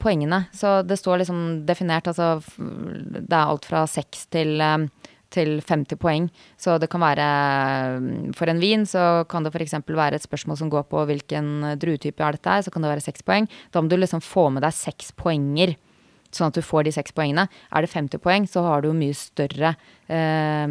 poengene. 0.00 0.44
Så 0.52 0.82
det 0.84 0.98
står 1.00 1.22
liksom 1.22 1.64
definert, 1.66 2.08
altså 2.10 2.42
Det 2.58 3.32
er 3.32 3.42
alt 3.42 3.64
fra 3.68 3.84
seks 3.88 4.26
til, 4.32 4.60
eh, 4.60 4.86
til 5.34 5.60
50 5.60 5.96
poeng. 6.00 6.28
Så 6.60 6.78
det 6.78 6.90
kan 6.92 7.00
være 7.00 8.34
For 8.36 8.50
en 8.50 8.60
vin 8.60 8.84
så 8.86 9.24
kan 9.28 9.44
det 9.44 9.54
f.eks. 9.54 9.80
være 9.86 10.14
et 10.14 10.26
spørsmål 10.26 10.60
som 10.60 10.70
går 10.70 10.84
på 10.90 11.06
hvilken 11.08 11.78
druetype 11.80 12.20
er 12.20 12.38
dette 12.38 12.62
så 12.64 12.70
kan 12.70 12.82
det 12.82 12.92
være 12.92 13.06
seks 13.08 13.22
poeng. 13.22 13.48
Da 13.72 13.80
må 13.80 13.88
du 13.88 13.96
liksom 13.96 14.20
få 14.20 14.50
med 14.52 14.62
deg 14.62 14.72
seks 14.72 15.12
poenger 15.12 15.76
sånn 16.36 16.52
at 16.52 16.58
du 16.58 16.64
får 16.64 16.86
de 16.86 16.94
seks 16.96 17.14
poengene. 17.16 17.46
Er 17.74 17.84
det 17.84 17.92
50 17.92 18.22
poeng, 18.22 18.48
så 18.50 18.64
har 18.66 18.84
du 18.84 18.90
mye 18.96 19.14
større, 19.16 19.74
eh, 20.08 20.66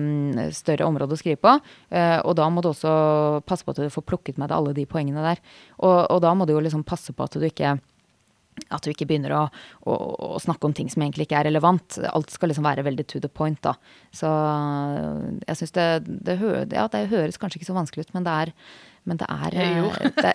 større 0.55 0.87
område 0.87 1.15
å 1.15 1.21
skrive 1.21 1.41
på. 1.41 1.55
Eh, 1.91 2.19
og 2.23 2.35
da 2.39 2.49
må 2.49 2.61
du 2.61 2.69
også 2.71 3.43
passe 3.45 3.65
på 3.65 3.73
at 3.75 3.81
du 3.81 3.89
får 3.93 4.07
plukket 4.09 4.37
med 4.37 4.49
deg 4.49 4.57
alle 4.57 4.75
de 4.77 4.85
poengene 4.85 5.23
der. 5.23 5.41
Og, 5.79 6.11
og 6.11 6.21
da 6.21 6.33
må 6.33 6.45
du 6.47 6.53
jo 6.53 6.63
liksom 6.63 6.85
passe 6.87 7.15
på 7.15 7.23
at 7.23 7.39
du 7.39 7.47
ikke 7.47 7.79
at 8.69 8.85
du 8.85 8.91
ikke 8.91 9.07
begynner 9.09 9.33
å, 9.33 9.41
å, 9.89 9.93
å, 10.35 10.39
snakke 10.41 10.67
om 10.67 10.75
ting 10.77 10.89
som 10.91 11.01
egentlig 11.01 11.27
ikke 11.27 11.39
er 11.41 11.47
relevant. 11.49 11.97
Alt 12.11 12.33
skal 12.33 12.51
liksom 12.51 12.67
være 12.67 12.85
veldig 12.85 13.05
to 13.09 13.21
the 13.23 13.31
point, 13.31 13.59
da. 13.65 13.75
Så 14.13 14.29
jeg 15.47 15.59
syns 15.59 15.75
det, 15.77 15.87
det, 16.29 16.37
hø, 16.41 16.55
ja, 16.69 16.87
det 16.93 17.07
høres 17.13 17.39
kanskje 17.41 17.61
ikke 17.61 17.71
så 17.71 17.77
vanskelig 17.77 18.07
ut, 18.07 18.13
men 18.17 18.27
det 18.27 18.35
er 18.43 18.53
men 19.09 19.19
det 19.19 19.27
er, 19.27 19.55
eh, 19.59 19.95
det, 20.15 20.31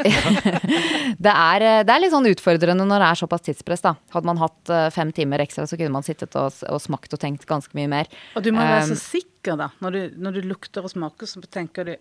det, 1.24 1.32
er, 1.32 1.64
eh, 1.64 1.80
det 1.86 1.94
er 1.94 2.02
litt 2.02 2.12
sånn 2.12 2.28
utfordrende 2.28 2.84
når 2.84 3.00
det 3.00 3.08
er 3.08 3.20
såpass 3.22 3.44
tidspress, 3.46 3.84
da. 3.86 3.94
Hadde 4.12 4.28
man 4.28 4.40
hatt 4.42 4.72
eh, 4.74 4.88
fem 4.92 5.12
timer 5.16 5.40
ekstra, 5.44 5.64
så 5.68 5.78
kunne 5.80 5.94
man 5.94 6.04
sittet 6.04 6.36
og, 6.36 6.52
og 6.68 6.82
smakt 6.84 7.16
og 7.16 7.22
tenkt 7.22 7.48
ganske 7.48 7.72
mye 7.78 7.88
mer. 7.88 8.12
Og 8.36 8.44
du 8.44 8.52
må 8.52 8.60
være 8.60 8.90
så 8.90 8.98
sikker, 9.00 9.56
da. 9.60 9.70
Når 9.84 9.96
du, 9.96 10.00
når 10.20 10.36
du 10.36 10.50
lukter 10.50 10.84
og 10.84 10.92
smaker, 10.92 11.30
så 11.30 11.40
tenker 11.48 11.88
du 11.88 11.94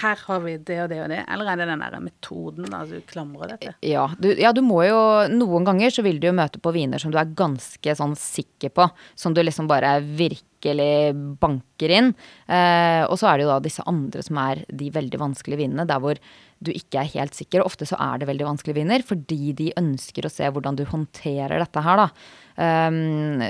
her 0.00 0.20
har 0.26 0.40
vi 0.44 0.56
det 0.58 0.78
og 0.84 0.88
det 0.90 1.00
og 1.04 1.10
det, 1.12 1.20
eller 1.30 1.50
er 1.50 1.60
det 1.60 1.68
den 1.70 1.84
der 1.84 2.00
metoden 2.02 2.70
da 2.72 2.82
du 2.88 2.96
klamrer 3.10 3.54
deg 3.54 3.66
til? 3.66 3.76
Ja 3.86 4.06
ja, 4.22 4.52
du 4.54 4.62
må 4.64 4.82
jo 4.86 5.00
Noen 5.32 5.66
ganger 5.66 5.92
så 5.92 6.04
vil 6.04 6.20
du 6.20 6.28
jo 6.28 6.36
møte 6.36 6.60
på 6.62 6.72
viner 6.74 7.02
som 7.02 7.12
du 7.12 7.18
er 7.20 7.34
ganske 7.36 7.96
sånn 7.98 8.16
sikker 8.18 8.72
på. 8.74 8.88
Som 9.18 9.34
du 9.34 9.42
liksom 9.42 9.68
bare 9.70 9.96
virkelig 10.04 11.14
banker 11.40 11.94
inn. 11.98 12.12
Eh, 12.46 13.02
og 13.04 13.16
så 13.20 13.30
er 13.30 13.38
det 13.38 13.46
jo 13.46 13.52
da 13.52 13.60
disse 13.64 13.84
andre 13.90 14.24
som 14.24 14.40
er 14.42 14.64
de 14.68 14.90
veldig 14.94 15.20
vanskelige 15.20 15.64
vinene, 15.64 15.86
der 15.88 16.02
hvor 16.02 16.20
du 16.66 16.72
ikke 16.74 17.02
er 17.02 17.12
helt 17.14 17.36
sikker. 17.36 17.62
Og 17.62 17.72
Ofte 17.72 17.88
så 17.88 17.98
er 18.00 18.20
det 18.20 18.28
veldig 18.30 18.48
vanskelige 18.48 18.80
viner 18.80 19.04
fordi 19.06 19.52
de 19.56 19.70
ønsker 19.80 20.26
å 20.26 20.32
se 20.32 20.48
hvordan 20.48 20.78
du 20.78 20.84
håndterer 20.88 21.60
dette 21.62 21.84
her, 21.84 22.04
da. 22.04 22.08
Um, 22.54 23.40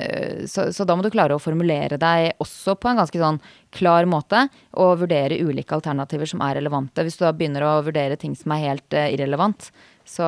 så, 0.49 0.71
så, 0.73 0.87
da 0.89 0.95
må 0.97 1.05
du 1.05 1.11
klare 1.12 1.37
å 1.37 1.43
formulere 1.43 1.99
deg 2.01 2.41
også 2.41 2.73
på 2.81 2.89
en 2.89 3.03
ganske 3.03 3.21
sånn 3.21 3.41
klar 3.75 4.09
måte, 4.09 4.47
og 4.81 5.03
vurdere 5.03 5.43
ulike 5.45 5.77
alternativer 5.77 6.31
som 6.31 6.41
er 6.47 6.57
relevante. 6.61 7.05
Hvis 7.05 7.19
du 7.21 7.27
da 7.27 7.35
begynner 7.37 7.67
å 7.69 7.83
vurdere 7.85 8.17
ting 8.21 8.37
som 8.39 8.55
er 8.57 8.65
helt 8.71 8.97
uh, 8.97 9.11
irrelevant, 9.12 9.69
så, 10.05 10.26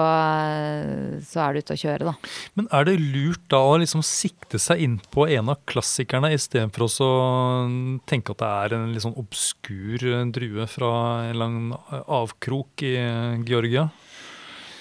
så, 1.20 1.40
er 1.42 1.52
du 1.52 1.60
ute 1.60 1.76
å 1.76 1.80
kjøre, 1.80 2.08
da. 2.08 2.14
Men 2.58 2.68
er 2.74 2.88
det 2.88 2.96
lurt 3.00 3.44
da 3.52 3.60
å 3.60 3.76
liksom 3.82 4.04
sikte 4.06 4.60
seg 4.62 4.80
inn 4.82 4.96
på 5.12 5.28
en 5.28 5.52
av 5.52 5.60
klassikerne, 5.68 6.32
istedenfor 6.34 6.86
å 6.88 7.10
tenke 8.08 8.32
at 8.32 8.42
det 8.42 8.50
er 8.64 8.76
en 8.78 8.90
litt 8.94 9.04
sånn 9.04 9.18
obskur 9.20 10.08
drue 10.34 10.66
fra 10.70 10.92
en 11.28 11.40
lang 11.42 11.60
avkrok 11.90 12.86
i 12.88 12.96
Georgia? 13.46 13.90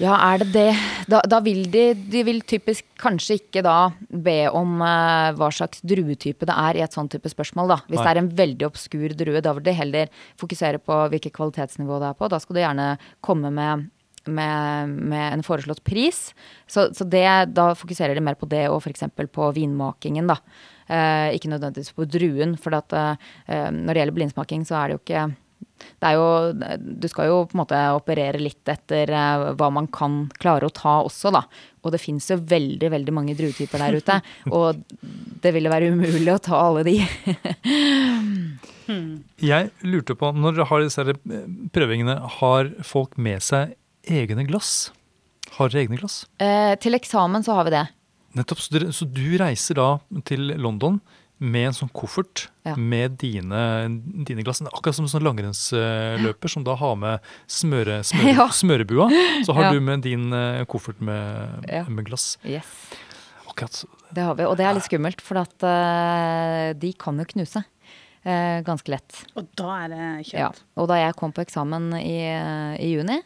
Ja, 0.01 0.15
er 0.33 0.41
det 0.43 0.49
det? 0.51 0.71
Da, 1.07 1.21
da, 1.23 1.39
vil 1.43 1.69
de 1.71 1.85
De 1.95 2.23
vil 2.27 2.41
typisk 2.43 2.83
kanskje 2.99 3.37
ikke 3.39 3.61
da 3.63 3.93
be 4.09 4.49
om 4.51 4.81
uh, 4.83 5.31
hva 5.37 5.47
slags 5.55 5.79
druetype 5.87 6.47
det 6.47 6.55
er 6.55 6.79
i 6.79 6.83
et 6.83 6.95
sånn 6.95 7.07
type 7.11 7.31
spørsmål, 7.31 7.71
da. 7.71 7.77
Hvis 7.87 8.01
Nei. 8.01 8.05
det 8.05 8.11
er 8.11 8.21
en 8.21 8.31
veldig 8.41 8.67
obskur 8.67 9.15
drue, 9.15 9.43
da 9.43 9.53
vil 9.55 9.67
de 9.67 9.75
heller 9.75 10.11
fokusere 10.41 10.81
på 10.83 10.99
hvilket 11.13 11.35
kvalitetsnivå 11.35 12.01
det 12.03 12.11
er 12.11 12.19
på. 12.19 12.31
Da 12.31 12.41
skal 12.43 12.57
du 12.57 12.63
gjerne 12.63 12.89
komme 13.23 13.51
med 13.55 13.87
med, 14.28 14.95
med, 14.95 15.26
en 15.34 15.45
foreslått 15.45 15.84
pris. 15.88 16.28
Så, 16.67 16.89
så 16.95 17.07
det, 17.07 17.28
da 17.55 17.71
fokuserer 17.78 18.17
de 18.17 18.23
mer 18.26 18.38
på 18.39 18.49
det 18.51 18.65
og 18.71 18.82
f.eks. 18.82 19.07
på 19.34 19.51
vinmakingen, 19.55 20.30
da. 20.32 20.39
Eh, 20.86 21.36
ikke 21.38 21.49
nødvendigvis 21.53 21.95
på 21.97 22.07
druen. 22.09 22.57
For 22.61 22.78
at, 22.78 22.93
eh, 22.93 23.71
når 23.71 23.91
det 23.93 24.03
gjelder 24.03 24.19
blindsmaking, 24.19 24.67
så 24.67 24.80
er 24.80 24.88
det 24.88 24.97
jo 24.97 25.03
ikke 25.03 25.26
det 25.76 26.09
er 26.09 26.15
jo 26.17 26.28
Du 27.01 27.07
skal 27.11 27.30
jo 27.30 27.39
på 27.49 27.55
en 27.55 27.61
måte 27.63 27.80
operere 27.95 28.39
litt 28.41 28.67
etter 28.71 29.11
uh, 29.11 29.51
hva 29.57 29.69
man 29.73 29.88
kan 29.91 30.26
klare 30.39 30.67
å 30.67 30.73
ta 30.73 30.97
også, 31.05 31.32
da. 31.36 31.43
Og 31.84 31.93
det 31.93 32.01
fins 32.01 32.30
jo 32.32 32.38
veldig, 32.39 32.89
veldig 32.93 33.13
mange 33.15 33.36
druetyper 33.38 33.84
der 33.84 33.99
ute. 33.99 34.19
og 34.55 34.82
det 35.43 35.51
ville 35.55 35.71
være 35.71 35.91
umulig 35.93 36.32
å 36.34 36.41
ta 36.41 36.61
alle 36.67 36.86
de. 36.88 36.97
Jeg 39.41 39.71
lurte 39.86 40.15
på, 40.17 40.30
når 40.36 40.59
dere 40.59 40.69
har 40.69 40.84
disse 40.84 41.05
eh, 41.09 41.47
prøvingene, 41.73 42.19
har 42.39 42.69
folk 42.86 43.17
med 43.17 43.43
seg 43.45 43.73
egne 44.08 44.45
glass? 44.47 44.91
Har 45.56 45.72
dere 45.72 45.86
egne 45.86 45.99
glass? 45.99 46.24
Eh, 46.41 46.74
til 46.82 46.97
eksamen 46.97 47.45
så 47.45 47.58
har 47.58 47.68
vi 47.68 47.76
det. 47.76 47.86
Nettopp. 48.36 48.64
Så, 48.64 48.74
dere, 48.76 48.91
så 48.95 49.08
du 49.08 49.38
reiser 49.39 49.80
da 49.80 49.89
til 50.28 50.51
London 50.60 50.99
med 51.43 51.70
en 51.70 51.76
sånn 51.76 51.91
koffert 51.95 52.45
ja. 52.64 52.76
med 52.80 53.18
dine, 53.20 53.62
dine, 54.28 54.43
glass. 54.45 54.62
Akkurat 54.64 54.95
som 54.95 55.08
en 55.08 55.12
sånn 55.12 55.26
langrennsløper 55.26 56.51
som 56.51 56.64
da 56.68 56.78
har 56.80 56.95
med 56.99 57.28
smøre, 57.51 57.99
smøre, 58.08 58.36
ja. 58.39 58.47
smørebua. 58.56 59.10
Så 59.47 59.56
har 59.58 59.68
ja. 59.68 59.74
du 59.76 59.84
med 59.84 60.06
din 60.06 60.30
uh, 60.32 60.64
koffert 60.72 61.01
med, 61.03 61.68
med 61.91 62.08
glass. 62.08 62.36
Yes. 62.47 62.72
Akkurat. 63.45 63.84
Det 64.16 64.24
har 64.24 64.39
vi, 64.39 64.47
og 64.47 64.56
det 64.60 64.68
er 64.68 64.78
litt 64.78 64.88
skummelt, 64.88 65.24
for 65.24 65.43
at 65.43 65.68
uh, 65.68 66.72
de 66.80 66.93
kan 66.99 67.20
jo 67.20 67.28
knuse. 67.36 67.66
Uh, 68.26 68.64
ganske 68.66 68.89
lett. 68.89 69.20
Og 69.36 69.51
da 69.60 69.70
er 69.84 69.91
det 69.91 70.06
kjøtt. 70.32 70.39
Ja. 70.39 70.51
Og 70.80 70.88
da 70.91 71.03
jeg 71.03 71.20
kom 71.20 71.36
på 71.36 71.43
eksamen 71.43 71.91
i, 71.99 72.20
i 72.80 72.93
juni, 72.95 73.20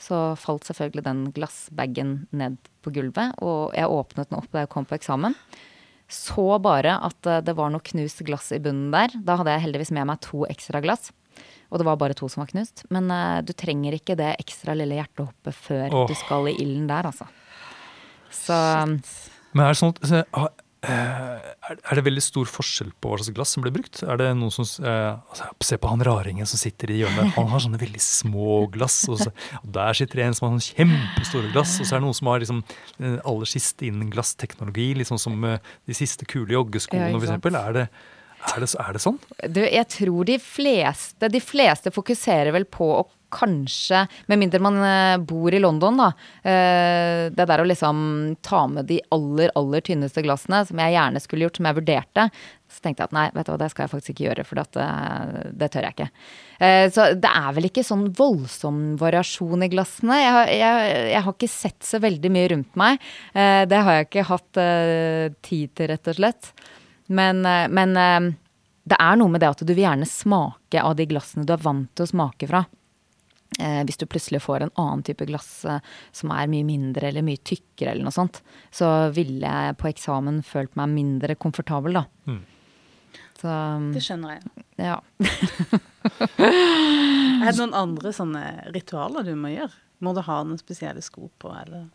så 0.00 0.18
falt 0.40 0.64
selvfølgelig 0.64 1.04
den 1.04 1.24
glassbagen 1.36 2.14
ned 2.32 2.56
på 2.84 2.92
gulvet. 2.94 3.36
Og 3.44 3.74
jeg 3.76 3.90
åpnet 3.92 4.30
den 4.30 4.38
opp 4.40 4.48
da 4.54 4.64
jeg 4.64 4.72
kom 4.72 4.88
på 4.88 4.96
eksamen. 4.96 5.36
Så 6.10 6.46
bare 6.62 6.96
at 7.06 7.28
eh, 7.28 7.42
det 7.46 7.54
var 7.58 7.70
noe 7.70 7.84
knust 7.84 8.24
glass 8.26 8.50
i 8.56 8.60
bunnen 8.62 8.90
der. 8.94 9.12
Da 9.26 9.36
hadde 9.38 9.54
jeg 9.54 9.66
heldigvis 9.68 9.92
med 9.94 10.08
meg 10.10 10.22
to 10.24 10.42
ekstra 10.48 10.80
glass. 10.82 11.12
Og 11.70 11.78
det 11.78 11.86
var 11.86 12.00
bare 12.00 12.16
to 12.18 12.26
som 12.32 12.42
var 12.42 12.50
knust. 12.50 12.82
Men 12.90 13.12
uh, 13.14 13.38
du 13.46 13.52
trenger 13.54 13.94
ikke 13.94 14.16
det 14.18 14.32
ekstra 14.42 14.74
lille 14.74 14.96
hjertehoppet 14.98 15.54
før 15.54 15.94
oh. 15.94 16.08
du 16.10 16.16
skal 16.18 16.50
i 16.50 16.56
ilden 16.58 16.88
der, 16.90 17.06
altså. 17.12 17.28
Så 18.34 18.56
Men 18.86 19.62
er 19.64 19.70
det 19.70 19.78
sånn 19.78 19.94
at 19.94 20.02
så, 20.06 20.24
eh, 20.24 20.48
er 20.82 21.50
er 21.70 21.98
det 21.98 22.02
veldig 22.06 22.22
stor 22.24 22.48
forskjell 22.50 22.90
på 23.02 23.10
hva 23.10 23.18
slags 23.20 23.34
glass 23.36 23.52
som 23.54 23.64
blir 23.64 23.72
brukt? 23.74 24.00
Er 24.02 24.18
det 24.18 24.28
noen 24.38 24.52
som, 24.54 24.66
eh, 24.84 25.18
altså, 25.30 25.48
Se 25.62 25.76
på 25.78 25.90
han 25.90 26.02
raringen 26.02 26.46
som 26.48 26.58
sitter 26.58 26.90
i 26.90 27.00
hjørnet. 27.02 27.34
Han 27.36 27.50
har 27.52 27.60
sånne 27.60 27.78
veldig 27.80 28.00
små 28.00 28.66
glass. 28.72 29.04
Og, 29.08 29.20
så, 29.20 29.32
og 29.60 29.68
der 29.74 29.98
sitter 29.98 30.24
en 30.24 30.34
som 30.34 30.48
har 30.48 30.56
sånne 30.56 30.78
kjempestore 30.78 31.52
glass. 31.52 31.76
Og 31.80 31.86
så 31.86 31.94
er 31.94 32.00
det 32.00 32.06
noen 32.06 32.18
som 32.18 32.30
har 32.32 32.42
liksom, 32.42 32.62
eh, 32.98 33.18
aller 33.32 33.50
siste 33.50 33.86
innen 33.86 34.10
glassteknologi. 34.10 34.88
Liksom 34.98 35.20
som 35.20 35.44
eh, 35.44 35.60
de 35.86 35.96
siste 35.96 36.26
kule 36.26 36.56
joggeskoene, 36.56 37.12
ja, 37.12 37.22
eksempel. 37.22 37.60
Er 37.60 37.76
det, 37.76 37.86
er, 38.40 38.64
det, 38.64 38.72
er 38.80 38.96
det 38.96 39.04
sånn? 39.04 39.20
Du, 39.46 39.62
jeg 39.62 39.86
tror 39.92 40.24
de 40.24 40.38
fleste 40.40 41.28
De 41.28 41.42
fleste 41.44 41.92
fokuserer 41.92 42.54
vel 42.56 42.64
på 42.64 42.88
å 42.96 43.06
kanskje, 43.32 44.04
med 44.30 44.40
mindre 44.42 44.60
man 44.62 44.78
eh, 44.84 45.16
bor 45.22 45.54
i 45.54 45.60
London, 45.62 45.96
da. 46.02 46.08
eh, 46.42 47.28
det 47.34 47.46
der 47.50 47.62
å 47.62 47.66
liksom 47.68 48.00
ta 48.42 48.64
med 48.70 48.88
de 48.90 49.00
aller, 49.14 49.52
aller 49.58 49.84
tynneste 49.86 50.22
glassene, 50.26 50.62
som 50.68 50.80
jeg 50.82 50.94
gjerne 50.96 51.22
skulle 51.24 51.46
gjort, 51.46 51.60
som 51.60 51.68
jeg 51.70 51.78
vurderte. 51.80 52.26
Så 52.70 52.84
tenkte 52.84 53.02
jeg 53.02 53.10
at 53.10 53.14
nei, 53.16 53.24
vet 53.34 53.48
du 53.48 53.52
hva, 53.52 53.58
det 53.62 53.70
skal 53.72 53.84
jeg 53.86 53.92
faktisk 53.94 54.12
ikke 54.14 54.26
gjøre, 54.28 54.44
for 54.46 54.60
at, 54.62 54.76
eh, 54.82 55.38
det 55.62 55.70
tør 55.74 55.86
jeg 55.88 55.96
ikke. 55.96 56.10
Så 56.92 57.06
det 57.16 57.30
er 57.32 57.54
vel 57.56 57.66
ikke 57.70 57.82
sånn 57.88 58.02
voldsom 58.18 58.80
variasjon 59.00 59.64
i 59.64 59.70
glassene. 59.72 60.18
Jeg, 60.20 60.32
har- 60.36 60.50
jeg, 60.52 60.90
jeg 61.14 61.22
har 61.24 61.32
ikke 61.32 61.48
sett 61.48 61.86
så 61.88 62.00
veldig 62.04 62.30
mye 62.34 62.50
rundt 62.52 62.76
meg. 62.76 63.00
Det 63.32 63.78
har 63.86 63.96
jeg 63.96 64.08
ikke 64.10 64.26
hatt 64.28 64.60
tid 65.48 65.72
til, 65.78 65.88
rett 65.88 66.10
og 66.12 66.18
slett. 66.20 66.50
Men, 67.08 67.40
men 67.72 67.96
det 68.90 68.98
er 69.00 69.16
noe 69.16 69.32
med 69.32 69.40
det 69.40 69.48
at 69.54 69.64
du 69.64 69.72
vil 69.72 69.82
gjerne 69.86 70.06
smake 70.08 70.84
av 70.84 70.94
de 71.00 71.08
glassene 71.10 71.46
du 71.48 71.54
er 71.56 71.64
vant 71.64 71.88
til 71.96 72.04
å 72.04 72.10
smake 72.12 72.50
fra. 72.52 72.60
Eh, 73.60 73.80
hvis 73.84 73.98
du 74.00 74.06
plutselig 74.08 74.40
får 74.44 74.64
en 74.64 74.72
annen 74.80 75.02
type 75.04 75.26
glass 75.28 75.50
eh, 75.68 75.82
som 76.16 76.32
er 76.32 76.48
mye 76.50 76.64
mindre 76.64 77.10
eller 77.10 77.24
mye 77.26 77.40
tykkere, 77.44 77.92
eller 77.92 78.06
noe 78.06 78.14
sånt, 78.14 78.40
så 78.72 79.10
ville 79.14 79.44
jeg 79.44 79.76
på 79.80 79.90
eksamen 79.90 80.40
følt 80.46 80.72
meg 80.80 80.94
mindre 80.94 81.36
komfortabel, 81.40 82.00
da. 82.00 82.06
Mm. 82.30 82.40
Så 83.40 83.54
Det 83.94 84.02
skjønner 84.04 84.36
jeg. 84.36 84.64
ja. 84.80 84.98
Er 86.40 87.52
det 87.52 87.58
noen 87.60 87.76
andre 87.76 88.12
sånne 88.16 88.42
ritualer 88.74 89.24
du 89.26 89.34
må 89.36 89.52
gjøre? 89.52 89.72
Må 90.00 90.14
du 90.16 90.22
ha 90.24 90.40
noen 90.44 90.60
spesielle 90.60 91.02
sko 91.04 91.28
på, 91.40 91.52
eller? 91.52 91.88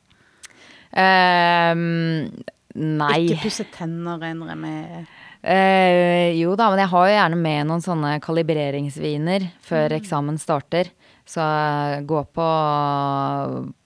Ehm, 0.95 2.29
nei. 2.75 3.19
Ikke 3.25 3.47
pusse 3.47 3.65
tenner, 3.73 4.19
regner 4.21 4.53
jeg 4.53 4.61
med. 4.61 5.13
Eh, 5.45 6.33
jo 6.39 6.55
da, 6.57 6.71
men 6.71 6.79
jeg 6.81 6.89
har 6.89 7.05
jo 7.05 7.13
gjerne 7.13 7.37
med 7.37 7.67
noen 7.69 7.83
sånne 7.85 8.15
kalibreringsviner 8.23 9.43
før 9.61 9.93
eksamen 9.99 10.39
starter. 10.41 10.89
Så 11.25 11.41
jeg 11.41 12.05
går 12.09 12.25
på, 12.37 12.47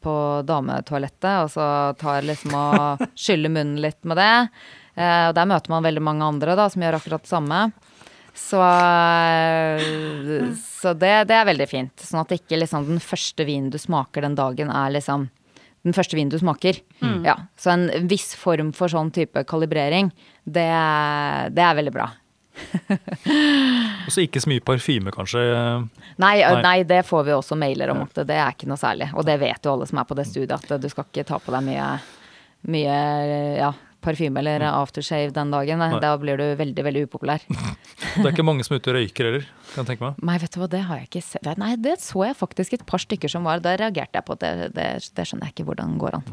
på 0.04 0.16
dametoalettet, 0.48 1.36
og 1.44 1.52
så 1.52 1.68
tar 2.00 2.28
liksom 2.28 2.56
og 2.56 3.04
skyller 3.20 3.52
munnen 3.52 3.80
litt 3.84 4.00
med 4.08 4.20
det. 4.20 4.34
Eh, 4.96 5.26
og 5.30 5.36
der 5.36 5.50
møter 5.52 5.76
man 5.76 5.84
veldig 5.84 6.04
mange 6.04 6.32
andre 6.32 6.56
da, 6.60 6.70
som 6.72 6.84
gjør 6.84 7.00
akkurat 7.00 7.28
det 7.28 7.32
samme. 7.32 7.60
Så, 8.40 8.62
eh, 8.64 9.84
så 10.80 10.96
det, 10.96 11.14
det 11.28 11.36
er 11.42 11.50
veldig 11.52 11.68
fint. 11.68 12.08
Sånn 12.08 12.24
at 12.24 12.32
ikke 12.36 12.62
liksom 12.62 12.88
den 12.88 13.04
første 13.04 13.48
vinen 13.48 13.72
du 13.72 13.80
smaker 13.82 14.24
den 14.24 14.40
dagen, 14.40 14.72
er 14.72 14.96
liksom 14.96 15.28
den 15.88 15.94
første 15.96 16.18
vinen 16.18 16.30
du 16.34 16.38
smaker. 16.42 16.80
Ja, 17.26 17.38
så 17.60 17.72
en 17.76 18.08
viss 18.12 18.34
form 18.36 18.74
for 18.76 18.92
sånn 18.92 19.12
type 19.16 19.44
kalibrering, 19.48 20.12
det, 20.46 20.66
er- 20.68 21.50
det 21.56 21.64
er 21.64 21.78
veldig 21.80 21.94
bra. 21.96 22.10
Og 24.06 24.12
så 24.12 24.24
ikke 24.26 24.42
så 24.44 24.50
mye 24.52 24.64
parfyme, 24.66 25.12
kanskje. 25.16 25.42
Nei, 26.20 26.34
Nei. 26.42 26.62
nei. 26.66 26.78
det 26.88 27.04
får 27.08 27.24
vi 27.28 27.36
også 27.36 27.56
mailer 27.60 27.92
om 27.94 28.02
at 28.04 28.20
det 28.28 28.36
er 28.36 28.52
ikke 28.56 28.68
noe 28.70 28.80
særlig. 28.82 29.08
Og 29.16 29.24
det 29.28 29.38
vet 29.42 29.64
jo 29.64 29.76
alle 29.76 29.88
som 29.90 30.02
er 30.02 30.08
på 30.10 30.18
det 30.20 30.26
studiet, 30.28 30.58
at 30.72 30.82
du 30.84 30.90
skal 30.92 31.08
ikke 31.08 31.28
ta 31.30 31.40
på 31.40 31.54
deg 31.56 31.64
mye, 31.70 31.88
mye 32.74 32.98
ja, 33.62 33.72
parfyme 34.02 34.40
eller 34.42 34.64
aftershave 34.70 35.34
den 35.36 35.52
dagen. 35.54 35.80
Nei. 35.82 36.00
Da 36.04 36.14
blir 36.22 36.40
du 36.40 36.46
veldig, 36.60 36.86
veldig 36.88 37.06
upopulær. 37.10 37.44
Det 37.50 38.26
er 38.26 38.32
ikke 38.34 38.46
mange 38.48 38.64
som 38.66 38.76
er 38.76 38.82
ute 38.82 38.92
og 38.94 38.98
røyker 39.00 39.28
heller, 39.30 39.46
kan 39.74 39.84
jeg 39.84 39.92
tenke 39.94 40.06
meg. 40.08 40.20
Nei, 40.32 40.38
vet 40.42 40.56
du 40.56 40.60
hva, 40.62 40.70
det 40.72 40.82
har 40.88 41.02
jeg 41.02 41.10
ikke 41.12 41.24
sett. 41.26 41.50
Nei, 41.62 41.74
det 41.80 41.98
så 42.04 42.26
jeg 42.30 42.38
faktisk 42.40 42.76
et 42.80 42.86
par 42.90 43.04
stykker 43.04 43.32
som 43.32 43.48
var. 43.48 43.62
Da 43.64 43.76
reagerte 43.80 44.20
jeg 44.22 44.28
på 44.28 44.38
det, 44.42 44.52
det, 44.76 44.90
det 45.16 45.28
skjønner 45.30 45.50
jeg 45.50 45.58
ikke 45.58 45.68
hvordan 45.72 45.98
går 46.02 46.20
an. 46.20 46.30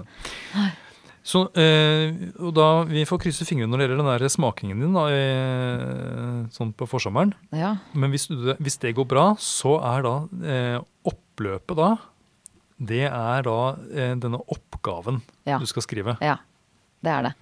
Så, 1.27 1.41
eh, 1.59 2.14
og 2.39 2.53
da, 2.55 2.67
Vi 2.87 3.03
får 3.09 3.19
krysse 3.25 3.43
fingrene 3.49 3.73
når 3.73 3.81
det 3.81 3.87
gjelder 3.89 3.99
den 4.05 4.11
der 4.12 4.31
smakingen 4.31 4.83
din 4.85 4.95
da, 4.95 5.07
eh, 5.11 6.43
sånn 6.55 6.71
på 6.79 6.87
forsommeren. 6.87 7.33
Ja. 7.51 7.73
Men 7.99 8.12
hvis, 8.14 8.29
du, 8.31 8.53
hvis 8.62 8.79
det 8.83 8.95
går 8.95 9.09
bra, 9.11 9.25
så 9.43 9.77
er 9.83 10.07
da 10.07 10.12
eh, 10.47 10.77
oppløpet 11.11 11.77
da 11.81 11.89
Det 12.79 13.03
er 13.09 13.43
da 13.47 13.59
eh, 13.91 14.14
denne 14.23 14.39
oppgaven 14.53 15.19
Ja. 15.49 15.59
du 15.59 15.67
skal 15.67 15.83
skrive. 15.83 16.14
Ja, 16.23 16.37
det 17.07 17.14
er 17.14 17.26
det. 17.28 17.34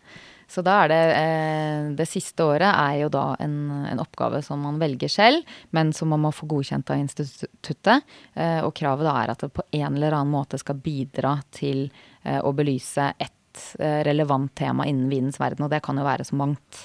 Så 0.54 0.62
da 0.62 0.74
er 0.84 0.90
det 0.92 1.02
eh, 1.16 1.86
Det 1.98 2.06
siste 2.08 2.44
året 2.44 2.68
er 2.68 2.98
jo 3.00 3.10
da 3.12 3.24
en, 3.42 3.56
en 3.88 4.02
oppgave 4.02 4.42
som 4.44 4.60
man 4.62 4.78
velger 4.82 5.10
selv, 5.10 5.54
men 5.74 5.92
som 5.96 6.12
man 6.12 6.22
må 6.26 6.32
få 6.34 6.48
godkjent 6.50 6.92
av 6.92 7.00
instituttet. 7.00 8.04
Eh, 8.34 8.60
og 8.62 8.74
kravet 8.76 9.08
da 9.08 9.14
er 9.22 9.32
at 9.34 9.44
det 9.46 9.52
på 9.56 9.64
en 9.72 9.96
eller 9.96 10.14
annen 10.14 10.34
måte 10.34 10.60
skal 10.60 10.78
bidra 10.84 11.38
til 11.54 11.86
eh, 12.22 12.40
å 12.40 12.52
belyse 12.56 13.08
et 13.16 13.64
eh, 13.80 14.02
relevant 14.06 14.52
tema 14.54 14.86
innen 14.90 15.08
vinens 15.10 15.40
verden, 15.40 15.66
og 15.66 15.72
det 15.72 15.82
kan 15.84 15.98
jo 15.98 16.06
være 16.06 16.28
så 16.28 16.38
mangt. 16.38 16.84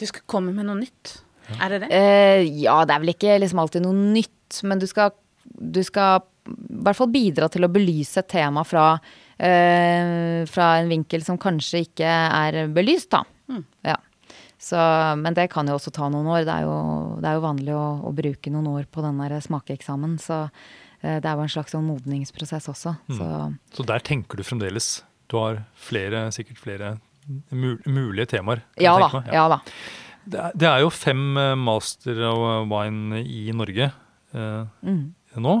Du 0.00 0.06
skal 0.08 0.24
komme 0.30 0.54
med 0.56 0.70
noe 0.70 0.80
nytt. 0.80 1.18
Er 1.58 1.74
det 1.74 1.82
det? 1.84 1.88
Eh, 1.92 2.44
ja, 2.62 2.78
det 2.86 2.94
er 2.94 3.02
vel 3.02 3.14
ikke 3.16 3.40
liksom 3.42 3.60
alltid 3.60 3.84
noe 3.84 4.12
nytt, 4.14 4.62
men 4.64 4.80
du 4.80 4.86
skal, 4.88 5.12
du 5.44 5.82
skal 5.84 6.22
i 6.50 6.80
hvert 6.80 6.96
fall 6.96 7.10
bidra 7.12 7.50
til 7.52 7.66
å 7.66 7.72
belyse 7.72 8.22
et 8.22 8.30
tema 8.30 8.64
fra, 8.66 8.94
fra 9.40 10.66
en 10.80 10.88
vinkel 10.90 11.22
som 11.24 11.38
kanskje 11.40 11.84
ikke 11.86 12.04
er 12.06 12.58
belyst, 12.74 13.10
da. 13.14 13.22
Ja. 13.86 13.96
Så, 14.60 14.76
men 15.16 15.32
det 15.36 15.46
kan 15.54 15.68
jo 15.70 15.78
også 15.78 15.88
ta 15.96 16.10
noen 16.12 16.26
år. 16.28 16.42
Det 16.44 16.52
er 16.52 16.66
jo, 16.68 16.74
det 17.22 17.30
er 17.30 17.38
jo 17.38 17.44
vanlig 17.46 17.72
å, 17.72 17.84
å 18.04 18.12
bruke 18.12 18.52
noen 18.52 18.68
år 18.74 18.84
på 18.92 19.00
den 19.00 19.16
der 19.22 19.38
smakeeksamen, 19.40 20.18
så 20.20 20.42
eh, 21.00 21.16
det 21.16 21.24
er 21.24 21.38
jo 21.38 21.46
en 21.46 21.54
slags 21.54 21.72
sånn 21.72 21.86
modningsprosess 21.88 22.68
også. 22.68 22.92
Så 23.16 23.30
Så 23.78 23.86
der 23.88 24.04
tenker 24.04 24.36
du 24.36 24.44
fremdeles. 24.44 24.98
Du 25.32 25.38
har 25.40 25.62
flere, 25.78 26.26
sikkert 26.36 26.60
flere 26.60 26.92
mul 27.54 27.78
mulige 27.86 28.26
temaer. 28.36 28.60
ja 28.82 28.92
da. 29.00 29.08
ja. 29.30 29.32
Ja 29.40 29.48
da. 29.54 29.60
Det, 30.30 30.36
er, 30.44 30.52
det 30.60 30.68
er 30.68 30.84
jo 30.84 30.90
fem 30.92 31.24
eh, 31.40 31.54
master 31.56 32.20
of 32.28 32.68
wine 32.68 33.22
i 33.24 33.48
Norge 33.56 33.88
eh, 33.88 34.64
Mm. 34.84 35.14
nå. 35.40 35.56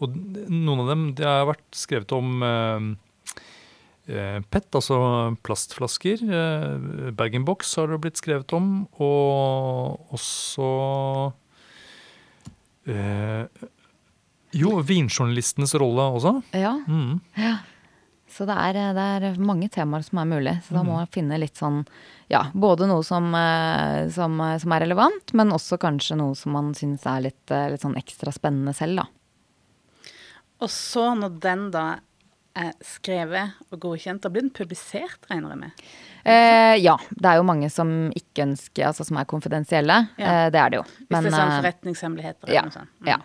Og 0.00 0.14
noen 0.48 0.80
av 0.80 0.88
dem 0.88 1.02
det 1.18 1.26
har 1.28 1.44
vært 1.50 1.66
skrevet 1.76 2.14
om 2.16 2.40
eh, 2.40 2.80
eh, 2.80 2.88
PET, 4.50 4.68
altså 4.74 4.96
plastflasker. 5.46 6.22
Eh, 6.26 7.10
Bag-in-box 7.16 7.76
har 7.78 7.92
det 7.92 8.00
blitt 8.02 8.20
skrevet 8.20 8.52
om. 8.56 8.70
Og 8.98 10.14
også 10.16 10.70
eh, 12.90 13.44
Jo, 14.56 14.80
vinjournalistenes 14.82 15.74
rolle 15.78 16.08
også. 16.16 16.32
Ja. 16.58 16.72
Mm. 16.88 17.20
Så 18.30 18.46
det 18.46 18.54
er, 18.62 18.78
det 18.94 19.04
er 19.30 19.38
mange 19.42 19.68
temaer 19.70 20.02
som 20.06 20.20
er 20.22 20.28
mulig. 20.30 20.56
Så 20.66 20.74
da 20.74 20.82
må 20.82 20.94
Mm. 20.94 21.00
man 21.02 21.06
finne 21.14 21.38
litt 21.38 21.56
sånn 21.58 21.84
Ja, 22.30 22.44
både 22.54 22.86
noe 22.86 23.02
som, 23.02 23.34
eh, 23.34 24.08
som, 24.14 24.40
eh, 24.40 24.56
som 24.58 24.70
er 24.72 24.80
relevant, 24.84 25.32
men 25.34 25.50
også 25.50 25.76
kanskje 25.82 26.16
noe 26.16 26.36
som 26.36 26.52
man 26.52 26.72
syns 26.74 27.04
er 27.04 27.22
litt, 27.22 27.50
eh, 27.50 27.70
litt 27.70 27.80
sånn 27.82 27.96
ekstra 27.98 28.30
spennende 28.32 28.72
selv, 28.72 28.96
da. 29.02 29.06
Og 30.60 30.68
så, 30.68 31.08
når 31.18 31.40
den 31.40 31.70
da 31.72 31.98
er 32.58 32.70
skrevet 32.84 33.56
og 33.70 33.80
godkjent, 33.82 34.22
da 34.24 34.30
blir 34.32 34.44
den 34.44 34.52
publisert, 34.54 35.22
regner 35.30 35.54
jeg 35.54 35.60
med. 35.60 35.84
Eh, 36.24 36.76
ja, 36.82 36.96
det 37.10 37.30
er 37.30 37.38
jo 37.40 37.46
mange 37.48 37.70
som 37.72 38.10
ikke 38.12 38.44
ønsker 38.44 38.90
Altså 38.90 39.06
som 39.08 39.16
er 39.16 39.28
konfidensielle. 39.30 39.96
Ja. 40.20 40.32
Eh, 40.32 40.46
det 40.52 40.60
er 40.60 40.72
det 40.72 40.80
jo. 40.80 40.84
Hvis 40.84 41.08
det 41.08 41.30
er 41.30 41.36
sånn 41.36 41.54
forretningshemmeligheter 41.56 42.44
forretningshemmeligheter 42.44 42.54
ja, 42.54 42.64
noe 42.66 42.74
sånt. 42.74 42.92
Mm. 43.00 43.12
ja. 43.14 43.20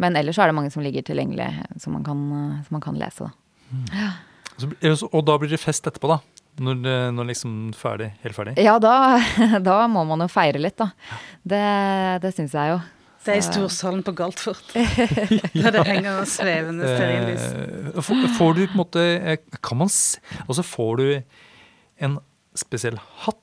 Men 0.00 0.16
ellers 0.16 0.38
er 0.40 0.48
det 0.48 0.56
mange 0.56 0.72
som 0.72 0.84
ligger 0.84 1.04
tilgjengelig, 1.04 1.50
som 1.82 1.96
man 1.98 2.06
kan, 2.06 2.20
eh, 2.38 2.60
som 2.66 2.78
man 2.78 2.84
kan 2.84 3.00
lese, 3.00 3.28
da. 3.28 4.12
Så, 4.60 5.08
og 5.08 5.24
da 5.24 5.36
blir 5.40 5.50
det 5.52 5.60
fest 5.60 5.86
etterpå, 5.88 6.10
da? 6.10 6.20
Når, 6.60 6.80
når 7.16 7.28
liksom 7.30 7.52
ferdig, 7.78 8.10
helt 8.24 8.36
ferdig? 8.36 8.54
Ja, 8.60 8.74
da, 8.82 9.20
da 9.68 9.76
må 9.88 10.02
man 10.08 10.24
jo 10.24 10.28
feire 10.32 10.60
litt, 10.60 10.80
da. 10.80 10.90
Det, 11.42 11.60
det 12.24 12.32
syns 12.36 12.56
jeg 12.56 12.74
jo. 12.74 12.80
Det 13.20 13.34
er 13.34 13.40
i 13.40 13.44
storsalen 13.44 14.00
på 14.06 14.14
Galtvort. 14.16 14.70
Der 15.62 15.74
det 15.74 15.82
henger 15.86 16.22
svevende 16.28 16.88
stearinlys. 16.88 17.42
Eh, 17.52 18.00
får, 18.00 18.22
får 18.38 18.54
du 18.56 18.62
på 18.64 18.70
en 18.72 18.80
måte 18.80 19.02
eh, 19.18 19.58
Kan 19.60 19.80
man 19.82 19.90
se 19.92 20.22
Altså, 20.46 20.64
får 20.64 20.96
du 21.02 21.04
en 22.00 22.16
spesiell 22.56 22.96
hatt? 23.26 23.36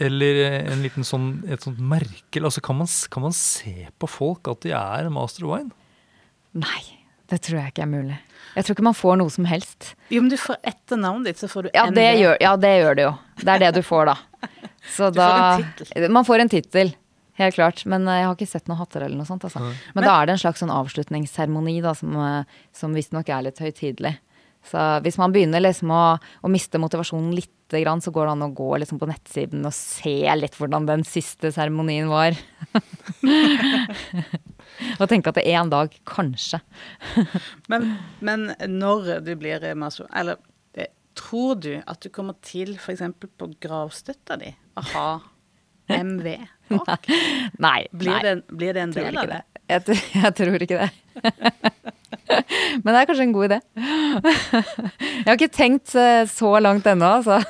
Eller 0.00 0.40
en 0.72 0.80
liten 0.84 1.04
sånn, 1.06 1.28
et 1.48 1.64
sånt 1.64 1.78
merke? 1.80 2.40
Altså, 2.40 2.60
kan 2.64 2.76
man, 2.80 2.88
kan 3.12 3.24
man 3.24 3.36
se 3.36 3.86
på 4.00 4.08
folk 4.08 4.48
at 4.52 4.64
de 4.64 4.72
er 4.76 5.10
master 5.12 5.44
of 5.46 5.54
wine? 5.54 5.70
Nei, 6.60 6.82
Det 7.30 7.38
tror 7.46 7.60
jeg 7.60 7.72
ikke 7.74 7.84
er 7.84 7.92
mulig. 7.92 8.16
Jeg 8.56 8.66
tror 8.66 8.74
ikke 8.74 8.84
man 8.88 8.96
får 8.98 9.20
noe 9.20 9.30
som 9.30 9.46
helst. 9.46 9.92
Jo, 10.10 10.24
men 10.24 10.32
du 10.32 10.36
får 10.40 10.56
etter 10.66 10.98
navnet 10.98 11.30
ditt, 11.30 11.38
så 11.40 11.48
får 11.52 11.68
du 11.68 11.70
Ja, 11.76 11.84
NV. 11.86 11.94
det 12.00 12.08
gjør, 12.18 12.36
ja, 12.42 12.56
det 12.64 12.72
gjør 12.80 12.96
det 12.98 13.04
jo. 13.06 13.12
Det 13.44 13.52
er 13.54 13.62
det 13.62 13.70
du 13.76 13.82
får, 13.86 14.10
da. 14.10 14.16
Så 14.96 15.10
Du 15.12 15.20
da 15.20 15.28
får 15.30 15.62
en 15.62 15.70
tittel. 15.78 16.10
Man 16.16 16.26
får 16.26 16.42
en 16.42 16.50
tittel. 16.56 16.92
Helt 17.40 17.56
klart. 17.56 17.84
Men 17.88 18.08
eh, 18.08 18.20
jeg 18.20 18.28
har 18.28 18.36
ikke 18.36 18.50
sett 18.50 18.68
noen 18.68 18.82
hatter 18.82 19.06
eller 19.06 19.16
noe 19.16 19.28
sånt. 19.28 19.46
Altså. 19.48 19.62
Men, 19.94 20.04
da 20.04 20.16
er 20.16 20.28
det 20.28 20.36
en 20.36 20.42
slags 20.42 20.60
sånn 20.62 20.74
avslutningsseremoni 20.74 21.78
da, 21.84 21.94
som, 21.96 22.18
eh, 22.20 22.58
som 22.76 22.96
visstnok 22.96 23.32
er 23.32 23.46
litt 23.48 23.62
høytidelig. 23.62 24.18
Så 24.68 24.80
hvis 25.06 25.16
man 25.16 25.32
begynner 25.32 25.62
liksom 25.62 25.92
å, 25.94 26.02
å 26.20 26.50
miste 26.52 26.80
motivasjonen 26.82 27.32
lite 27.32 27.80
grann, 27.80 28.02
så 28.04 28.12
går 28.12 28.26
det 28.26 28.34
an 28.34 28.44
å 28.44 28.50
gå 28.52 28.68
liksom 28.82 29.00
på 29.00 29.08
nettsiden 29.08 29.64
og 29.64 29.72
se 29.72 30.18
litt 30.36 30.58
hvordan 30.58 30.88
den 30.88 31.04
siste 31.08 31.48
seremonien 31.54 32.10
var. 32.12 32.36
og 35.00 35.06
tenke 35.08 35.32
at 35.32 35.40
det 35.40 35.46
er 35.46 35.62
en 35.62 35.72
dag, 35.72 35.96
kanskje. 36.04 36.60
Men, 37.72 37.94
men 38.20 38.50
når 38.68 39.22
du 39.24 39.32
blir 39.40 39.64
maso... 39.78 40.04
Eller 40.12 40.36
eh, 40.76 40.92
tror 41.16 41.56
du 41.62 41.72
at 41.80 42.04
du 42.04 42.12
kommer 42.12 42.36
til 42.44 42.76
f.eks. 42.76 43.06
på 43.16 43.52
gravstøtta 43.64 44.36
di 44.42 44.52
å 44.76 44.88
ha 44.92 45.10
MV 45.88 46.34
bak? 46.78 47.08
Nei. 47.66 47.80
Blir, 47.92 48.12
nei. 48.14 48.20
Det, 48.24 48.34
blir 48.60 48.76
det 48.76 48.82
en 48.86 48.94
del 48.94 49.18
av 49.18 49.26
det? 49.30 49.40
det. 49.40 49.64
Jeg, 49.70 49.84
tr- 49.86 50.06
jeg 50.24 50.34
tror 50.40 50.64
ikke 50.66 50.78
det. 50.80 50.90
Men 52.84 52.94
det 52.94 53.00
er 53.00 53.08
kanskje 53.10 53.24
en 53.26 53.34
god 53.34 53.48
idé. 53.50 53.58
Jeg 53.74 55.26
har 55.26 55.36
ikke 55.36 55.50
tenkt 55.54 55.94
eh, 55.98 56.22
så 56.30 56.52
langt 56.62 56.86
ennå, 56.90 57.08
altså. 57.20 57.40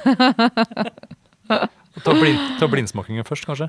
Ta, 2.01 2.15
blind, 2.17 2.39
ta 2.61 2.69
blindsmakingen 2.71 3.27
først, 3.29 3.45
kanskje. 3.49 3.69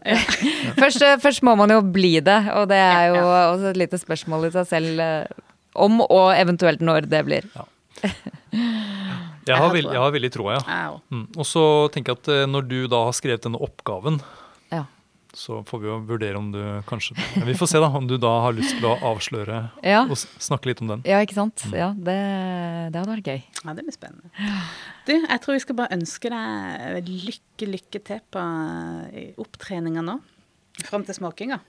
Først, 0.78 1.04
eh, 1.04 1.18
først 1.24 1.44
må 1.48 1.56
man 1.60 1.74
jo 1.74 1.82
bli 1.84 2.14
det, 2.24 2.38
og 2.56 2.70
det 2.72 2.80
er 2.80 3.10
jo 3.16 3.24
også 3.28 3.72
et 3.74 3.80
lite 3.82 4.00
spørsmål 4.00 4.48
i 4.48 4.54
seg 4.56 4.70
selv 4.70 5.04
eh, 5.04 5.42
om 5.76 6.00
og 6.06 6.30
eventuelt 6.38 6.84
når 6.86 7.08
det 7.12 7.24
blir. 7.28 7.48
Jeg 8.04 9.58
har, 9.58 9.76
jeg 9.76 9.98
har 10.00 10.14
veldig 10.16 10.32
troa, 10.34 10.60
ja. 10.60 10.86
Mm. 11.12 11.26
Og 11.36 11.48
så 11.48 11.64
tenker 11.94 12.14
jeg 12.16 12.22
at 12.24 12.50
når 12.52 12.68
du 12.70 12.78
da 12.92 13.04
har 13.10 13.16
skrevet 13.18 13.44
denne 13.48 13.60
oppgaven, 13.64 14.22
Ja. 14.22 14.41
Så 15.38 15.62
får 15.68 15.80
vi 15.84 15.88
jo 15.88 15.96
vurdere 16.10 16.36
om 16.40 16.50
du 16.52 16.60
kanskje 16.90 17.16
Men 17.38 17.48
Vi 17.48 17.54
får 17.56 17.70
se, 17.72 17.80
da, 17.80 17.88
om 17.88 18.08
du 18.10 18.18
da 18.20 18.32
har 18.44 18.56
lyst 18.58 18.76
til 18.78 18.88
å 18.90 18.98
avsløre 19.14 19.62
Ja. 19.88 20.02
og 20.04 20.18
snakke 20.20 20.68
litt 20.72 20.82
om 20.84 20.92
den. 20.92 21.04
Ja, 21.08 21.22
ikke 21.24 21.38
sant? 21.38 21.64
Ja, 21.72 21.92
det, 21.96 22.18
det 22.92 23.00
hadde 23.00 23.14
vært 23.16 23.30
gøy. 23.32 23.42
Ja, 23.64 23.74
det 23.78 23.86
blir 23.88 23.96
spennende. 23.96 24.32
Du, 25.08 25.14
jeg 25.16 25.40
tror 25.44 25.56
vi 25.56 25.64
skal 25.64 25.80
bare 25.80 25.96
ønske 25.96 26.30
deg 26.34 27.08
lykke, 27.10 27.70
lykke 27.78 28.04
til 28.12 28.20
på 28.34 28.44
eh, 29.16 29.32
opptreninga 29.42 30.04
nå. 30.06 30.18
Fram 30.88 31.04
til 31.08 31.16
smakinga. 31.18 31.62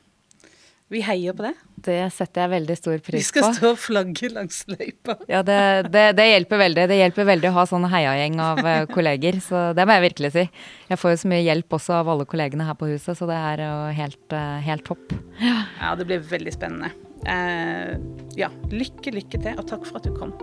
Vi 0.93 1.01
heier 1.01 1.32
på 1.32 1.45
det. 1.47 1.55
Det 1.82 1.97
setter 2.12 2.45
jeg 2.45 2.51
veldig 2.53 2.74
stor 2.76 2.99
Vi 3.14 3.20
skal 3.24 3.47
på. 3.47 3.53
stå 3.57 3.68
og 3.72 3.78
flagge 3.80 4.28
langs 4.30 4.59
løypa. 4.68 5.16
Ja, 5.30 5.40
det, 5.47 5.59
det, 5.88 6.03
det 6.18 6.26
hjelper 6.28 6.61
veldig. 6.61 6.84
Det 6.90 6.99
hjelper 6.99 7.26
veldig 7.30 7.49
å 7.49 7.55
ha 7.57 7.64
sånn 7.66 7.86
heiagjeng 7.88 8.36
av 8.45 8.61
eh, 8.61 8.82
kolleger, 8.90 9.38
så 9.40 9.70
det 9.76 9.86
må 9.88 9.97
jeg 9.97 10.05
virkelig 10.11 10.32
si. 10.34 10.45
Jeg 10.90 11.01
får 11.01 11.14
jo 11.14 11.20
så 11.22 11.30
mye 11.32 11.47
hjelp 11.47 11.78
også 11.78 11.97
av 11.97 12.11
alle 12.12 12.26
kollegene 12.28 12.66
her 12.68 12.76
på 12.76 12.90
huset, 12.90 13.16
så 13.16 13.28
det 13.30 13.38
er 13.38 13.62
jo 13.64 13.78
helt, 13.97 14.36
eh, 14.36 14.59
helt 14.66 14.84
topp. 14.86 15.14
Ja, 15.40 15.95
det 15.97 16.07
blir 16.11 16.20
veldig 16.28 16.53
spennende. 16.55 16.93
Uh, 17.22 17.95
ja, 18.34 18.49
lykke, 18.74 19.12
lykke 19.14 19.38
til, 19.38 19.55
og 19.55 19.68
takk 19.70 19.86
for 19.86 20.01
at 20.01 20.09
du 20.09 20.12
kom. 20.16 20.34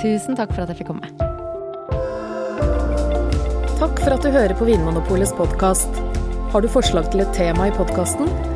Tusen 0.00 0.36
takk 0.36 0.52
for 0.52 0.64
at 0.64 0.74
jeg 0.74 0.82
fikk 0.82 0.90
komme. 0.90 1.08
Takk 3.76 4.02
for 4.02 4.16
at 4.16 4.26
du 4.26 4.28
hører 4.34 4.56
på 4.58 4.68
Vinmonopolets 4.68 5.34
podkast. 5.38 6.02
Har 6.52 6.64
du 6.64 6.68
forslag 6.72 7.08
til 7.14 7.24
et 7.24 7.32
tema 7.36 7.70
i 7.70 7.74
podkasten? 7.78 8.55